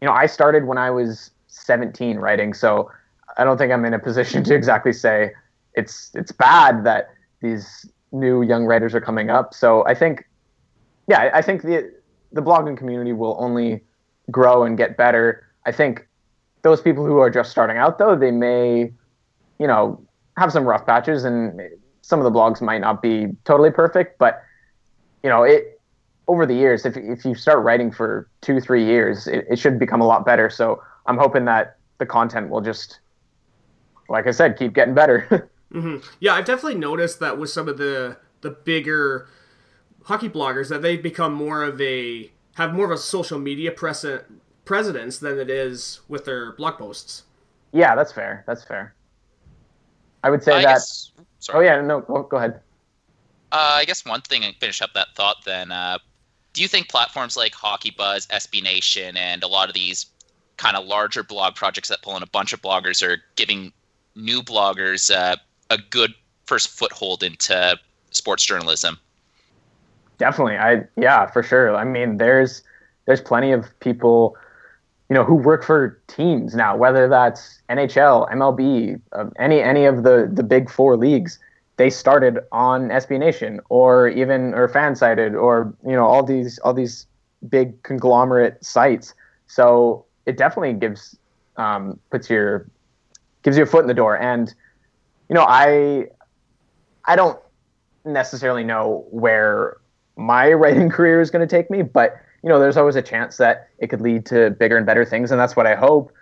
you 0.00 0.06
know, 0.06 0.12
I 0.12 0.26
started 0.26 0.66
when 0.66 0.76
I 0.76 0.90
was 0.90 1.30
17 1.46 2.18
writing, 2.18 2.52
so 2.52 2.90
I 3.38 3.44
don't 3.44 3.56
think 3.56 3.72
I'm 3.72 3.84
in 3.84 3.94
a 3.94 3.98
position 3.98 4.44
to 4.44 4.54
exactly 4.54 4.92
say 4.92 5.32
it's 5.74 6.10
it's 6.14 6.32
bad 6.32 6.84
that 6.84 7.08
these 7.40 7.86
new 8.12 8.42
young 8.42 8.66
writers 8.66 8.94
are 8.94 9.00
coming 9.00 9.30
up. 9.30 9.54
So 9.54 9.86
I 9.86 9.94
think, 9.94 10.24
yeah, 11.08 11.30
I 11.32 11.42
think 11.42 11.62
the 11.62 11.92
the 12.32 12.40
blogging 12.40 12.76
community 12.76 13.12
will 13.12 13.36
only 13.38 13.82
grow 14.30 14.64
and 14.64 14.76
get 14.76 14.96
better. 14.96 15.46
I 15.66 15.72
think 15.72 16.06
those 16.62 16.80
people 16.80 17.04
who 17.04 17.18
are 17.18 17.30
just 17.30 17.50
starting 17.50 17.76
out, 17.76 17.98
though, 17.98 18.16
they 18.16 18.30
may, 18.30 18.92
you 19.58 19.66
know, 19.66 20.02
have 20.36 20.52
some 20.52 20.64
rough 20.64 20.86
patches, 20.86 21.24
and 21.24 21.60
some 22.00 22.20
of 22.20 22.24
the 22.24 22.30
blogs 22.30 22.60
might 22.60 22.80
not 22.80 23.02
be 23.02 23.28
totally 23.44 23.70
perfect. 23.70 24.18
But 24.18 24.42
you 25.22 25.30
know, 25.30 25.42
it 25.42 25.80
over 26.28 26.46
the 26.46 26.54
years, 26.54 26.86
if 26.86 26.96
if 26.96 27.24
you 27.24 27.34
start 27.34 27.62
writing 27.64 27.90
for 27.90 28.28
two, 28.40 28.60
three 28.60 28.84
years, 28.84 29.26
it, 29.26 29.46
it 29.50 29.58
should 29.58 29.78
become 29.78 30.00
a 30.00 30.06
lot 30.06 30.24
better. 30.24 30.48
So 30.48 30.82
I'm 31.06 31.18
hoping 31.18 31.44
that 31.46 31.76
the 31.98 32.06
content 32.06 32.48
will 32.48 32.60
just, 32.60 33.00
like 34.08 34.26
I 34.26 34.30
said, 34.30 34.56
keep 34.56 34.72
getting 34.72 34.94
better. 34.94 35.50
mm-hmm. 35.72 35.98
Yeah, 36.20 36.34
I've 36.34 36.44
definitely 36.44 36.78
noticed 36.78 37.20
that 37.20 37.38
with 37.38 37.50
some 37.50 37.68
of 37.68 37.78
the 37.78 38.16
the 38.40 38.50
bigger 38.50 39.28
hockey 40.04 40.28
bloggers 40.28 40.68
that 40.68 40.82
they've 40.82 41.02
become 41.02 41.32
more 41.32 41.62
of 41.62 41.80
a 41.80 42.30
have 42.54 42.74
more 42.74 42.84
of 42.84 42.90
a 42.90 42.98
social 42.98 43.38
media 43.38 43.70
present 43.70 44.24
presence 44.64 45.18
than 45.18 45.38
it 45.38 45.50
is 45.50 46.00
with 46.08 46.24
their 46.24 46.52
blog 46.52 46.78
posts. 46.78 47.24
Yeah, 47.72 47.94
that's 47.94 48.12
fair. 48.12 48.44
That's 48.46 48.62
fair. 48.62 48.94
I 50.22 50.30
would 50.30 50.42
say 50.42 50.52
I 50.52 50.62
that. 50.62 50.74
Guess, 50.74 51.12
oh 51.52 51.60
yeah, 51.60 51.80
no, 51.80 52.00
go, 52.00 52.22
go 52.22 52.36
ahead. 52.36 52.60
Uh, 53.50 53.76
I 53.80 53.84
guess 53.84 54.04
one 54.04 54.20
thing 54.22 54.44
and 54.44 54.54
finish 54.56 54.80
up 54.80 54.94
that 54.94 55.08
thought. 55.14 55.44
Then, 55.44 55.72
uh, 55.72 55.98
do 56.52 56.62
you 56.62 56.68
think 56.68 56.88
platforms 56.88 57.36
like 57.36 57.54
Hockey 57.54 57.90
Buzz, 57.96 58.26
SB 58.28 58.62
Nation, 58.62 59.16
and 59.16 59.42
a 59.42 59.48
lot 59.48 59.68
of 59.68 59.74
these 59.74 60.06
kind 60.56 60.76
of 60.76 60.86
larger 60.86 61.22
blog 61.22 61.54
projects 61.54 61.88
that 61.88 62.02
pull 62.02 62.16
in 62.16 62.22
a 62.22 62.26
bunch 62.26 62.52
of 62.52 62.62
bloggers 62.62 63.02
are 63.06 63.18
giving 63.36 63.72
new 64.14 64.42
bloggers 64.42 65.14
uh, 65.14 65.36
a 65.70 65.78
good 65.90 66.14
first 66.46 66.68
foothold 66.68 67.22
into 67.22 67.78
sports 68.10 68.44
journalism? 68.44 68.98
Definitely, 70.18 70.56
I 70.56 70.84
yeah, 70.96 71.26
for 71.26 71.42
sure. 71.42 71.74
I 71.74 71.84
mean, 71.84 72.18
there's 72.18 72.62
there's 73.06 73.20
plenty 73.20 73.52
of 73.52 73.66
people, 73.80 74.36
you 75.08 75.14
know, 75.14 75.24
who 75.24 75.34
work 75.34 75.64
for 75.64 76.00
teams 76.06 76.54
now, 76.54 76.76
whether 76.76 77.08
that's 77.08 77.60
NHL, 77.68 78.30
MLB, 78.30 79.00
uh, 79.12 79.24
any 79.38 79.60
any 79.60 79.84
of 79.84 80.02
the 80.04 80.30
the 80.32 80.42
big 80.42 80.70
four 80.70 80.96
leagues. 80.96 81.38
They 81.76 81.90
started 81.90 82.38
on 82.52 82.88
SB 82.90 83.18
Nation 83.18 83.60
or 83.68 84.08
even 84.08 84.54
or 84.54 84.68
Fansided 84.68 85.34
or 85.40 85.74
you 85.84 85.92
know 85.92 86.04
all 86.04 86.22
these 86.22 86.58
all 86.60 86.74
these 86.74 87.06
big 87.48 87.82
conglomerate 87.82 88.62
sites. 88.64 89.14
So 89.46 90.04
it 90.26 90.36
definitely 90.36 90.74
gives 90.74 91.16
um, 91.56 91.98
puts 92.10 92.30
your 92.30 92.66
gives 93.42 93.56
you 93.56 93.64
a 93.64 93.66
foot 93.66 93.80
in 93.82 93.88
the 93.88 93.94
door. 93.94 94.18
And 94.18 94.52
you 95.28 95.34
know, 95.34 95.44
I 95.48 96.08
I 97.06 97.16
don't 97.16 97.38
necessarily 98.04 98.64
know 98.64 99.06
where 99.10 99.78
my 100.16 100.52
writing 100.52 100.90
career 100.90 101.20
is 101.20 101.30
going 101.30 101.46
to 101.46 101.56
take 101.56 101.70
me, 101.70 101.82
but 101.82 102.16
you 102.42 102.48
know, 102.48 102.58
there's 102.58 102.76
always 102.76 102.96
a 102.96 103.02
chance 103.02 103.36
that 103.36 103.68
it 103.78 103.88
could 103.88 104.00
lead 104.00 104.26
to 104.26 104.50
bigger 104.50 104.76
and 104.76 104.84
better 104.84 105.04
things, 105.04 105.30
and 105.30 105.40
that's 105.40 105.54
what 105.54 105.66
I 105.66 105.74
hope. 105.74 106.12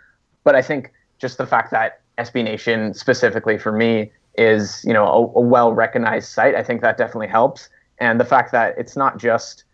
But 0.44 0.54
I 0.54 0.62
think 0.62 0.92
just 1.18 1.38
the 1.38 1.46
fact 1.46 1.70
that 1.70 2.00
SB 2.18 2.44
Nation 2.44 2.92
specifically 2.94 3.56
for 3.58 3.72
me 3.72 4.12
is 4.36 4.84
you 4.84 4.92
know 4.92 5.06
a, 5.06 5.38
a 5.38 5.42
well 5.42 5.72
recognized 5.72 6.28
site, 6.28 6.54
I 6.54 6.62
think 6.62 6.82
that 6.82 6.98
definitely 6.98 7.28
helps. 7.28 7.68
And 7.98 8.20
the 8.20 8.24
fact 8.24 8.52
that 8.52 8.74
it's 8.78 8.96
not 8.96 9.18
just 9.18 9.64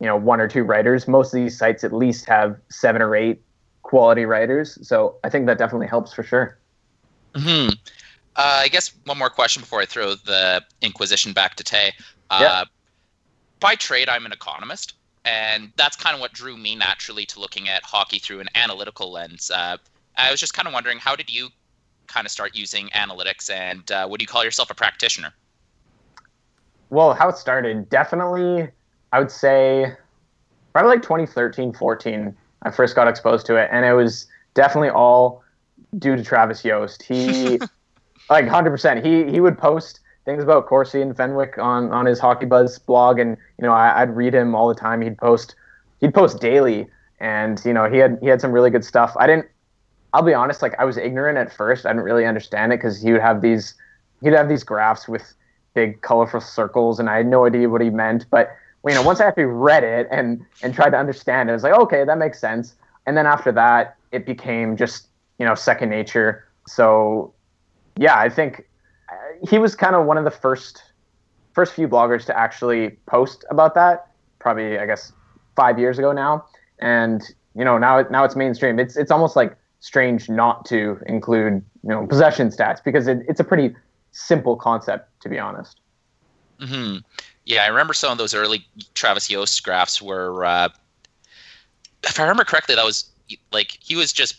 you 0.00 0.06
know 0.06 0.16
one 0.16 0.40
or 0.40 0.48
two 0.48 0.62
writers, 0.62 1.06
most 1.06 1.34
of 1.34 1.40
these 1.40 1.56
sites 1.56 1.84
at 1.84 1.92
least 1.92 2.24
have 2.26 2.56
seven 2.70 3.02
or 3.02 3.14
eight 3.14 3.42
quality 3.82 4.24
writers. 4.24 4.78
So 4.86 5.16
I 5.24 5.28
think 5.28 5.46
that 5.46 5.58
definitely 5.58 5.88
helps 5.88 6.12
for 6.12 6.22
sure. 6.22 6.58
Hmm. 7.34 7.68
Uh, 8.36 8.60
I 8.62 8.68
guess 8.68 8.92
one 9.04 9.18
more 9.18 9.28
question 9.28 9.60
before 9.60 9.80
I 9.80 9.86
throw 9.86 10.14
the 10.14 10.62
Inquisition 10.80 11.32
back 11.32 11.56
to 11.56 11.64
Tay. 11.64 11.92
Uh, 12.30 12.38
yeah. 12.40 12.64
By 13.60 13.74
trade, 13.74 14.08
I'm 14.08 14.24
an 14.26 14.32
economist, 14.32 14.94
and 15.24 15.70
that's 15.76 15.96
kind 15.96 16.14
of 16.14 16.20
what 16.20 16.32
drew 16.32 16.56
me 16.56 16.74
naturally 16.74 17.26
to 17.26 17.40
looking 17.40 17.68
at 17.68 17.82
hockey 17.84 18.18
through 18.18 18.40
an 18.40 18.48
analytical 18.54 19.12
lens. 19.12 19.50
Uh, 19.50 19.76
I 20.16 20.30
was 20.30 20.40
just 20.40 20.54
kind 20.54 20.66
of 20.66 20.74
wondering, 20.74 20.98
how 20.98 21.14
did 21.14 21.30
you 21.30 21.48
kind 22.06 22.26
of 22.26 22.30
start 22.30 22.56
using 22.56 22.88
analytics, 22.88 23.50
and 23.50 23.90
uh, 23.92 24.06
would 24.10 24.20
you 24.20 24.26
call 24.26 24.44
yourself 24.44 24.70
a 24.70 24.74
practitioner? 24.74 25.32
Well, 26.88 27.14
how 27.14 27.28
it 27.28 27.36
started, 27.36 27.88
definitely, 27.90 28.68
I 29.12 29.18
would 29.18 29.30
say 29.30 29.92
probably 30.72 30.90
like 30.90 31.02
2013, 31.02 31.72
14. 31.72 32.34
I 32.62 32.70
first 32.70 32.96
got 32.96 33.08
exposed 33.08 33.46
to 33.46 33.56
it, 33.56 33.68
and 33.70 33.84
it 33.84 33.92
was 33.92 34.26
definitely 34.54 34.90
all 34.90 35.42
due 35.98 36.16
to 36.16 36.24
Travis 36.24 36.64
Yost. 36.64 37.02
He, 37.02 37.60
like, 38.30 38.46
hundred 38.48 38.70
percent. 38.70 39.04
He 39.04 39.30
he 39.30 39.40
would 39.40 39.58
post 39.58 40.00
things 40.24 40.42
about 40.42 40.66
Corsi 40.66 41.00
and 41.00 41.16
Fenwick 41.16 41.58
on 41.58 41.92
on 41.92 42.06
his 42.06 42.18
Hockey 42.18 42.46
Buzz 42.46 42.78
blog, 42.78 43.18
and 43.18 43.36
you 43.58 43.66
know 43.66 43.72
I, 43.72 44.04
would 44.04 44.16
read 44.16 44.34
him 44.34 44.54
all 44.54 44.68
the 44.68 44.74
time. 44.74 45.00
He'd 45.02 45.18
post 45.18 45.54
he'd 46.00 46.14
post 46.14 46.40
daily, 46.40 46.86
and 47.20 47.60
you 47.64 47.72
know 47.72 47.90
he 47.90 47.98
had 47.98 48.18
he 48.20 48.28
had 48.28 48.40
some 48.40 48.52
really 48.52 48.70
good 48.70 48.84
stuff. 48.84 49.14
I 49.18 49.26
didn't. 49.26 49.46
I'll 50.12 50.22
be 50.22 50.34
honest, 50.34 50.62
like 50.62 50.74
I 50.78 50.84
was 50.84 50.96
ignorant 50.96 51.38
at 51.38 51.52
first. 51.52 51.86
I 51.86 51.90
didn't 51.90 52.04
really 52.04 52.26
understand 52.26 52.72
it 52.72 52.78
because 52.78 53.00
he 53.00 53.12
would 53.12 53.20
have 53.20 53.40
these 53.40 53.74
he'd 54.22 54.32
have 54.32 54.48
these 54.48 54.64
graphs 54.64 55.08
with 55.08 55.32
big 55.74 56.00
colorful 56.02 56.40
circles, 56.40 56.98
and 56.98 57.08
I 57.08 57.18
had 57.18 57.26
no 57.26 57.46
idea 57.46 57.68
what 57.68 57.80
he 57.80 57.90
meant, 57.90 58.26
but 58.30 58.50
you 58.86 58.94
know, 58.94 59.02
once 59.02 59.20
I 59.20 59.26
actually 59.26 59.44
read 59.44 59.84
it 59.84 60.08
and 60.10 60.44
and 60.62 60.74
tried 60.74 60.90
to 60.90 60.98
understand 60.98 61.48
it, 61.48 61.52
I 61.52 61.54
was 61.54 61.62
like, 61.62 61.74
okay, 61.74 62.04
that 62.04 62.18
makes 62.18 62.40
sense. 62.40 62.74
And 63.06 63.16
then 63.16 63.26
after 63.26 63.52
that, 63.52 63.96
it 64.12 64.26
became 64.26 64.76
just 64.76 65.08
you 65.38 65.46
know 65.46 65.54
second 65.54 65.90
nature. 65.90 66.46
So 66.66 67.32
yeah, 67.96 68.18
I 68.18 68.28
think 68.28 68.66
he 69.48 69.58
was 69.58 69.74
kind 69.74 69.96
of 69.96 70.06
one 70.06 70.18
of 70.18 70.24
the 70.24 70.30
first 70.30 70.82
first 71.52 71.74
few 71.74 71.88
bloggers 71.88 72.24
to 72.26 72.38
actually 72.38 72.90
post 73.06 73.44
about 73.50 73.74
that. 73.74 74.06
Probably, 74.38 74.78
I 74.78 74.86
guess, 74.86 75.12
five 75.56 75.78
years 75.78 75.98
ago 75.98 76.12
now. 76.12 76.44
And 76.78 77.22
you 77.54 77.64
know, 77.64 77.78
now 77.78 78.02
now 78.10 78.24
it's 78.24 78.36
mainstream. 78.36 78.78
It's 78.78 78.96
it's 78.96 79.10
almost 79.10 79.36
like 79.36 79.56
strange 79.80 80.28
not 80.28 80.64
to 80.66 80.98
include 81.06 81.64
you 81.82 81.88
know 81.88 82.06
possession 82.06 82.48
stats 82.48 82.82
because 82.84 83.06
it, 83.06 83.22
it's 83.28 83.40
a 83.40 83.44
pretty 83.44 83.74
simple 84.12 84.56
concept 84.56 85.08
to 85.22 85.28
be 85.28 85.38
honest. 85.38 85.80
Hmm. 86.60 86.98
Yeah, 87.46 87.64
I 87.64 87.68
remember 87.68 87.94
some 87.94 88.12
of 88.12 88.18
those 88.18 88.34
early 88.34 88.66
Travis 88.94 89.30
Yost 89.30 89.62
graphs 89.64 90.00
were, 90.00 90.44
uh, 90.44 90.68
if 92.04 92.20
I 92.20 92.22
remember 92.22 92.44
correctly, 92.44 92.74
that 92.74 92.84
was 92.84 93.10
like 93.50 93.78
he 93.80 93.96
was 93.96 94.12
just 94.12 94.36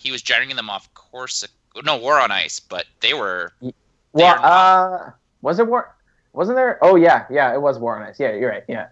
he 0.00 0.10
was 0.10 0.22
generating 0.22 0.56
them 0.56 0.68
off 0.68 0.92
course. 0.94 1.44
No, 1.84 1.96
War 1.96 2.20
on 2.20 2.30
Ice, 2.30 2.60
but 2.60 2.86
they 3.00 3.14
were. 3.14 3.52
Well, 4.12 4.38
uh, 4.42 5.10
was 5.40 5.58
it 5.58 5.66
War? 5.66 5.94
Wasn't 6.32 6.56
there? 6.56 6.78
Oh 6.82 6.96
yeah, 6.96 7.26
yeah, 7.30 7.52
it 7.54 7.60
was 7.60 7.78
War 7.78 7.96
on 7.96 8.02
Ice. 8.02 8.18
Yeah, 8.18 8.32
you're 8.32 8.50
right. 8.50 8.64
Yeah. 8.68 8.88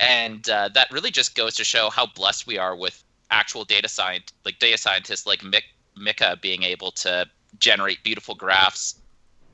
And 0.00 0.48
uh, 0.48 0.68
that 0.74 0.90
really 0.90 1.10
just 1.10 1.34
goes 1.34 1.54
to 1.56 1.64
show 1.64 1.90
how 1.90 2.06
blessed 2.06 2.46
we 2.46 2.56
are 2.56 2.76
with 2.76 3.02
actual 3.30 3.64
data 3.64 3.88
science, 3.88 4.32
like 4.44 4.58
data 4.58 4.78
scientists 4.78 5.26
like 5.26 5.40
Mick, 5.40 5.62
Mika 5.96 6.38
being 6.40 6.62
able 6.62 6.92
to 6.92 7.26
generate 7.58 8.02
beautiful 8.04 8.34
graphs 8.34 9.00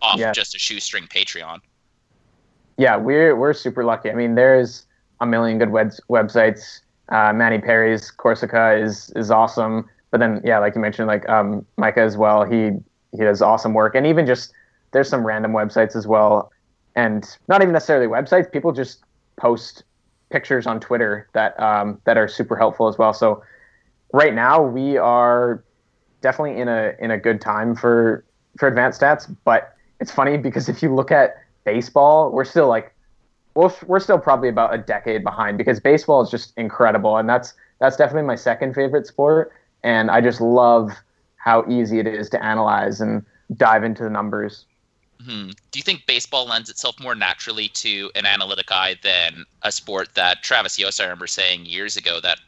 off 0.03 0.19
yeah. 0.19 0.33
just 0.33 0.55
a 0.55 0.59
shoestring 0.59 1.07
Patreon 1.07 1.61
yeah, 2.77 2.97
we're 2.97 3.37
we're 3.37 3.53
super 3.53 3.85
lucky. 3.85 4.11
I 4.11 4.15
mean, 4.15 4.35
there's 4.35 4.87
a 5.21 5.27
million 5.27 5.59
good 5.59 5.71
web- 5.71 5.93
websites. 6.09 6.81
Uh, 7.09 7.33
Manny 7.33 7.59
Perry's 7.59 8.11
Corsica 8.11 8.73
is 8.73 9.11
is 9.11 9.31
awesome, 9.31 9.89
but 10.11 10.21
then 10.21 10.41
yeah, 10.45 10.59
like 10.59 10.75
you 10.75 10.81
mentioned, 10.81 11.07
like 11.07 11.29
um, 11.29 11.65
Micah 11.77 12.01
as 12.01 12.17
well. 12.17 12.45
He 12.45 12.71
he 13.13 13.19
does 13.19 13.43
awesome 13.43 13.75
work, 13.75 13.95
and 13.95 14.07
even 14.07 14.27
just 14.27 14.53
there's 14.95 15.09
some 15.09 15.27
random 15.27 15.53
websites 15.53 15.95
as 15.95 16.07
well, 16.07 16.51
and 16.95 17.37
not 17.49 17.61
even 17.61 17.75
necessarily 17.75 18.07
websites. 18.07 18.51
People 18.51 18.73
just 18.73 19.05
post 19.37 19.83
pictures 20.31 20.67
on 20.67 20.81
Twitter 20.81 21.29
that 21.35 21.59
um, 21.61 22.01
that 22.07 22.17
are 22.17 22.29
super 22.29 22.57
helpful 22.57 22.89
as 22.89 22.97
well. 22.97 23.13
So 23.13 23.43
right 24.13 24.33
now 24.33 24.63
we 24.63 24.97
are 24.97 25.63
definitely 26.23 26.61
in 26.61 26.69
a 26.69 26.95
in 26.99 27.11
a 27.11 27.19
good 27.19 27.41
time 27.41 27.75
for 27.75 28.25
for 28.57 28.69
advanced 28.69 29.01
stats. 29.01 29.35
But 29.45 29.75
it's 30.01 30.13
funny 30.13 30.37
because 30.49 30.69
if 30.69 30.83
you 30.83 30.95
look 30.95 31.11
at 31.11 31.37
baseball, 31.65 32.33
we're 32.33 32.45
still 32.45 32.69
like 32.69 32.95
we're, 33.55 33.73
we're 33.87 34.01
still 34.01 34.19
probably 34.19 34.49
about 34.49 34.73
a 34.73 34.79
decade 34.79 35.23
behind 35.23 35.59
because 35.59 35.81
baseball 35.81 36.23
is 36.23 36.31
just 36.31 36.53
incredible, 36.57 37.17
and 37.17 37.29
that's 37.29 37.55
that's 37.81 37.97
definitely 37.97 38.27
my 38.27 38.37
second 38.37 38.75
favorite 38.75 39.07
sport. 39.07 39.53
And 39.83 40.11
I 40.11 40.21
just 40.21 40.41
love 40.41 40.93
how 41.37 41.67
easy 41.69 41.99
it 41.99 42.07
is 42.07 42.31
to 42.31 42.43
analyze 42.43 43.03
and 43.03 43.23
dive 43.57 43.85
into 43.85 44.03
the 44.03 44.11
numbers. 44.11 44.67
Hmm. 45.25 45.51
Do 45.71 45.79
you 45.79 45.83
think 45.83 46.07
baseball 46.07 46.47
lends 46.47 46.69
itself 46.69 47.01
more 47.01 47.15
naturally 47.15 47.69
to 47.69 48.11
an 48.15 48.27
analytic 48.27 48.71
eye 48.71 48.97
than 49.03 49.45
a 49.63 49.73
sport 49.73 50.15
that 50.15 50.43
Travis 50.43 50.79
Yost, 50.79 51.01
I 51.01 51.05
remember 51.05 51.27
saying 51.27 51.65
years 51.65 51.97
ago 51.97 52.21
that 52.21 52.39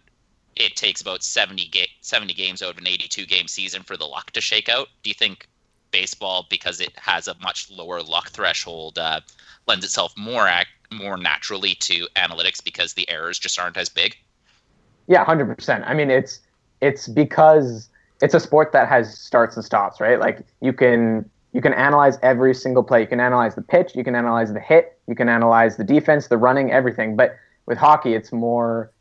it 0.56 0.76
takes 0.76 1.00
about 1.00 1.22
70, 1.22 1.68
ga- 1.68 1.90
70 2.00 2.34
games 2.34 2.62
out 2.62 2.70
of 2.70 2.78
an 2.78 2.86
82 2.86 3.26
game 3.26 3.48
season 3.48 3.82
for 3.82 3.96
the 3.96 4.04
luck 4.04 4.30
to 4.32 4.40
shake 4.40 4.68
out? 4.68 4.88
Do 5.02 5.10
you 5.10 5.14
think 5.14 5.48
baseball, 5.90 6.46
because 6.50 6.80
it 6.80 6.92
has 6.98 7.28
a 7.28 7.36
much 7.40 7.70
lower 7.70 8.02
luck 8.02 8.30
threshold, 8.30 8.98
uh, 8.98 9.20
lends 9.66 9.84
itself 9.84 10.12
more 10.16 10.46
ac- 10.46 10.68
more 10.92 11.16
naturally 11.16 11.74
to 11.74 12.06
analytics 12.16 12.62
because 12.62 12.94
the 12.94 13.08
errors 13.08 13.38
just 13.38 13.58
aren't 13.58 13.76
as 13.76 13.88
big? 13.88 14.16
Yeah, 15.06 15.24
hundred 15.24 15.54
percent. 15.56 15.84
I 15.86 15.94
mean, 15.94 16.10
it's 16.10 16.40
it's 16.80 17.08
because 17.08 17.88
it's 18.20 18.34
a 18.34 18.40
sport 18.40 18.72
that 18.72 18.88
has 18.88 19.18
starts 19.18 19.56
and 19.56 19.64
stops, 19.64 20.00
right? 20.00 20.18
Like 20.18 20.44
you 20.60 20.72
can 20.72 21.28
you 21.56 21.62
can 21.62 21.72
analyze 21.72 22.18
every 22.22 22.52
single 22.52 22.82
play. 22.82 23.00
You 23.00 23.06
can 23.06 23.18
analyze 23.18 23.54
the 23.54 23.62
pitch, 23.62 23.96
you 23.96 24.04
can 24.04 24.14
analyze 24.14 24.52
the 24.52 24.60
hit, 24.60 24.98
you 25.08 25.14
can 25.14 25.30
analyze 25.30 25.78
the 25.78 25.84
defense, 25.84 26.28
the 26.28 26.36
running, 26.36 26.70
everything. 26.70 27.16
But 27.16 27.34
with 27.64 27.78
hockey, 27.78 28.12
it's 28.12 28.30
more 28.30 28.92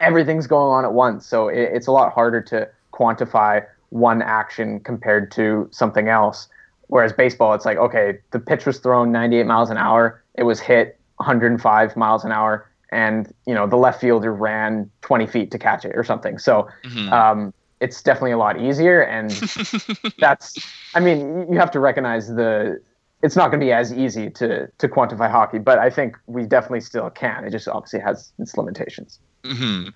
everything's 0.00 0.48
going 0.48 0.72
on 0.72 0.84
at 0.84 0.92
once, 0.92 1.24
so 1.24 1.46
it, 1.46 1.70
it's 1.72 1.86
a 1.86 1.92
lot 1.92 2.12
harder 2.12 2.40
to 2.42 2.68
quantify 2.92 3.64
one 3.90 4.22
action 4.22 4.80
compared 4.80 5.30
to 5.30 5.68
something 5.70 6.08
else. 6.08 6.48
Whereas 6.88 7.12
baseball, 7.12 7.54
it's 7.54 7.64
like 7.64 7.78
okay, 7.78 8.18
the 8.32 8.40
pitch 8.40 8.66
was 8.66 8.80
thrown 8.80 9.12
98 9.12 9.46
miles 9.46 9.70
an 9.70 9.76
hour, 9.76 10.20
it 10.34 10.42
was 10.42 10.58
hit 10.58 10.98
105 11.18 11.96
miles 11.96 12.24
an 12.24 12.32
hour, 12.32 12.68
and 12.90 13.32
you 13.46 13.54
know 13.54 13.68
the 13.68 13.76
left 13.76 14.00
fielder 14.00 14.34
ran 14.34 14.90
20 15.02 15.28
feet 15.28 15.52
to 15.52 15.60
catch 15.60 15.84
it 15.84 15.92
or 15.94 16.02
something. 16.02 16.38
So. 16.40 16.66
Mm-hmm. 16.82 17.12
Um, 17.12 17.54
it's 17.80 18.02
definitely 18.02 18.32
a 18.32 18.38
lot 18.38 18.60
easier 18.60 19.02
and 19.02 19.46
that's 20.18 20.58
i 20.94 21.00
mean 21.00 21.46
you 21.52 21.58
have 21.58 21.70
to 21.70 21.80
recognize 21.80 22.28
the 22.28 22.80
it's 23.22 23.36
not 23.36 23.50
going 23.50 23.60
to 23.60 23.66
be 23.66 23.72
as 23.72 23.92
easy 23.92 24.30
to 24.30 24.66
to 24.78 24.88
quantify 24.88 25.30
hockey 25.30 25.58
but 25.58 25.78
i 25.78 25.90
think 25.90 26.16
we 26.26 26.44
definitely 26.44 26.80
still 26.80 27.10
can 27.10 27.44
it 27.44 27.50
just 27.50 27.68
obviously 27.68 28.00
has 28.00 28.32
its 28.38 28.56
limitations 28.56 29.20
hmm 29.44 29.88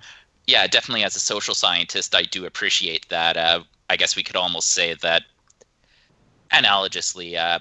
Yeah, 0.47 0.67
definitely. 0.67 1.05
As 1.05 1.17
a 1.17 1.21
social 1.21 1.55
scientist, 1.55 2.15
I 2.15 2.23
do 2.23 2.45
appreciate 2.47 3.09
that. 3.09 3.37
Uh, 3.37 3.63
I 3.89 3.97
guess 3.97 4.15
we 4.17 4.23
could 4.23 4.37
almost 4.37 4.71
say 4.73 4.95
that 5.03 5.23
analogously, 6.53 7.37
uh, 7.37 7.59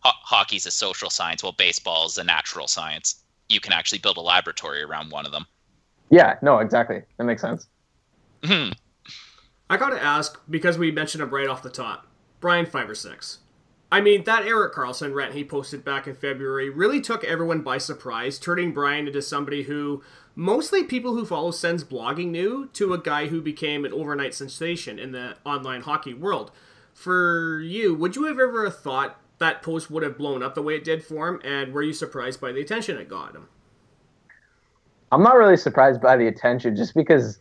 ho- 0.00 0.12
hockey's 0.22 0.66
a 0.66 0.70
social 0.70 1.10
science, 1.10 1.42
while 1.42 1.52
baseball 1.52 2.06
is 2.06 2.18
a 2.18 2.24
natural 2.24 2.66
science. 2.68 3.22
You 3.48 3.60
can 3.60 3.72
actually 3.72 3.98
build 3.98 4.16
a 4.16 4.20
laboratory 4.22 4.82
around 4.82 5.10
one 5.10 5.26
of 5.26 5.32
them. 5.32 5.46
yeah 6.10 6.36
no 6.42 6.58
exactly 6.58 7.02
that 7.18 7.24
makes 7.24 7.42
sense 7.42 7.66
Mhm. 8.42 8.74
I 9.72 9.78
gotta 9.78 10.02
ask 10.02 10.38
because 10.50 10.76
we 10.76 10.92
mentioned 10.92 11.22
him 11.22 11.30
right 11.30 11.48
off 11.48 11.62
the 11.62 11.70
top. 11.70 12.06
Brian 12.40 12.66
five 12.66 12.90
or 12.90 12.94
six. 12.94 13.38
I 13.90 14.02
mean, 14.02 14.24
that 14.24 14.44
Erik 14.44 14.74
Karlsson 14.74 15.14
rant 15.14 15.32
he 15.32 15.44
posted 15.44 15.82
back 15.82 16.06
in 16.06 16.14
February 16.14 16.68
really 16.68 17.00
took 17.00 17.24
everyone 17.24 17.62
by 17.62 17.78
surprise, 17.78 18.38
turning 18.38 18.72
Brian 18.72 19.06
into 19.06 19.22
somebody 19.22 19.62
who 19.62 20.02
mostly 20.36 20.84
people 20.84 21.14
who 21.14 21.24
follow 21.24 21.52
Sens 21.52 21.84
blogging 21.84 22.28
knew 22.28 22.68
to 22.74 22.92
a 22.92 22.98
guy 22.98 23.28
who 23.28 23.40
became 23.40 23.86
an 23.86 23.94
overnight 23.94 24.34
sensation 24.34 24.98
in 24.98 25.12
the 25.12 25.38
online 25.46 25.80
hockey 25.80 26.12
world. 26.12 26.50
For 26.92 27.58
you, 27.60 27.94
would 27.94 28.14
you 28.14 28.24
have 28.24 28.38
ever 28.38 28.68
thought 28.68 29.18
that 29.38 29.62
post 29.62 29.90
would 29.90 30.02
have 30.02 30.18
blown 30.18 30.42
up 30.42 30.54
the 30.54 30.60
way 30.60 30.76
it 30.76 30.84
did 30.84 31.02
for 31.02 31.28
him, 31.28 31.40
and 31.42 31.72
were 31.72 31.82
you 31.82 31.94
surprised 31.94 32.42
by 32.42 32.52
the 32.52 32.60
attention 32.60 32.98
it 32.98 33.08
got 33.08 33.34
him? 33.34 33.48
i'm 35.12 35.22
not 35.22 35.36
really 35.36 35.56
surprised 35.56 36.00
by 36.00 36.16
the 36.16 36.26
attention 36.26 36.74
just 36.74 36.94
because 36.94 37.38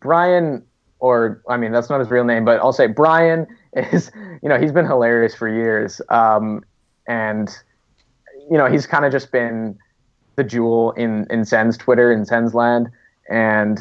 brian 0.00 0.64
or 1.00 1.42
i 1.48 1.56
mean 1.56 1.72
that's 1.72 1.88
not 1.88 2.00
his 2.00 2.10
real 2.10 2.24
name 2.24 2.44
but 2.44 2.58
i'll 2.60 2.72
say 2.72 2.86
brian 2.86 3.46
is 3.74 4.10
you 4.42 4.48
know 4.48 4.58
he's 4.58 4.72
been 4.72 4.86
hilarious 4.86 5.34
for 5.34 5.48
years 5.48 6.00
um, 6.10 6.64
and 7.06 7.50
you 8.50 8.56
know 8.56 8.66
he's 8.66 8.86
kind 8.86 9.04
of 9.04 9.12
just 9.12 9.30
been 9.32 9.76
the 10.38 10.44
jewel 10.44 10.92
in 10.92 11.26
in 11.30 11.44
Sen's 11.44 11.76
Twitter 11.76 12.10
in 12.10 12.24
Sen's 12.24 12.54
land, 12.54 12.88
and 13.28 13.78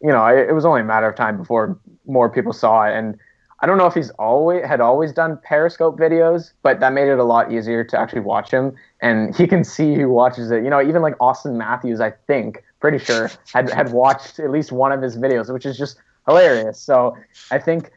you 0.00 0.08
know 0.08 0.24
it, 0.26 0.48
it 0.48 0.52
was 0.52 0.64
only 0.64 0.80
a 0.80 0.84
matter 0.84 1.08
of 1.08 1.16
time 1.16 1.36
before 1.36 1.78
more 2.06 2.30
people 2.30 2.52
saw 2.54 2.84
it. 2.84 2.96
And 2.96 3.18
I 3.60 3.66
don't 3.66 3.76
know 3.76 3.86
if 3.86 3.94
he's 3.94 4.10
always 4.10 4.64
had 4.64 4.80
always 4.80 5.12
done 5.12 5.38
Periscope 5.42 5.98
videos, 5.98 6.52
but 6.62 6.78
that 6.80 6.92
made 6.92 7.08
it 7.08 7.18
a 7.18 7.24
lot 7.24 7.52
easier 7.52 7.82
to 7.84 7.98
actually 7.98 8.20
watch 8.20 8.50
him, 8.50 8.74
and 9.02 9.36
he 9.36 9.46
can 9.46 9.64
see 9.64 9.94
who 9.96 10.08
watches 10.08 10.50
it. 10.50 10.62
You 10.62 10.70
know, 10.70 10.80
even 10.80 11.02
like 11.02 11.18
Auston 11.18 11.56
Matthews, 11.56 12.00
I 12.00 12.12
think, 12.28 12.62
pretty 12.80 12.98
sure 12.98 13.28
had 13.52 13.68
had 13.70 13.92
watched 13.92 14.38
at 14.38 14.50
least 14.50 14.70
one 14.72 14.92
of 14.92 15.02
his 15.02 15.16
videos, 15.16 15.52
which 15.52 15.66
is 15.66 15.76
just 15.76 15.98
hilarious. 16.28 16.80
So 16.80 17.16
I 17.50 17.58
think 17.58 17.90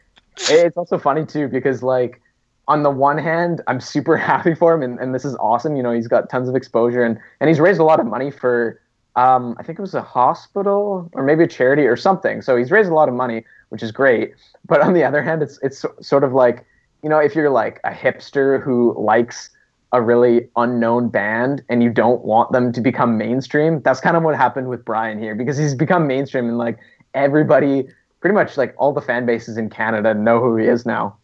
it's 0.50 0.78
also 0.78 0.98
funny 0.98 1.26
too 1.26 1.48
because 1.48 1.84
like 1.84 2.22
on 2.67 2.84
the 2.84 2.89
one 2.89 3.17
hand, 3.17 3.62
I'm 3.67 3.82
super 3.82 4.15
happy 4.32 4.56
for 4.56 4.74
him, 4.74 4.82
and, 4.82 5.00
and 5.00 5.13
this 5.13 5.26
is 5.26 5.36
awesome. 5.36 5.76
You 5.76 5.84
know, 5.84 5.91
he's 5.91 6.08
got 6.08 6.30
tons 6.30 6.48
of 6.50 6.56
exposure, 6.56 7.04
and, 7.04 7.20
and 7.39 7.50
he's 7.50 7.60
raised 7.60 7.80
a 7.80 7.84
lot 7.84 8.00
of 8.00 8.06
money 8.06 8.32
for, 8.32 8.80
um, 9.15 9.56
I 9.60 9.63
think 9.63 9.78
it 9.78 9.82
was 9.82 9.94
a 9.94 10.02
hospital 10.02 11.10
or 11.13 11.24
maybe 11.24 11.44
a 11.44 11.48
charity 11.48 11.84
or 11.84 11.98
something. 11.98 12.41
So 12.41 12.56
he's 12.56 12.72
raised 12.72 12.89
a 12.89 12.94
lot 12.94 13.10
of 13.10 13.15
money, 13.15 13.44
which 13.70 13.84
is 13.84 13.91
great. 13.91 14.34
But 14.65 14.82
on 14.82 14.94
the 14.94 15.04
other 15.04 15.22
hand, 15.22 15.44
it's 15.44 15.60
it's 15.62 15.86
sort 16.00 16.24
of 16.24 16.34
like, 16.34 16.65
you 17.04 17.10
know, 17.10 17.20
if 17.20 17.36
you're 17.36 17.50
like 17.50 17.82
a 17.84 17.91
hipster 17.91 18.63
who 18.63 18.96
likes 18.98 19.50
a 19.91 20.02
really 20.02 20.48
unknown 20.56 21.10
band 21.10 21.62
and 21.67 21.84
you 21.84 21.89
don't 21.89 22.24
want 22.24 22.54
them 22.54 22.72
to 22.72 22.80
become 22.80 23.17
mainstream, 23.17 23.82
that's 23.82 24.00
kind 24.00 24.15
of 24.15 24.24
what 24.24 24.38
happened 24.38 24.70
with 24.70 24.86
Brian 24.86 25.20
here 25.20 25.36
because 25.36 25.58
he's 25.58 25.76
become 25.76 26.08
mainstream 26.08 26.48
and 26.48 26.58
like 26.58 26.78
everybody, 27.13 27.89
pretty 28.22 28.36
much 28.36 28.56
like 28.56 28.74
all 28.78 28.94
the 28.94 29.02
fan 29.02 29.26
bases 29.26 29.58
in 29.58 29.70
Canada 29.70 30.14
know 30.14 30.40
who 30.40 30.56
he 30.56 30.68
is 30.68 30.86
now. 30.86 31.18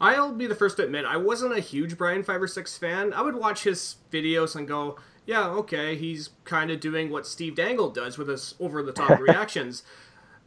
I'll 0.00 0.32
be 0.32 0.46
the 0.46 0.54
first 0.54 0.76
to 0.76 0.84
admit 0.84 1.04
I 1.04 1.16
wasn't 1.16 1.56
a 1.56 1.60
huge 1.60 1.98
Brian 1.98 2.22
Five 2.22 2.42
or 2.42 2.48
Six 2.48 2.78
fan. 2.78 3.12
I 3.12 3.22
would 3.22 3.34
watch 3.34 3.64
his 3.64 3.96
videos 4.10 4.54
and 4.54 4.68
go, 4.68 4.96
"Yeah, 5.26 5.48
okay, 5.48 5.96
he's 5.96 6.30
kind 6.44 6.70
of 6.70 6.80
doing 6.80 7.10
what 7.10 7.26
Steve 7.26 7.54
Dangle 7.54 7.90
does 7.90 8.16
with 8.16 8.28
his 8.28 8.54
over-the-top 8.60 9.20
reactions." 9.20 9.82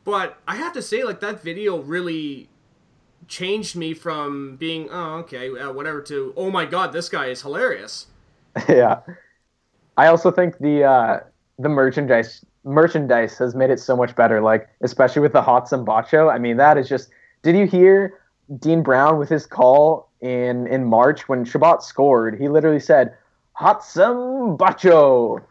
But 0.03 0.37
I 0.47 0.55
have 0.55 0.73
to 0.73 0.81
say, 0.81 1.03
like 1.03 1.19
that 1.19 1.41
video 1.41 1.79
really 1.79 2.49
changed 3.27 3.75
me 3.75 3.93
from 3.93 4.55
being, 4.55 4.87
"Oh, 4.91 5.15
okay, 5.17 5.49
uh, 5.49 5.71
whatever," 5.73 6.01
to, 6.03 6.33
"Oh 6.37 6.51
my 6.51 6.65
god, 6.65 6.93
this 6.93 7.09
guy 7.09 7.27
is 7.27 7.41
hilarious." 7.41 8.07
yeah. 8.69 9.01
I 9.97 10.07
also 10.07 10.31
think 10.31 10.59
the 10.59 10.83
uh, 10.83 11.19
the 11.57 11.69
merchandise 11.69 12.45
merchandise 12.63 13.37
has 13.37 13.55
made 13.55 13.69
it 13.69 13.79
so 13.79 13.95
much 13.95 14.15
better. 14.15 14.41
Like 14.41 14.69
especially 14.81 15.21
with 15.21 15.33
the 15.33 15.41
hot 15.41 15.65
Sambacho. 15.69 16.31
I 16.33 16.37
mean, 16.37 16.57
that 16.57 16.77
is 16.77 16.87
just. 16.89 17.09
Did 17.41 17.55
you 17.55 17.65
hear 17.67 18.19
Dean 18.59 18.83
Brown 18.83 19.17
with 19.17 19.29
his 19.29 19.45
call 19.45 20.09
in 20.21 20.67
in 20.67 20.85
March 20.85 21.29
when 21.29 21.45
Chabot 21.45 21.83
scored? 21.83 22.39
He 22.39 22.49
literally 22.49 22.79
said, 22.79 23.15
"Hot 23.53 23.81
Sambacho." 23.81 25.41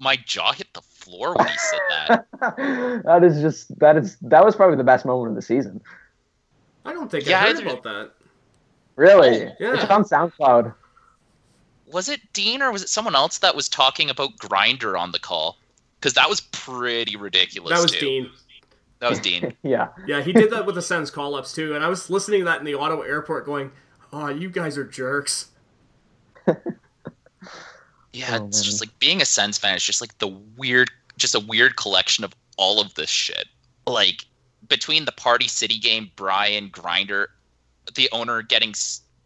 My 0.00 0.16
jaw 0.16 0.52
hit 0.52 0.72
the 0.72 0.80
floor 0.80 1.34
when 1.34 1.46
he 1.46 1.56
said 1.58 1.80
that. 1.90 2.26
that 3.04 3.22
is 3.24 3.40
just 3.42 3.78
that 3.80 3.96
is 3.96 4.16
that 4.22 4.44
was 4.44 4.56
probably 4.56 4.76
the 4.76 4.84
best 4.84 5.04
moment 5.04 5.30
of 5.30 5.34
the 5.36 5.42
season. 5.42 5.80
I 6.86 6.92
don't 6.92 7.10
think 7.10 7.26
Yeah, 7.26 7.40
I 7.40 7.48
heard 7.52 7.56
I- 7.56 7.60
about 7.70 7.82
that. 7.82 8.10
Really, 8.96 9.46
oh, 9.46 9.52
Yeah. 9.58 9.74
it's 9.74 9.84
on 9.90 10.04
SoundCloud. 10.04 10.72
was 11.90 12.08
it 12.08 12.20
Dean 12.32 12.62
or 12.62 12.70
was 12.70 12.82
it 12.82 12.88
someone 12.88 13.16
else 13.16 13.38
that 13.38 13.56
was 13.56 13.68
talking 13.68 14.08
about 14.08 14.38
Grinder 14.38 14.96
on 14.96 15.10
the 15.10 15.18
call? 15.18 15.56
Because 16.04 16.12
that 16.16 16.28
was 16.28 16.42
pretty 16.42 17.16
ridiculous. 17.16 17.70
That 17.70 17.80
was 17.82 17.92
too. 17.92 17.98
Dean. 17.98 18.30
That 18.98 19.08
was 19.08 19.20
Dean. 19.20 19.56
Yeah, 19.62 19.88
Yeah, 20.06 20.20
he 20.20 20.34
did 20.34 20.50
that 20.50 20.66
with 20.66 20.74
the 20.74 20.82
Sens 20.82 21.10
call-ups 21.10 21.54
too, 21.54 21.74
and 21.74 21.82
I 21.82 21.88
was 21.88 22.10
listening 22.10 22.40
to 22.40 22.44
that 22.44 22.58
in 22.58 22.66
the 22.66 22.74
Ottawa 22.74 23.04
airport, 23.04 23.46
going, 23.46 23.72
"Oh, 24.12 24.28
you 24.28 24.50
guys 24.50 24.76
are 24.76 24.84
jerks." 24.84 25.46
Yeah, 28.12 28.38
Oh, 28.40 28.46
it's 28.46 28.58
man. 28.58 28.64
just 28.64 28.80
like 28.80 28.96
being 29.00 29.22
a 29.22 29.24
Sens 29.24 29.56
fan 29.58 29.74
is 29.76 29.82
just 29.82 30.00
like 30.02 30.16
the 30.18 30.28
weird, 30.28 30.90
just 31.16 31.34
a 31.34 31.40
weird 31.40 31.76
collection 31.76 32.22
of 32.22 32.32
all 32.58 32.80
of 32.80 32.94
this 32.94 33.10
shit. 33.10 33.46
Like 33.86 34.26
between 34.68 35.04
the 35.06 35.12
Party 35.12 35.48
City 35.48 35.78
game, 35.78 36.10
Brian 36.16 36.68
Grinder, 36.68 37.30
the 37.94 38.08
owner 38.12 38.42
getting 38.42 38.72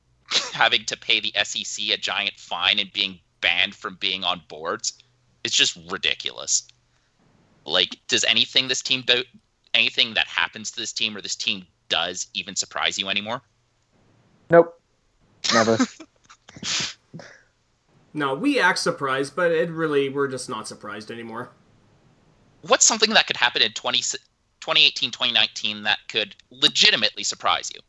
having 0.55 0.85
to 0.87 0.97
pay 0.97 1.21
the 1.21 1.33
SEC 1.45 1.87
a 1.91 1.97
giant 1.99 2.35
fine 2.38 2.79
and 2.79 2.91
being 2.93 3.19
banned 3.41 3.75
from 3.75 3.97
being 3.97 4.25
on 4.25 4.41
boards, 4.49 4.95
it's 5.44 5.55
just 5.55 5.79
ridiculous. 5.90 6.66
Like, 7.64 7.96
does 8.09 8.24
anything 8.24 8.68
this 8.68 8.83
team 8.83 9.03
do, 9.07 9.22
anything 9.74 10.14
that 10.14 10.27
happens 10.27 10.70
to 10.72 10.81
this 10.81 10.92
team 10.92 11.16
or 11.16 11.20
this 11.20 11.37
team 11.37 11.66
does 11.88 12.29
even 12.35 12.57
surprise 12.57 12.98
you 12.98 13.09
anymore? 13.09 13.42
nope, 14.51 14.81
never. 15.53 15.79
No, 18.14 18.35
we 18.35 18.59
act 18.59 18.79
surprised, 18.79 19.37
but 19.37 19.53
it 19.53 19.70
really 19.70 20.09
we're 20.09 20.29
just 20.29 20.48
not 20.48 20.66
surprised 20.66 21.11
anymore. 21.11 21.51
what's 22.62 22.85
something 22.85 23.11
that 23.11 23.27
could 23.27 23.37
happen 23.37 23.62
in 23.62 23.72
20, 23.72 23.98
2018, 23.98 25.11
2019 25.11 25.83
that 25.85 25.98
could 26.09 26.35
legitimately 26.51 27.22
surprise 27.22 27.70
you? 27.74 27.81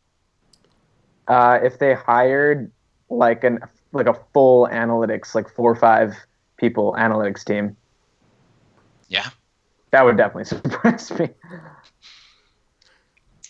Uh, 1.28 1.60
if 1.64 1.80
they 1.80 1.94
hired 1.94 2.72
like 3.10 3.44
an 3.44 3.60
like 3.92 4.08
a 4.08 4.14
full 4.34 4.68
analytics, 4.68 5.34
like 5.34 5.50
four 5.50 5.72
or 5.72 5.76
five 5.76 6.16
people 6.60 6.96
analytics 6.98 7.44
team. 7.44 7.76
Yeah. 9.08 9.30
That 9.92 10.06
would 10.06 10.18
definitely 10.18 10.46
surprise 10.46 11.12
me. 11.18 11.30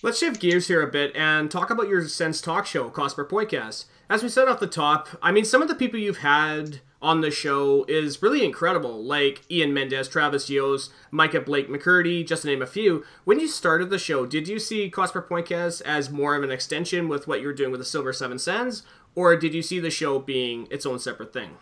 Let's 0.01 0.19
shift 0.19 0.39
gears 0.39 0.69
here 0.69 0.81
a 0.81 0.87
bit 0.87 1.13
and 1.13 1.51
talk 1.51 1.69
about 1.69 1.89
your 1.89 2.07
Sense 2.07 2.39
talk 2.39 2.65
show, 2.65 2.89
Cost 2.89 3.17
Per 3.17 3.27
Pointcast. 3.27 3.85
As 4.09 4.23
we 4.23 4.29
said 4.29 4.47
off 4.47 4.61
the 4.61 4.67
top, 4.67 5.09
I 5.21 5.33
mean, 5.33 5.43
some 5.43 5.61
of 5.61 5.67
the 5.67 5.75
people 5.75 5.99
you've 5.99 6.19
had 6.19 6.79
on 7.01 7.19
the 7.19 7.31
show 7.31 7.85
is 7.87 8.21
really 8.21 8.45
incredible, 8.45 9.03
like 9.03 9.41
Ian 9.51 9.73
Mendes, 9.73 10.07
Travis 10.07 10.49
Yost, 10.49 10.91
Micah 11.11 11.41
Blake 11.41 11.69
McCurdy, 11.69 12.25
just 12.25 12.43
to 12.43 12.47
name 12.47 12.61
a 12.61 12.67
few. 12.67 13.05
When 13.25 13.41
you 13.41 13.47
started 13.47 13.89
the 13.89 13.99
show, 13.99 14.25
did 14.25 14.47
you 14.47 14.57
see 14.57 14.89
Cost 14.89 15.13
Per 15.13 15.21
Pointcast 15.21 15.81
as 15.81 16.09
more 16.09 16.35
of 16.35 16.43
an 16.43 16.51
extension 16.51 17.09
with 17.09 17.27
what 17.27 17.41
you 17.41 17.47
were 17.47 17.53
doing 17.53 17.71
with 17.71 17.81
the 17.81 17.85
Silver 17.85 18.13
Seven 18.13 18.39
Sens, 18.39 18.83
or 19.15 19.35
did 19.35 19.53
you 19.53 19.61
see 19.61 19.79
the 19.81 19.89
show 19.89 20.17
being 20.17 20.67
its 20.71 20.85
own 20.85 20.99
separate 20.99 21.33
thing? 21.33 21.57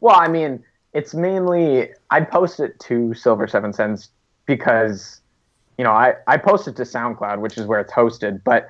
Well, 0.00 0.16
I 0.16 0.28
mean, 0.28 0.64
it's 0.92 1.14
mainly 1.14 1.90
I 2.10 2.20
post 2.20 2.60
it 2.60 2.78
to 2.80 3.14
Silver 3.14 3.46
Seven 3.46 3.72
Sens 3.72 4.10
because 4.46 5.20
you 5.76 5.84
know 5.84 5.92
I 5.92 6.14
I 6.26 6.36
post 6.36 6.68
it 6.68 6.76
to 6.76 6.82
SoundCloud, 6.82 7.40
which 7.40 7.58
is 7.58 7.66
where 7.66 7.80
it's 7.80 7.92
hosted, 7.92 8.42
but 8.44 8.68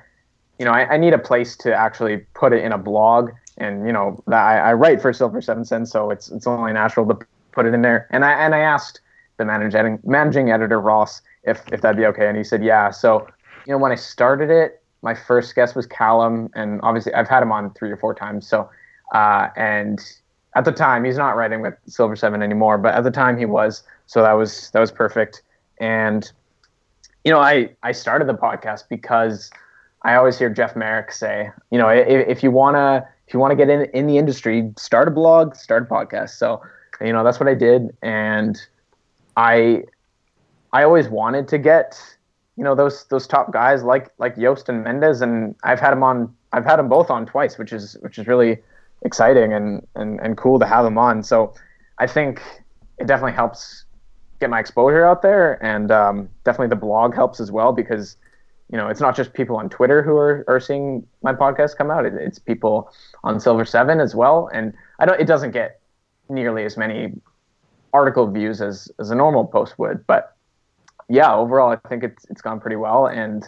you 0.57 0.65
know 0.65 0.71
I, 0.71 0.93
I 0.93 0.97
need 0.97 1.13
a 1.13 1.19
place 1.19 1.55
to 1.57 1.73
actually 1.73 2.17
put 2.33 2.53
it 2.53 2.63
in 2.63 2.71
a 2.71 2.77
blog, 2.77 3.31
and 3.57 3.85
you 3.85 3.93
know 3.93 4.21
I, 4.27 4.57
I 4.57 4.73
write 4.73 5.01
for 5.01 5.13
Silver 5.13 5.41
Seven 5.41 5.65
Sens, 5.65 5.91
so 5.91 6.11
it's 6.11 6.29
it's 6.29 6.47
only 6.47 6.73
natural 6.73 7.07
to 7.07 7.17
put 7.51 7.65
it 7.65 7.73
in 7.73 7.81
there. 7.81 8.07
And 8.11 8.25
I 8.25 8.33
and 8.33 8.53
I 8.53 8.59
asked 8.59 9.01
the 9.37 9.45
managing 9.45 9.99
managing 10.03 10.51
editor 10.51 10.79
Ross 10.79 11.21
if 11.43 11.61
if 11.71 11.81
that'd 11.81 11.97
be 11.97 12.05
okay, 12.07 12.27
and 12.27 12.37
he 12.37 12.43
said 12.43 12.63
yeah. 12.63 12.91
So 12.91 13.27
you 13.65 13.73
know 13.73 13.77
when 13.77 13.91
I 13.91 13.95
started 13.95 14.49
it, 14.49 14.83
my 15.01 15.15
first 15.15 15.55
guest 15.55 15.75
was 15.75 15.85
Callum, 15.85 16.49
and 16.53 16.79
obviously 16.83 17.13
I've 17.13 17.29
had 17.29 17.41
him 17.41 17.51
on 17.51 17.73
three 17.73 17.91
or 17.91 17.97
four 17.97 18.13
times. 18.13 18.47
So 18.47 18.69
uh, 19.13 19.47
and 19.55 19.99
at 20.59 20.65
the 20.65 20.73
time 20.73 21.05
he's 21.05 21.17
not 21.17 21.37
writing 21.37 21.61
with 21.61 21.73
Silver 21.87 22.17
Seven 22.17 22.43
anymore, 22.43 22.77
but 22.77 22.93
at 22.93 23.05
the 23.05 23.11
time 23.11 23.37
he 23.37 23.45
was. 23.45 23.83
So 24.07 24.21
that 24.21 24.33
was 24.33 24.69
that 24.71 24.81
was 24.81 24.91
perfect. 24.91 25.41
And 25.79 26.29
you 27.23 27.31
know, 27.31 27.39
I 27.39 27.69
I 27.81 27.93
started 27.93 28.27
the 28.27 28.33
podcast 28.33 28.89
because 28.89 29.49
I 30.01 30.15
always 30.15 30.37
hear 30.37 30.49
Jeff 30.49 30.75
Marek 30.75 31.13
say, 31.13 31.49
you 31.71 31.77
know, 31.77 31.87
if, 31.87 32.27
if 32.27 32.43
you 32.43 32.51
wanna 32.51 33.07
if 33.25 33.33
you 33.33 33.39
wanna 33.39 33.55
get 33.55 33.69
in 33.69 33.85
in 33.93 34.05
the 34.05 34.17
industry, 34.17 34.69
start 34.77 35.07
a 35.07 35.11
blog, 35.11 35.55
start 35.55 35.83
a 35.83 35.85
podcast. 35.85 36.31
So 36.31 36.61
you 36.99 37.13
know 37.13 37.23
that's 37.23 37.39
what 37.39 37.47
I 37.47 37.53
did, 37.53 37.95
and 38.01 38.61
I 39.37 39.83
I 40.73 40.83
always 40.83 41.07
wanted 41.07 41.47
to 41.47 41.57
get 41.57 41.97
you 42.57 42.65
know 42.65 42.75
those 42.75 43.05
those 43.05 43.27
top 43.27 43.53
guys 43.53 43.81
like 43.81 44.09
like 44.17 44.35
Yost 44.35 44.67
and 44.67 44.83
Mendes, 44.83 45.21
and 45.21 45.55
I've 45.63 45.79
had 45.79 45.91
them 45.91 46.03
on 46.03 46.35
I've 46.51 46.65
had 46.65 46.79
them 46.79 46.89
both 46.89 47.09
on 47.09 47.25
twice, 47.25 47.57
which 47.57 47.71
is 47.71 47.95
which 48.01 48.19
is 48.19 48.27
really 48.27 48.57
exciting 49.03 49.53
and, 49.53 49.85
and, 49.95 50.19
and 50.19 50.37
cool 50.37 50.59
to 50.59 50.65
have 50.65 50.83
them 50.83 50.97
on. 50.97 51.23
So 51.23 51.53
I 51.97 52.07
think 52.07 52.41
it 52.97 53.07
definitely 53.07 53.33
helps 53.33 53.85
get 54.39 54.49
my 54.49 54.59
exposure 54.59 55.05
out 55.05 55.21
there. 55.21 55.63
And 55.63 55.91
um, 55.91 56.29
definitely 56.43 56.67
the 56.67 56.75
blog 56.75 57.13
helps 57.13 57.39
as 57.39 57.51
well 57.51 57.71
because, 57.71 58.17
you 58.71 58.77
know, 58.77 58.87
it's 58.87 59.01
not 59.01 59.15
just 59.15 59.33
people 59.33 59.57
on 59.57 59.69
Twitter 59.69 60.01
who 60.01 60.15
are, 60.17 60.43
are 60.47 60.59
seeing 60.59 61.05
my 61.23 61.33
podcast 61.33 61.77
come 61.77 61.91
out. 61.91 62.05
It, 62.05 62.13
it's 62.13 62.39
people 62.39 62.91
on 63.23 63.39
Silver 63.39 63.65
Seven 63.65 63.99
as 63.99 64.15
well. 64.15 64.49
And 64.53 64.73
I 64.99 65.05
don't, 65.05 65.19
it 65.19 65.25
doesn't 65.25 65.51
get 65.51 65.79
nearly 66.29 66.63
as 66.63 66.77
many 66.77 67.13
article 67.93 68.29
views 68.29 68.61
as, 68.61 68.91
as 68.99 69.09
a 69.09 69.15
normal 69.15 69.45
post 69.45 69.79
would, 69.79 70.05
but 70.05 70.35
yeah, 71.09 71.33
overall, 71.33 71.71
I 71.71 71.87
think 71.89 72.03
it's, 72.03 72.23
it's 72.25 72.39
gone 72.39 72.59
pretty 72.59 72.75
well. 72.75 73.07
And, 73.07 73.41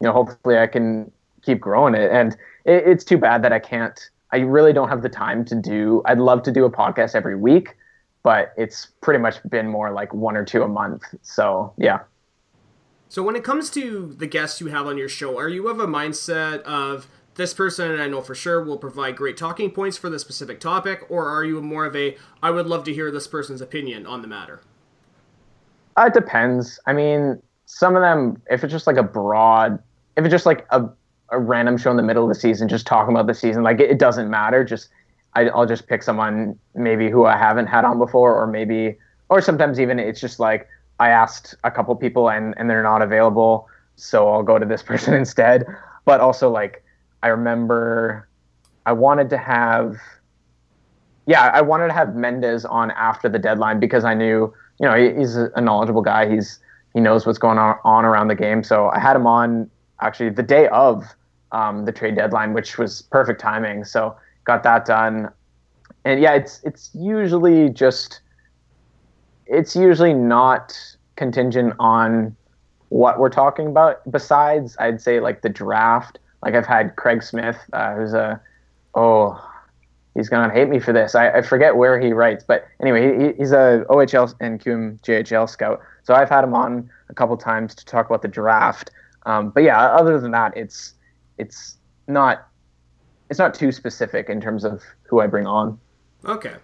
you 0.00 0.06
know, 0.06 0.12
hopefully 0.12 0.58
I 0.58 0.66
can 0.66 1.12
keep 1.42 1.60
growing 1.60 1.94
it. 1.94 2.10
And 2.10 2.32
it, 2.64 2.88
it's 2.88 3.04
too 3.04 3.18
bad 3.18 3.42
that 3.44 3.52
I 3.52 3.60
can't, 3.60 4.10
I 4.32 4.38
really 4.38 4.72
don't 4.72 4.88
have 4.88 5.02
the 5.02 5.08
time 5.08 5.44
to 5.46 5.54
do. 5.54 6.02
I'd 6.04 6.18
love 6.18 6.42
to 6.44 6.52
do 6.52 6.64
a 6.64 6.70
podcast 6.70 7.14
every 7.14 7.36
week, 7.36 7.76
but 8.22 8.52
it's 8.56 8.88
pretty 9.00 9.20
much 9.20 9.36
been 9.48 9.68
more 9.68 9.90
like 9.90 10.12
one 10.12 10.36
or 10.36 10.44
two 10.44 10.62
a 10.62 10.68
month. 10.68 11.02
So 11.22 11.72
yeah. 11.78 12.00
So 13.08 13.22
when 13.22 13.36
it 13.36 13.44
comes 13.44 13.70
to 13.70 14.14
the 14.18 14.26
guests 14.26 14.60
you 14.60 14.66
have 14.66 14.86
on 14.86 14.98
your 14.98 15.08
show, 15.08 15.38
are 15.38 15.48
you 15.48 15.68
of 15.68 15.80
a 15.80 15.86
mindset 15.86 16.60
of 16.62 17.08
this 17.38 17.54
person, 17.54 17.98
I 17.98 18.08
know 18.08 18.20
for 18.20 18.34
sure, 18.34 18.62
will 18.62 18.76
provide 18.76 19.16
great 19.16 19.36
talking 19.36 19.70
points 19.70 19.96
for 19.96 20.10
the 20.10 20.18
specific 20.18 20.60
topic, 20.60 21.06
or 21.08 21.28
are 21.30 21.44
you 21.44 21.62
more 21.62 21.86
of 21.86 21.96
a 21.96 22.16
I 22.42 22.50
would 22.50 22.66
love 22.66 22.84
to 22.84 22.92
hear 22.92 23.10
this 23.10 23.26
person's 23.26 23.60
opinion 23.60 24.06
on 24.06 24.22
the 24.22 24.28
matter? 24.28 24.60
Uh, 25.96 26.06
it 26.06 26.14
depends. 26.14 26.78
I 26.84 26.92
mean, 26.92 27.40
some 27.64 27.96
of 27.96 28.02
them, 28.02 28.42
if 28.50 28.62
it's 28.64 28.72
just 28.72 28.86
like 28.86 28.96
a 28.96 29.02
broad, 29.02 29.82
if 30.16 30.24
it's 30.24 30.32
just 30.32 30.46
like 30.46 30.66
a 30.70 30.90
a 31.30 31.38
random 31.38 31.76
show 31.76 31.90
in 31.90 31.96
the 31.96 32.02
middle 32.02 32.22
of 32.22 32.28
the 32.28 32.40
season, 32.40 32.68
just 32.68 32.86
talking 32.86 33.14
about 33.14 33.26
the 33.26 33.34
season. 33.34 33.62
Like 33.62 33.80
it, 33.80 33.90
it 33.90 33.98
doesn't 33.98 34.30
matter. 34.30 34.64
Just 34.64 34.88
I, 35.34 35.44
will 35.44 35.66
just 35.66 35.86
pick 35.86 36.02
someone 36.02 36.58
maybe 36.74 37.10
who 37.10 37.26
I 37.26 37.36
haven't 37.36 37.66
had 37.66 37.84
on 37.84 37.98
before, 37.98 38.34
or 38.34 38.46
maybe, 38.46 38.98
or 39.28 39.40
sometimes 39.40 39.78
even 39.78 39.98
it's 39.98 40.20
just 40.20 40.40
like 40.40 40.68
I 40.98 41.10
asked 41.10 41.54
a 41.64 41.70
couple 41.70 41.94
people 41.96 42.30
and 42.30 42.54
and 42.56 42.68
they're 42.68 42.82
not 42.82 43.02
available, 43.02 43.68
so 43.96 44.28
I'll 44.28 44.42
go 44.42 44.58
to 44.58 44.66
this 44.66 44.82
person 44.90 45.14
instead. 45.14 45.66
But 46.04 46.20
also 46.20 46.50
like 46.50 46.82
I 47.22 47.28
remember 47.28 48.28
I 48.86 48.92
wanted 48.92 49.28
to 49.30 49.38
have. 49.38 49.96
Yeah, 51.26 51.50
I 51.52 51.60
wanted 51.60 51.88
to 51.88 51.92
have 51.92 52.14
Mendes 52.14 52.64
on 52.64 52.90
after 52.92 53.28
the 53.28 53.38
deadline 53.38 53.78
because 53.80 54.02
I 54.02 54.14
knew, 54.14 54.50
you 54.80 54.88
know, 54.88 54.94
he's 54.96 55.36
a 55.36 55.60
knowledgeable 55.60 56.00
guy. 56.00 56.26
He's 56.26 56.58
he 56.94 57.00
knows 57.00 57.26
what's 57.26 57.38
going 57.38 57.58
on, 57.58 57.76
on 57.84 58.06
around 58.06 58.28
the 58.28 58.34
game. 58.34 58.62
So 58.64 58.88
I 58.88 58.98
had 58.98 59.14
him 59.14 59.26
on 59.26 59.70
actually 60.00 60.30
the 60.30 60.42
day 60.42 60.68
of 60.68 61.04
um, 61.52 61.84
the 61.84 61.92
trade 61.92 62.16
deadline, 62.16 62.52
which 62.52 62.78
was 62.78 63.02
perfect 63.02 63.40
timing. 63.40 63.84
So 63.84 64.16
got 64.44 64.62
that 64.62 64.84
done. 64.84 65.30
And 66.04 66.20
yeah, 66.20 66.34
it's 66.34 66.60
it's 66.64 66.90
usually 66.94 67.70
just 67.70 68.20
it's 69.46 69.74
usually 69.74 70.14
not 70.14 70.78
contingent 71.16 71.74
on 71.78 72.36
what 72.90 73.18
we're 73.18 73.30
talking 73.30 73.66
about. 73.66 74.10
Besides, 74.10 74.76
I'd 74.78 75.00
say 75.00 75.20
like 75.20 75.42
the 75.42 75.48
draft. 75.48 76.18
Like 76.42 76.54
I've 76.54 76.66
had 76.66 76.96
Craig 76.96 77.22
Smith, 77.22 77.58
uh, 77.72 77.94
who's 77.94 78.14
a 78.14 78.40
oh 78.94 79.44
he's 80.14 80.28
gonna 80.28 80.52
hate 80.52 80.68
me 80.68 80.78
for 80.78 80.92
this. 80.92 81.14
I, 81.14 81.30
I 81.30 81.42
forget 81.42 81.76
where 81.76 82.00
he 82.00 82.12
writes, 82.12 82.44
but 82.46 82.66
anyway, 82.80 83.18
he, 83.18 83.32
he's 83.38 83.52
a 83.52 83.84
OHL 83.88 84.34
and 84.40 84.60
QMJHL 84.60 85.48
scout. 85.48 85.80
So 86.02 86.14
I've 86.14 86.28
had 86.28 86.44
him 86.44 86.54
on 86.54 86.90
a 87.08 87.14
couple 87.14 87.36
times 87.36 87.74
to 87.76 87.84
talk 87.84 88.06
about 88.06 88.22
the 88.22 88.28
draft. 88.28 88.90
Um, 89.26 89.50
but 89.50 89.62
yeah, 89.62 89.78
other 89.78 90.18
than 90.20 90.30
that, 90.32 90.56
it's 90.56 90.94
it's 91.38 91.78
not 92.06 92.48
it's 93.30 93.38
not 93.38 93.54
too 93.54 93.72
specific 93.72 94.28
in 94.28 94.40
terms 94.40 94.64
of 94.64 94.82
who 95.02 95.20
I 95.20 95.26
bring 95.26 95.46
on. 95.46 95.78
Okay. 96.24 96.54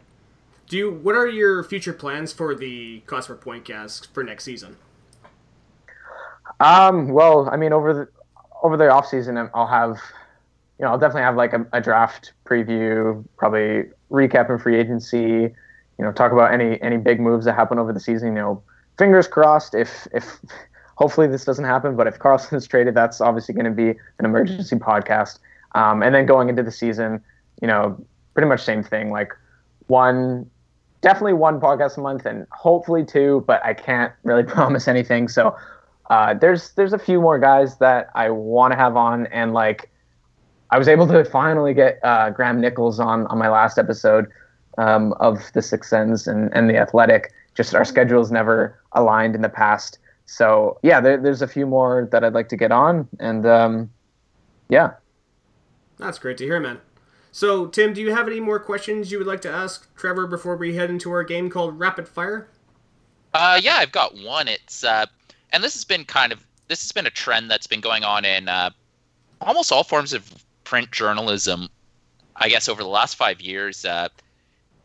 Do 0.66 0.76
you? 0.76 0.90
What 0.90 1.14
are 1.14 1.28
your 1.28 1.62
future 1.62 1.92
plans 1.92 2.32
for 2.32 2.54
the 2.54 3.00
Cost 3.00 3.28
Per 3.28 3.37
Pointcast 3.37 4.08
for 4.12 4.24
next 4.24 4.44
season? 4.44 4.76
Um. 6.60 7.08
Well, 7.08 7.48
I 7.50 7.56
mean, 7.56 7.72
over 7.72 7.92
the 7.92 8.08
over 8.62 8.76
the 8.76 8.90
off 8.90 9.06
season, 9.06 9.37
I'll 9.54 9.66
have, 9.66 10.00
you 10.78 10.84
know, 10.84 10.92
I'll 10.92 10.98
definitely 10.98 11.22
have 11.22 11.37
like 11.37 11.52
a, 11.52 11.66
a 11.72 11.80
draft 11.80 12.32
preview, 12.46 13.24
probably 13.37 13.84
recap 14.10 14.48
and 14.48 14.60
free 14.60 14.76
agency. 14.76 15.54
You 15.98 16.04
know, 16.04 16.12
talk 16.12 16.32
about 16.32 16.52
any 16.52 16.80
any 16.80 16.96
big 16.96 17.20
moves 17.20 17.44
that 17.44 17.54
happen 17.54 17.78
over 17.78 17.92
the 17.92 18.00
season. 18.00 18.28
You 18.28 18.42
know, 18.42 18.62
fingers 18.96 19.28
crossed 19.28 19.74
if 19.74 20.08
if 20.12 20.40
hopefully 20.96 21.26
this 21.26 21.44
doesn't 21.44 21.64
happen. 21.64 21.96
But 21.96 22.07
if 22.07 22.18
Karlsson 22.18 22.54
is 22.54 22.66
traded, 22.66 22.94
that's 22.94 23.20
obviously 23.20 23.54
going 23.54 23.66
to 23.66 23.70
be 23.70 23.90
an 24.18 24.24
emergency 24.24 24.76
podcast. 24.76 25.38
Um, 25.74 26.02
and 26.02 26.14
then 26.14 26.26
going 26.26 26.48
into 26.48 26.62
the 26.62 26.70
season, 26.70 27.22
you 27.61 27.68
know, 27.68 27.98
pretty 28.33 28.48
much 28.48 28.62
same 28.62 28.83
thing. 28.83 29.11
Like 29.11 29.33
one, 29.87 30.48
definitely 31.00 31.35
one 31.35 31.61
podcast 31.61 31.96
a 31.96 32.00
month, 32.00 32.26
and 32.26 32.46
hopefully 32.52 33.04
two. 33.04 33.44
But 33.46 33.64
I 33.64 33.74
can't 33.74 34.12
really 34.22 34.42
promise 34.54 34.88
anything. 34.88 35.28
So 35.28 35.57
uh, 36.11 36.35
there's 36.35 36.72
there's 36.72 36.92
a 36.92 36.98
few 36.98 37.20
more 37.20 37.38
guys 37.38 37.78
that 37.78 38.11
I 38.14 38.30
want 38.30 38.72
to 38.72 38.78
have 38.78 38.96
on, 38.96 39.26
and 39.28 39.52
like 39.52 39.90
I 40.70 40.78
was 40.78 40.88
able 40.88 41.07
to 41.09 41.24
finally 41.24 41.74
get 41.74 41.98
uh, 42.02 42.30
Graham 42.30 42.61
Nichols 42.61 43.00
on 43.00 43.26
on 43.28 43.38
my 43.38 43.48
last 43.48 43.78
episode 43.78 44.26
um, 44.78 45.12
of 45.14 45.52
the 45.54 45.62
Six 45.62 45.88
Sens 45.88 46.26
and, 46.26 46.54
and 46.54 46.68
the 46.68 46.76
Athletic. 46.76 47.33
Just 47.54 47.74
our 47.74 47.85
schedules 47.85 48.33
never 48.33 48.78
aligned 48.92 49.35
in 49.35 49.42
the 49.42 49.48
past 49.48 49.98
so 50.26 50.78
yeah, 50.82 51.00
there, 51.00 51.16
there's 51.16 51.42
a 51.42 51.48
few 51.48 51.66
more 51.66 52.08
that 52.12 52.24
I'd 52.24 52.34
like 52.34 52.48
to 52.50 52.56
get 52.56 52.72
on, 52.72 53.08
and 53.18 53.46
um, 53.46 53.90
yeah. 54.68 54.92
That's 55.98 56.18
great 56.18 56.38
to 56.38 56.44
hear, 56.44 56.60
man. 56.60 56.80
So, 57.30 57.66
Tim, 57.66 57.92
do 57.92 58.00
you 58.00 58.12
have 58.12 58.28
any 58.28 58.40
more 58.40 58.60
questions 58.60 59.10
you 59.10 59.18
would 59.18 59.26
like 59.26 59.40
to 59.42 59.50
ask 59.50 59.92
Trevor 59.96 60.26
before 60.26 60.56
we 60.56 60.76
head 60.76 60.88
into 60.88 61.10
our 61.10 61.24
game 61.24 61.50
called 61.50 61.78
Rapid 61.78 62.06
Fire? 62.06 62.48
Uh, 63.32 63.58
yeah, 63.60 63.76
I've 63.76 63.92
got 63.92 64.14
one. 64.14 64.46
It's 64.46 64.84
uh, 64.84 65.06
and 65.52 65.62
this 65.62 65.74
has 65.74 65.84
been 65.84 66.04
kind 66.04 66.32
of 66.32 66.46
this 66.68 66.82
has 66.82 66.92
been 66.92 67.06
a 67.06 67.10
trend 67.10 67.50
that's 67.50 67.66
been 67.66 67.80
going 67.80 68.04
on 68.04 68.24
in 68.24 68.48
uh, 68.48 68.70
almost 69.40 69.72
all 69.72 69.82
forms 69.82 70.12
of 70.12 70.32
print 70.62 70.92
journalism. 70.92 71.68
I 72.37 72.48
guess 72.48 72.68
over 72.68 72.82
the 72.82 72.88
last 72.88 73.16
five 73.16 73.40
years. 73.40 73.84
Uh, 73.84 74.08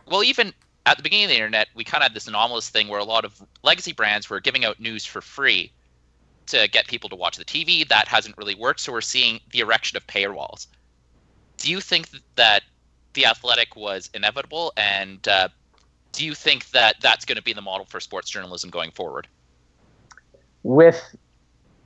well, 0.08 0.24
even 0.24 0.54
at 0.86 0.98
the 0.98 1.04
beginning 1.04 1.26
of 1.26 1.30
the 1.30 1.36
internet, 1.36 1.68
we 1.76 1.84
kind 1.84 2.02
of 2.02 2.06
had 2.06 2.14
this 2.14 2.28
anomalous 2.28 2.70
thing 2.70 2.88
where 2.88 3.00
a 3.00 3.04
lot 3.04 3.26
of 3.26 3.42
legacy 3.64 3.94
brands 3.94 4.30
were 4.30 4.40
giving 4.40 4.66
out 4.66 4.80
news 4.80 5.06
for 5.06 5.22
free 5.22 5.72
to 6.48 6.68
get 6.68 6.88
people 6.88 7.10
to 7.10 7.16
watch 7.16 7.38
the 7.38 7.46
TV. 7.46 7.88
That 7.88 8.08
hasn't 8.08 8.38
really 8.38 8.56
worked, 8.56 8.80
so 8.80 8.92
we're 8.92 9.02
seeing 9.02 9.40
the 9.52 9.60
erection 9.60 9.98
of 9.98 10.08
paywalls. 10.08 10.68
Do 11.58 11.70
you 11.70 11.82
think 11.82 12.10
that 12.36 12.64
the 13.14 13.26
athletic 13.26 13.76
was 13.76 14.10
inevitable, 14.14 14.74
and 14.78 15.28
uh, 15.28 15.50
do 16.12 16.26
you 16.26 16.34
think 16.34 16.70
that 16.72 16.96
that's 17.02 17.26
going 17.26 17.36
to 17.36 17.44
be 17.44 17.54
the 17.54 17.62
model 17.62 17.86
for 17.86 18.00
sports 18.00 18.30
journalism 18.30 18.70
going 18.70 18.92
forward? 18.92 19.28
With 20.64 21.16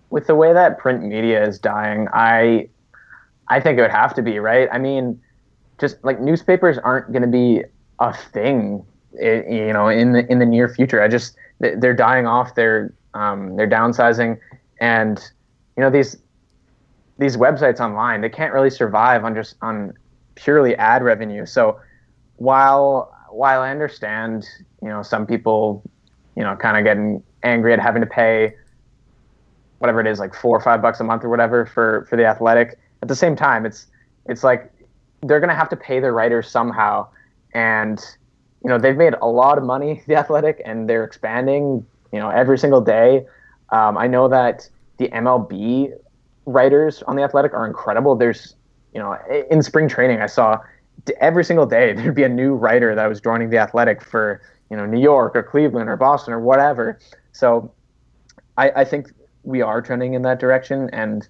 with 0.10 0.28
the 0.28 0.36
way 0.36 0.54
that 0.54 0.78
print 0.78 1.04
media 1.04 1.46
is 1.46 1.60
dying, 1.60 2.08
I 2.14 2.70
I 3.48 3.60
think 3.60 3.78
it 3.78 3.82
would 3.82 3.92
have 3.92 4.14
to 4.16 4.22
be 4.22 4.40
right. 4.40 4.70
I 4.72 4.78
mean, 4.78 5.20
just 5.80 6.04
like 6.04 6.22
newspapers 6.22 6.78
aren't 6.78 7.12
going 7.12 7.24
to 7.24 7.28
be 7.28 7.64
a 8.10 8.14
thing, 8.14 8.86
you 9.20 9.74
know, 9.74 9.88
in 9.88 10.14
the 10.14 10.30
in 10.32 10.40
the 10.40 10.46
near 10.46 10.70
future. 10.70 11.02
I 11.02 11.08
just 11.08 11.36
they're 11.60 11.94
dying 11.94 12.28
off. 12.28 12.56
They're 12.56 12.94
um, 13.14 13.56
they're 13.56 13.70
downsizing, 13.70 14.40
and 14.80 15.20
you 15.78 15.82
know 15.82 15.90
these 15.90 16.18
these 17.20 17.38
websites 17.38 17.80
online 17.80 18.22
they 18.22 18.30
can't 18.30 18.54
really 18.54 18.72
survive 18.72 19.24
on 19.24 19.36
just 19.36 19.56
on 19.62 19.94
purely 20.36 20.76
ad 20.76 21.04
revenue. 21.04 21.46
So 21.46 21.80
while 22.38 23.14
while 23.30 23.62
I 23.62 23.72
understand, 23.72 24.48
you 24.82 24.90
know, 24.90 25.02
some 25.02 25.26
people, 25.26 25.84
you 26.36 26.44
know, 26.44 26.56
kind 26.56 26.78
of 26.78 26.84
getting 26.84 27.24
angry 27.44 27.74
at 27.74 27.80
having 27.80 28.02
to 28.02 28.08
pay 28.08 28.56
whatever 29.80 30.00
it 30.00 30.08
is, 30.08 30.20
like 30.20 30.34
four 30.34 30.56
or 30.56 30.62
five 30.62 30.82
bucks 30.82 31.00
a 31.00 31.04
month 31.04 31.24
or 31.24 31.30
whatever 31.30 31.66
for 31.66 32.06
for 32.10 32.16
the 32.16 32.26
athletic. 32.26 32.80
At 33.02 33.08
the 33.08 33.16
same 33.16 33.36
time, 33.36 33.66
it's 33.66 33.88
it's 34.26 34.44
like 34.44 34.72
they're 35.22 35.40
gonna 35.40 35.56
have 35.56 35.70
to 35.70 35.76
pay 35.76 36.00
their 36.00 36.14
writers 36.14 36.50
somehow, 36.50 37.08
and 37.54 38.00
you 38.64 38.70
know 38.70 38.78
they've 38.78 38.98
made 38.98 39.16
a 39.22 39.28
lot 39.28 39.58
of 39.58 39.64
money, 39.64 40.02
the 40.08 40.16
athletic, 40.16 40.62
and 40.66 40.90
they're 40.90 41.04
expanding, 41.04 41.86
you 42.12 42.20
know, 42.20 42.30
every 42.30 42.58
single 42.58 42.82
day. 42.82 43.26
Um, 43.70 43.98
I 43.98 44.08
know 44.08 44.28
that 44.28 44.70
the 44.98 45.10
MLB 45.10 45.94
writers 46.46 47.02
on 47.04 47.16
the 47.16 47.24
athletic 47.24 47.54
are 47.54 47.66
incredible. 47.66 48.16
There's 48.16 48.56
you 48.94 49.00
know, 49.00 49.18
in 49.50 49.62
spring 49.64 49.88
training, 49.90 50.22
I 50.22 50.28
saw 50.28 50.60
every 51.20 51.44
single 51.44 51.66
day 51.66 51.94
there'd 51.98 52.16
be 52.16 52.24
a 52.24 52.30
new 52.30 52.54
writer 52.54 52.96
that 52.96 53.08
was 53.08 53.20
joining 53.20 53.50
the 53.50 53.58
Athletic 53.58 54.04
for 54.04 54.42
you 54.70 54.78
know 54.78 54.86
New 54.86 55.00
York 55.00 55.36
or 55.36 55.44
Cleveland 55.44 55.90
or 55.90 55.98
Boston 55.98 56.34
or 56.34 56.40
whatever. 56.40 57.00
So 57.32 57.72
I, 58.58 58.72
I 58.72 58.86
think 58.86 59.12
we 59.44 59.62
are 59.62 59.82
trending 59.82 60.14
in 60.14 60.22
that 60.22 60.40
direction, 60.40 60.90
and 60.94 61.28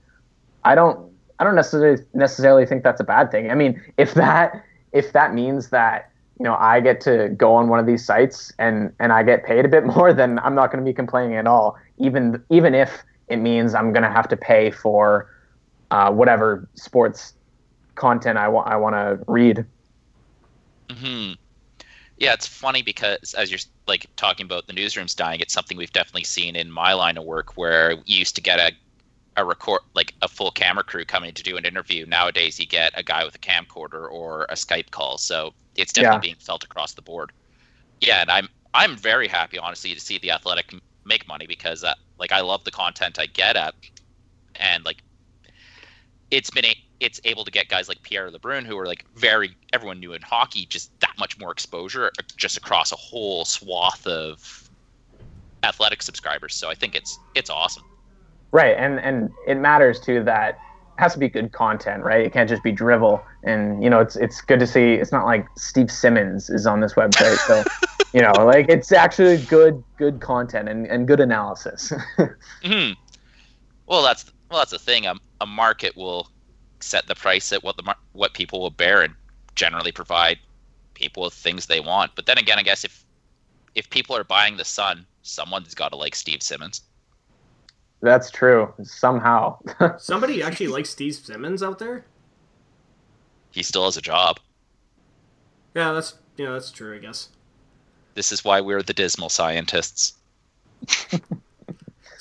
I 0.64 0.76
don't 0.76 1.12
I 1.40 1.44
don't 1.44 1.56
necessarily 1.56 2.04
necessarily 2.14 2.66
think 2.66 2.84
that's 2.84 3.02
a 3.02 3.06
bad 3.06 3.32
thing. 3.32 3.50
I 3.50 3.56
mean, 3.56 3.82
if 3.98 4.14
that 4.14 4.64
if 4.92 5.14
that 5.14 5.34
means 5.34 5.70
that 5.70 6.12
you 6.40 6.44
know 6.44 6.56
I 6.56 6.80
get 6.80 7.02
to 7.02 7.30
go 7.30 7.54
on 7.56 7.70
one 7.70 7.80
of 7.80 7.86
these 7.86 8.06
sites 8.06 8.52
and 8.60 8.94
and 9.00 9.14
I 9.14 9.24
get 9.24 9.46
paid 9.46 9.66
a 9.66 9.68
bit 9.68 9.86
more, 9.96 10.14
then 10.14 10.40
I'm 10.40 10.56
not 10.56 10.72
going 10.72 10.84
to 10.84 10.90
be 10.90 10.94
complaining 10.94 11.36
at 11.36 11.48
all. 11.48 11.78
Even 11.98 12.44
even 12.50 12.74
if 12.74 13.04
it 13.28 13.38
means 13.38 13.74
I'm 13.74 13.94
going 13.94 14.04
to 14.04 14.10
have 14.10 14.28
to 14.30 14.38
pay 14.38 14.72
for 14.72 15.30
uh, 15.92 16.12
whatever 16.12 16.68
sports 16.76 17.34
content 17.96 18.38
I 18.38 18.48
want 18.48 18.68
I 18.68 18.76
want 18.76 18.96
to 18.96 19.24
read. 19.28 19.66
Hmm. 20.92 21.34
Yeah, 22.18 22.34
it's 22.34 22.48
funny 22.48 22.84
because 22.84 23.34
as 23.34 23.50
you're 23.50 23.60
like 23.88 24.08
talking 24.16 24.46
about 24.46 24.68
the 24.68 24.74
newsrooms 24.74 25.16
dying, 25.16 25.40
it's 25.40 25.54
something 25.54 25.78
we've 25.78 25.92
definitely 25.92 26.24
seen 26.24 26.56
in 26.56 26.72
my 26.72 26.94
line 26.94 27.18
of 27.18 27.26
work 27.26 27.58
where 27.58 27.92
you 28.06 28.20
used 28.20 28.36
to 28.36 28.42
get 28.42 28.60
a 28.60 28.72
a 29.36 29.44
record 29.46 29.82
like 29.94 30.14
a 30.22 30.28
full 30.28 30.52
camera 30.52 30.84
crew 30.84 31.06
coming 31.06 31.34
to 31.34 31.44
do 31.44 31.58
an 31.58 31.66
interview. 31.66 32.06
Nowadays, 32.06 32.60
you 32.60 32.66
get 32.66 32.94
a 32.96 33.04
guy 33.04 33.24
with 33.24 33.36
a 33.36 33.40
camcorder 33.40 34.10
or 34.12 34.44
a 34.46 34.54
Skype 34.54 34.92
call, 34.92 35.18
so 35.18 35.54
it's 35.76 35.92
definitely 35.94 36.16
yeah. 36.16 36.34
being 36.34 36.36
felt 36.36 36.64
across 36.64 36.94
the 36.94 37.02
board. 37.02 37.32
Yeah, 38.02 38.22
and 38.22 38.30
I'm 38.30 38.50
I'm 38.74 38.96
very 38.96 39.28
happy, 39.28 39.58
honestly, 39.58 39.94
to 39.94 40.00
see 40.00 40.18
the 40.18 40.32
Athletic 40.32 40.74
make 41.06 41.28
money 41.28 41.48
because 41.48 41.84
uh, 41.84 41.94
like 42.20 42.32
I 42.32 42.42
love 42.42 42.64
the 42.64 42.72
content 42.72 43.20
I 43.20 43.26
get 43.26 43.56
at, 43.56 43.76
and 44.56 44.86
like 44.86 44.98
it's 46.32 46.50
been 46.50 46.66
a, 46.66 46.76
it's 47.00 47.20
able 47.26 47.46
to 47.46 47.52
get 47.52 47.70
guys 47.70 47.88
like 47.88 48.02
Pierre 48.04 48.30
LeBrun, 48.30 48.66
who 48.66 48.78
are 48.78 48.86
like 48.86 49.06
very 49.16 49.56
everyone 49.74 50.00
knew 50.00 50.14
in 50.14 50.22
hockey, 50.22 50.66
just 50.66 50.98
that 51.00 51.14
much 51.18 51.40
more 51.40 51.52
exposure 51.52 52.12
just 52.38 52.58
across 52.58 52.92
a 52.92 52.96
whole 52.96 53.46
swath 53.46 54.06
of 54.06 54.70
athletic 55.64 56.02
subscribers. 56.02 56.54
So 56.56 56.70
I 56.70 56.76
think 56.76 56.96
it's 56.96 57.18
it's 57.36 57.50
awesome. 57.50 57.84
Right, 58.54 58.78
and 58.78 59.00
and 59.00 59.32
it 59.48 59.56
matters 59.56 60.00
too 60.00 60.24
that 60.26 60.50
it 60.52 60.56
has 61.00 61.14
to 61.14 61.20
be 61.20 61.28
good 61.28 61.52
content, 61.52 62.04
right? 62.04 62.24
It 62.24 62.32
can't 62.32 62.48
just 62.48 62.62
be 62.64 62.72
drivel. 62.72 63.20
And 63.44 63.84
you 63.84 63.90
know, 63.90 64.00
it's 64.00 64.16
it's 64.16 64.42
good 64.42 64.60
to 64.60 64.68
see. 64.68 64.94
It's 64.94 65.12
not 65.12 65.26
like 65.26 65.48
Steve 65.58 65.90
Simmons 65.90 66.52
is 66.52 66.68
on 66.68 66.80
this 66.80 66.94
website, 66.94 67.38
so 67.48 67.64
you 68.14 68.22
know, 68.22 68.46
like 68.46 68.68
it's 68.70 68.92
actually 68.92 69.38
good 69.38 69.84
good 69.98 70.22
content 70.22 70.70
and, 70.70 70.86
and 70.86 71.08
good 71.08 71.20
analysis. 71.20 71.92
hmm 72.64 72.92
Well, 73.88 74.04
that's 74.04 74.32
well, 74.52 74.60
that's 74.60 74.72
the 74.72 74.78
thing. 74.78 75.08
A, 75.08 75.16
a 75.42 75.48
market 75.48 75.98
will 75.98 76.30
set 76.80 77.08
the 77.08 77.16
price 77.16 77.52
at 77.52 77.64
what 77.64 77.76
the 77.76 77.96
what 78.12 78.36
people 78.36 78.62
will 78.62 78.70
bear 78.70 79.02
and 79.02 79.16
generally 79.56 79.92
provide 79.92 80.38
people 80.94 81.24
with 81.24 81.34
things 81.34 81.66
they 81.66 81.80
want. 81.80 82.12
But 82.16 82.28
then 82.28 82.38
again, 82.38 82.60
I 82.60 82.64
guess 82.64 82.84
if 82.84 83.04
if 83.74 83.90
people 83.90 84.16
are 84.16 84.24
buying 84.24 84.58
the 84.58 84.66
Sun, 84.66 85.08
someone's 85.24 85.74
got 85.74 85.90
to 85.90 85.96
like 85.96 86.16
Steve 86.16 86.44
Simmons. 86.44 86.82
That's 88.04 88.30
true. 88.30 88.74
Somehow. 88.84 89.60
Somebody 89.98 90.44
actually 90.44 90.68
likes 90.68 90.90
Steve 90.90 91.16
Simmons 91.16 91.64
out 91.64 91.80
there. 91.80 92.06
He 93.52 93.64
still 93.64 93.86
has 93.86 93.96
a 93.96 94.02
job. 94.02 94.42
Yeah, 95.74 95.94
that's 95.94 96.16
yeah, 96.36 96.52
that's 96.52 96.70
true. 96.70 96.96
I 96.96 97.00
guess. 97.00 97.30
This 98.14 98.34
is 98.34 98.44
why 98.44 98.60
we're 98.60 98.84
the 98.84 98.94
dismal 98.94 99.30
scientists. 99.30 100.16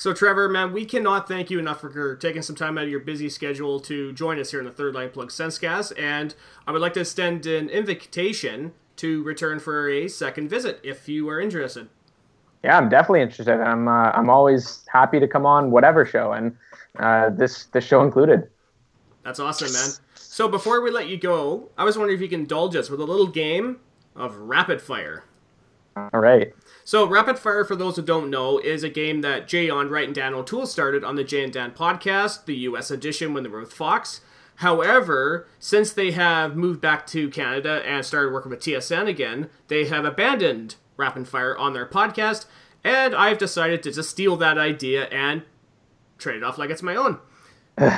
So, 0.03 0.13
Trevor, 0.13 0.49
man, 0.49 0.73
we 0.73 0.85
cannot 0.85 1.29
thank 1.29 1.49
you 1.49 1.61
enough 1.61 1.81
for 1.81 2.17
taking 2.17 2.43
some 2.43 2.57
time 2.57 2.77
out 2.77 2.83
of 2.83 2.91
your 2.91 2.99
busy 2.99 3.29
schedule 3.29 3.79
to 3.81 4.13
join 4.13 4.41
us 4.41 4.51
here 4.51 4.59
in 4.59 4.67
the 4.67 4.73
Third 4.73 4.97
Line 4.97 5.11
Plug 5.11 5.31
Sensecast. 5.31 5.93
And 5.97 6.35
I 6.67 6.73
would 6.73 6.81
like 6.81 6.95
to 6.95 7.01
extend 7.03 7.47
an 7.47 7.69
invitation 7.69 8.73
to 8.97 9.23
return 9.23 9.61
for 9.61 9.89
a 9.89 10.09
second 10.09 10.49
visit 10.49 10.81
if 10.83 11.09
you 11.09 11.29
are 11.29 11.41
interested. 11.41 11.89
Yeah, 12.63 12.77
I'm 12.77 12.89
definitely 12.89 13.23
interested. 13.23 13.61
I'm 13.61 13.89
uh, 13.89 14.11
I'm 14.11 14.31
always 14.31 14.85
happy 14.93 15.19
to 15.19 15.27
come 15.27 15.47
on 15.47 15.71
whatever 15.71 16.05
show, 16.07 16.33
and 16.33 16.57
uh, 16.99 17.31
this 17.31 17.67
this 17.67 17.85
show 17.85 18.03
included. 18.03 18.49
That's 19.25 19.41
awesome, 19.41 19.73
man. 19.73 19.91
So 20.15 20.49
before 20.49 20.81
we 20.81 20.91
let 20.91 21.09
you 21.09 21.17
go, 21.17 21.71
I 21.77 21.85
was 21.85 21.97
wondering 21.97 22.17
if 22.17 22.23
you 22.23 22.29
can 22.29 22.41
indulge 22.41 22.75
us 22.75 22.91
with 22.91 23.01
a 23.01 23.05
little 23.05 23.27
game 23.27 23.81
of 24.17 24.37
rapid 24.37 24.81
fire. 24.81 25.25
All 25.97 26.21
right. 26.21 26.55
So, 26.85 27.07
Rapid 27.07 27.39
Fire, 27.39 27.65
for 27.65 27.77
those 27.77 27.97
who 27.97 28.03
don't 28.03 28.31
know, 28.31 28.59
is 28.59 28.83
a 28.83 28.89
game 28.89 29.21
that 29.21 29.47
Jay 29.47 29.69
Onrait 29.69 30.07
and 30.07 30.15
Dan 30.15 30.35
O'Toole 30.35 30.67
started 30.67 31.05
on 31.05 31.17
the 31.17 31.23
Jay 31.25 31.45
and 31.45 31.53
Dan 31.53 31.73
podcast, 31.73 32.47
the 32.47 32.57
US 32.57 32.91
edition 32.91 33.35
when 33.35 33.43
they 33.43 33.49
were 33.49 33.61
with 33.61 33.73
Fox. 33.73 34.21
However, 34.57 35.47
since 35.59 35.93
they 35.93 36.13
have 36.13 36.57
moved 36.57 36.81
back 36.81 37.07
to 37.09 37.31
Canada 37.31 37.83
and 37.85 38.05
started 38.05 38.33
working 38.33 38.51
with 38.51 38.61
TSN 38.61 39.07
again, 39.07 39.49
they 39.69 39.87
have 39.87 40.05
abandoned 40.05 40.77
Rapid 40.97 41.29
Fire 41.29 41.57
on 41.57 41.73
their 41.73 41.87
podcast, 41.87 42.47
and 42.85 43.15
I've 43.15 43.39
decided 43.39 43.83
to 43.83 43.93
just 43.93 44.11
steal 44.11 44.37
that 44.37 44.59
idea 44.59 45.05
and 45.07 45.43
trade 46.19 46.37
it 46.37 46.45
off 46.45 46.59
like 46.59 46.71
it's 46.71 46.83
my 46.83 46.97
own. 46.97 47.19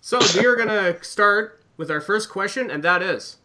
so, 0.00 0.20
we 0.34 0.46
are 0.46 0.56
going 0.56 0.68
to 0.68 1.02
start 1.02 1.62
with 1.76 1.90
our 1.90 2.00
first 2.00 2.28
question, 2.28 2.70
and 2.70 2.82
that 2.84 3.02
is 3.02 3.38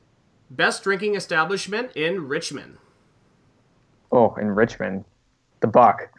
Best 0.50 0.84
drinking 0.84 1.16
establishment 1.16 1.92
in 1.94 2.28
Richmond? 2.28 2.78
Oh, 4.12 4.34
in 4.36 4.52
Richmond, 4.52 5.04
the 5.60 5.68
Buck. 5.68 6.10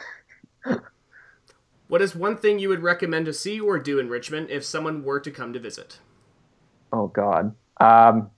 what 1.88 2.02
is 2.02 2.14
one 2.14 2.36
thing 2.36 2.58
you 2.58 2.68
would 2.68 2.82
recommend 2.82 3.24
to 3.26 3.32
see 3.32 3.58
or 3.58 3.78
do 3.78 3.98
in 3.98 4.10
Richmond 4.10 4.50
if 4.50 4.64
someone 4.64 5.02
were 5.02 5.20
to 5.20 5.30
come 5.30 5.54
to 5.54 5.58
visit? 5.58 5.98
Oh 6.92 7.06
God, 7.06 7.54
um, 7.80 8.30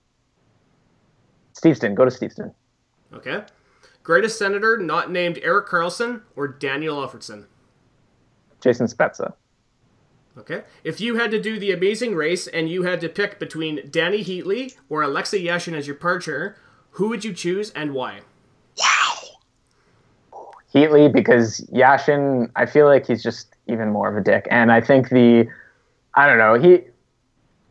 Steveston. 1.53 1.93
Go 1.93 2.05
to 2.05 2.11
Steveston. 2.11 2.53
Okay. 3.13 3.43
Greatest 4.03 4.37
senator 4.37 4.77
not 4.77 5.11
named 5.11 5.39
Erik 5.43 5.67
Karlsson 5.67 6.21
or 6.35 6.47
Daniel 6.47 6.97
Alfredsson? 6.97 7.45
Jason 8.61 8.87
Spezza. 8.87 9.33
Okay. 10.37 10.63
If 10.83 11.01
you 11.01 11.15
had 11.15 11.31
to 11.31 11.41
do 11.41 11.59
the 11.59 11.71
amazing 11.71 12.15
race 12.15 12.47
and 12.47 12.69
you 12.69 12.83
had 12.83 13.01
to 13.01 13.09
pick 13.09 13.37
between 13.37 13.79
Dany 13.89 14.23
Heatley 14.23 14.75
or 14.89 15.01
Alexei 15.01 15.43
Yashin 15.43 15.73
as 15.73 15.87
your 15.87 15.95
partner, 15.95 16.55
who 16.91 17.09
would 17.09 17.25
you 17.25 17.33
choose 17.33 17.71
and 17.71 17.93
why? 17.93 18.21
Wow. 18.77 20.51
Heatley 20.73 21.11
because 21.11 21.61
Yashin, 21.73 22.49
I 22.55 22.65
feel 22.65 22.85
like 22.85 23.05
he's 23.05 23.21
just 23.21 23.55
even 23.67 23.89
more 23.89 24.09
of 24.09 24.17
a 24.17 24.21
dick, 24.21 24.47
and 24.49 24.71
I 24.71 24.81
think 24.81 25.09
the, 25.09 25.47
I 26.15 26.27
don't 26.27 26.37
know, 26.37 26.55
he 26.55 26.81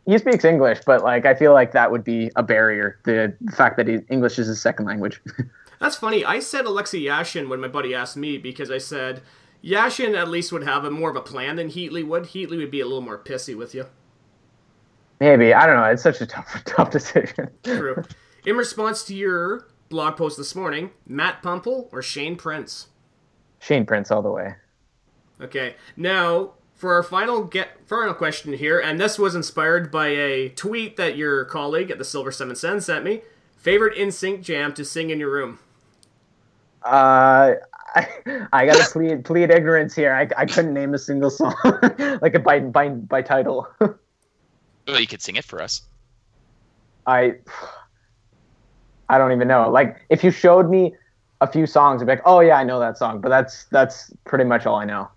he 0.05 0.17
speaks 0.17 0.43
English, 0.45 0.79
but 0.85 1.03
like 1.03 1.25
I 1.25 1.33
feel 1.33 1.53
like 1.53 1.71
that 1.73 1.91
would 1.91 2.03
be 2.03 2.31
a 2.35 2.43
barrier. 2.43 2.99
The, 3.03 3.33
the 3.41 3.51
fact 3.51 3.77
that 3.77 3.87
he, 3.87 3.99
English 4.09 4.39
is 4.39 4.47
his 4.47 4.61
second 4.61 4.85
language. 4.85 5.21
That's 5.81 5.95
funny. 5.95 6.23
I 6.23 6.39
said 6.39 6.65
Alexei 6.65 6.99
Yashin 6.99 7.49
when 7.49 7.59
my 7.59 7.67
buddy 7.67 7.95
asked 7.95 8.15
me 8.15 8.37
because 8.37 8.69
I 8.69 8.77
said 8.77 9.23
Yashin 9.63 10.15
at 10.15 10.29
least 10.29 10.51
would 10.51 10.63
have 10.63 10.85
a 10.85 10.91
more 10.91 11.09
of 11.09 11.15
a 11.15 11.21
plan 11.21 11.55
than 11.55 11.69
Heatley 11.69 12.05
would. 12.05 12.25
Heatley 12.25 12.59
would 12.59 12.69
be 12.69 12.81
a 12.81 12.85
little 12.85 13.01
more 13.01 13.17
pissy 13.17 13.57
with 13.57 13.73
you. 13.73 13.87
Maybe 15.19 15.55
I 15.55 15.65
don't 15.65 15.77
know. 15.77 15.85
It's 15.85 16.03
such 16.03 16.21
a 16.21 16.27
tough 16.27 16.63
tough 16.65 16.91
decision. 16.91 17.49
True. 17.63 18.03
In 18.45 18.55
response 18.55 19.03
to 19.05 19.15
your 19.15 19.67
blog 19.89 20.17
post 20.17 20.37
this 20.37 20.53
morning: 20.53 20.91
Matt 21.07 21.41
Puempel 21.41 21.89
or 21.91 22.03
Shane 22.03 22.35
Prince? 22.35 22.89
Shane 23.57 23.87
Prince 23.87 24.11
all 24.11 24.21
the 24.21 24.31
way. 24.31 24.53
Okay, 25.41 25.75
now 25.97 26.53
for 26.75 26.93
our 26.93 27.01
final 27.01 27.43
get 27.43 27.87
final 27.87 28.13
question 28.13 28.53
here, 28.53 28.79
and 28.79 28.99
this 28.99 29.17
was 29.17 29.33
inspired 29.33 29.91
by 29.91 30.09
a 30.09 30.49
tweet 30.49 30.95
that 30.97 31.17
your 31.17 31.43
colleague 31.45 31.89
at 31.89 31.97
the 31.97 32.05
Silver 32.05 32.31
Seven 32.31 32.55
Sens 32.55 32.85
sent 32.85 33.03
me. 33.03 33.21
Favorite 33.57 33.97
NSYNC 33.97 34.43
jam 34.43 34.73
to 34.73 34.85
sing 34.85 35.09
in 35.09 35.19
your 35.19 35.31
room? 35.31 35.57
Uh, 36.83 37.53
I, 37.95 38.07
I 38.53 38.65
gotta 38.65 38.89
plead 38.91 39.25
plead 39.25 39.49
ignorance 39.49 39.95
here. 39.95 40.13
I, 40.13 40.27
I 40.37 40.45
couldn't 40.45 40.73
name 40.73 40.93
a 40.93 40.99
single 40.99 41.29
song 41.29 41.55
like 42.21 42.35
a 42.35 42.39
by 42.39 42.59
by 42.59 42.89
by 42.89 43.21
title. 43.21 43.67
well, 43.79 44.99
you 44.99 45.07
could 45.07 45.21
sing 45.21 45.35
it 45.35 45.45
for 45.45 45.61
us. 45.61 45.81
I 47.07 47.35
I 49.09 49.17
don't 49.17 49.31
even 49.31 49.47
know. 49.47 49.69
Like 49.69 50.05
if 50.09 50.23
you 50.23 50.31
showed 50.31 50.69
me 50.69 50.95
a 51.41 51.51
few 51.51 51.65
songs, 51.65 52.01
I'd 52.01 52.05
be 52.05 52.13
like, 52.13 52.21
oh 52.25 52.39
yeah, 52.39 52.55
I 52.55 52.63
know 52.63 52.79
that 52.79 52.97
song. 52.97 53.21
But 53.21 53.29
that's 53.29 53.65
that's 53.65 54.11
pretty 54.25 54.45
much 54.45 54.65
all 54.65 54.75
I 54.75 54.85
know. 54.85 55.09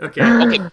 okay. 0.00 0.24
Okay. 0.24 0.64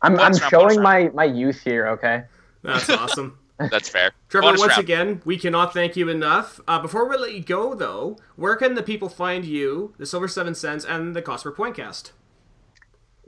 I'm 0.00 0.14
Bonus 0.14 0.40
I'm 0.42 0.50
showing 0.50 0.82
my 0.82 1.10
my 1.14 1.24
youth 1.24 1.60
here. 1.60 1.88
Okay. 1.88 2.24
That's 2.62 2.90
awesome. 2.90 3.37
That's 3.58 3.88
fair. 3.88 4.12
Trevor, 4.28 4.46
Bonus 4.46 4.60
once 4.60 4.70
round. 4.72 4.82
again, 4.84 5.22
we 5.24 5.36
cannot 5.38 5.72
thank 5.72 5.96
you 5.96 6.08
enough. 6.08 6.60
Uh, 6.68 6.78
before 6.80 7.08
we 7.08 7.16
let 7.16 7.34
you 7.34 7.42
go, 7.42 7.74
though, 7.74 8.16
where 8.36 8.56
can 8.56 8.74
the 8.74 8.82
people 8.82 9.08
find 9.08 9.44
you, 9.44 9.94
the 9.98 10.06
Silver 10.06 10.28
Seven 10.28 10.54
Sens, 10.54 10.84
and 10.84 11.14
the 11.16 11.22
Cost 11.22 11.44
Per 11.44 11.52
Pointcast? 11.52 12.12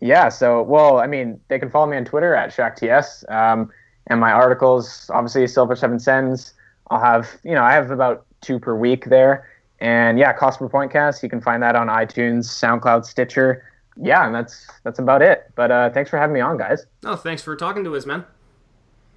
Yeah. 0.00 0.28
So 0.28 0.62
well, 0.62 0.98
I 0.98 1.06
mean, 1.06 1.40
they 1.48 1.58
can 1.58 1.70
follow 1.70 1.86
me 1.90 1.96
on 1.96 2.04
Twitter 2.04 2.34
at 2.34 2.50
ShackTS. 2.50 3.30
Um, 3.30 3.70
and 4.06 4.18
my 4.20 4.32
articles, 4.32 5.10
obviously, 5.12 5.46
Silver 5.46 5.76
Seven 5.76 5.98
Sens. 5.98 6.54
I'll 6.90 7.00
have 7.00 7.28
you 7.44 7.54
know 7.54 7.62
I 7.62 7.72
have 7.72 7.90
about 7.90 8.26
two 8.40 8.58
per 8.58 8.74
week 8.76 9.06
there. 9.06 9.48
And 9.80 10.18
yeah, 10.18 10.32
Cost 10.32 10.58
Per 10.58 10.68
Pointcast. 10.68 11.22
You 11.22 11.28
can 11.28 11.40
find 11.40 11.62
that 11.62 11.74
on 11.74 11.88
iTunes, 11.88 12.44
SoundCloud, 12.44 13.04
Stitcher. 13.04 13.64
Yeah, 13.96 14.26
and 14.26 14.34
that's 14.34 14.66
that's 14.84 14.98
about 14.98 15.22
it. 15.22 15.50
But 15.54 15.70
uh, 15.70 15.90
thanks 15.90 16.10
for 16.10 16.18
having 16.18 16.34
me 16.34 16.40
on, 16.40 16.56
guys. 16.58 16.86
Oh, 17.04 17.16
thanks 17.16 17.42
for 17.42 17.56
talking 17.56 17.84
to 17.84 17.96
us, 17.96 18.06
man. 18.06 18.24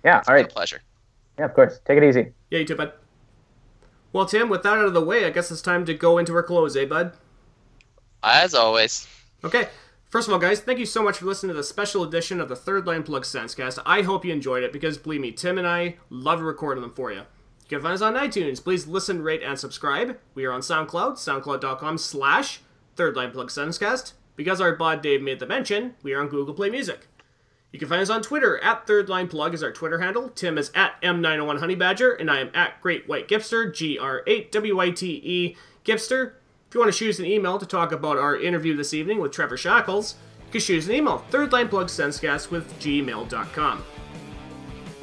Yeah. 0.03 0.17
All 0.17 0.23
My 0.27 0.33
right. 0.41 0.49
pleasure. 0.49 0.81
Yeah, 1.37 1.45
of 1.45 1.53
course. 1.53 1.79
Take 1.85 1.97
it 1.97 2.03
easy. 2.03 2.33
Yeah, 2.49 2.59
you 2.59 2.65
too, 2.65 2.75
bud. 2.75 2.93
Well, 4.11 4.25
Tim, 4.25 4.49
with 4.49 4.63
that 4.63 4.77
out 4.77 4.85
of 4.85 4.93
the 4.93 5.03
way, 5.03 5.25
I 5.25 5.31
guess 5.31 5.49
it's 5.49 5.61
time 5.61 5.85
to 5.85 5.93
go 5.93 6.17
into 6.17 6.35
our 6.35 6.43
close, 6.43 6.75
eh, 6.75 6.85
bud? 6.85 7.13
As 8.21 8.53
always. 8.53 9.07
Okay. 9.43 9.67
First 10.09 10.27
of 10.27 10.33
all, 10.33 10.39
guys, 10.39 10.59
thank 10.59 10.77
you 10.77 10.85
so 10.85 11.01
much 11.01 11.17
for 11.17 11.25
listening 11.25 11.49
to 11.49 11.57
the 11.57 11.63
special 11.63 12.03
edition 12.03 12.39
of 12.39 12.47
the 12.47 12.55
Third 12.55 12.85
Line 12.85 13.01
Plug 13.01 13.23
Sensecast. 13.23 13.81
I 13.83 14.03
hope 14.03 14.23
you 14.23 14.31
enjoyed 14.31 14.63
it 14.63 14.71
because, 14.71 14.99
believe 14.99 15.21
me, 15.21 15.31
Tim 15.31 15.57
and 15.57 15.67
I 15.67 15.95
love 16.11 16.41
recording 16.41 16.83
them 16.83 16.93
for 16.93 17.11
you. 17.11 17.21
You 17.21 17.67
can 17.67 17.81
find 17.81 17.95
us 17.95 18.01
on 18.03 18.13
iTunes. 18.13 18.63
Please 18.63 18.85
listen, 18.85 19.23
rate, 19.23 19.41
and 19.41 19.57
subscribe. 19.57 20.19
We 20.35 20.45
are 20.45 20.51
on 20.51 20.61
SoundCloud, 20.61 21.13
soundcloud.com 21.13 21.97
slash 21.97 22.61
Third 22.95 23.15
Line 23.15 23.31
Plug 23.31 23.49
Sensecast. 23.49 24.13
Because 24.35 24.61
our 24.61 24.75
bod 24.75 25.01
Dave 25.01 25.23
made 25.23 25.39
the 25.39 25.47
mention, 25.47 25.95
we 26.03 26.13
are 26.13 26.21
on 26.21 26.27
Google 26.27 26.53
Play 26.53 26.69
Music. 26.69 27.07
You 27.73 27.79
can 27.79 27.89
find 27.89 28.03
us 28.03 28.11
on 28.11 28.21
Twitter 28.21 28.59
at 28.59 28.85
Third 28.85 29.09
Line 29.09 29.27
Plug 29.27 29.55
is 29.55 29.63
our 29.63 29.71
Twitter 29.71 29.99
handle. 29.99 30.29
Tim 30.29 30.59
is 30.59 30.71
at 30.75 31.01
M901 31.01 31.59
Honey 31.59 31.73
Badger, 31.73 32.13
and 32.13 32.29
I 32.29 32.39
am 32.39 32.51
at 32.53 32.79
Great 32.81 33.09
White 33.09 33.27
Gipster, 33.27 33.73
G 33.73 33.97
R 33.97 34.21
8 34.27 34.51
W 34.51 34.77
Y 34.77 34.91
T 34.91 35.21
E 35.23 35.57
Gipster. 35.83 36.33
If 36.69 36.75
you 36.75 36.79
want 36.79 36.91
to 36.91 36.97
shoot 36.97 37.09
us 37.09 37.19
an 37.19 37.25
email 37.25 37.57
to 37.57 37.65
talk 37.65 37.91
about 37.91 38.17
our 38.19 38.39
interview 38.39 38.77
this 38.77 38.93
evening 38.93 39.19
with 39.19 39.31
Trevor 39.31 39.57
Shackles, 39.57 40.13
you 40.45 40.51
can 40.51 40.61
shoot 40.61 40.83
us 40.83 40.87
an 40.87 40.93
email, 40.93 41.25
thirdlineplugSensecast 41.31 42.51
with 42.51 42.71
gmail.com. 42.79 43.83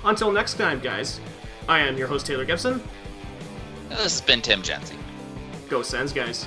Until 0.05 0.31
next 0.31 0.55
time, 0.55 0.79
guys, 0.79 1.21
I 1.69 1.81
am 1.81 1.99
your 1.99 2.07
host, 2.07 2.25
Taylor 2.25 2.45
Gibson. 2.45 2.81
This 3.89 3.99
has 3.99 4.21
been 4.21 4.43
Tim 4.43 4.63
Jensen. 4.63 4.97
Go 5.69 5.83
Sens, 5.83 6.13
guys. 6.13 6.47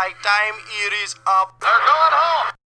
My 0.00 0.08
time 0.22 0.56
here 0.72 0.92
is 1.04 1.14
up. 1.26 1.60
They're 1.60 1.68
going 1.68 2.14
home. 2.16 2.59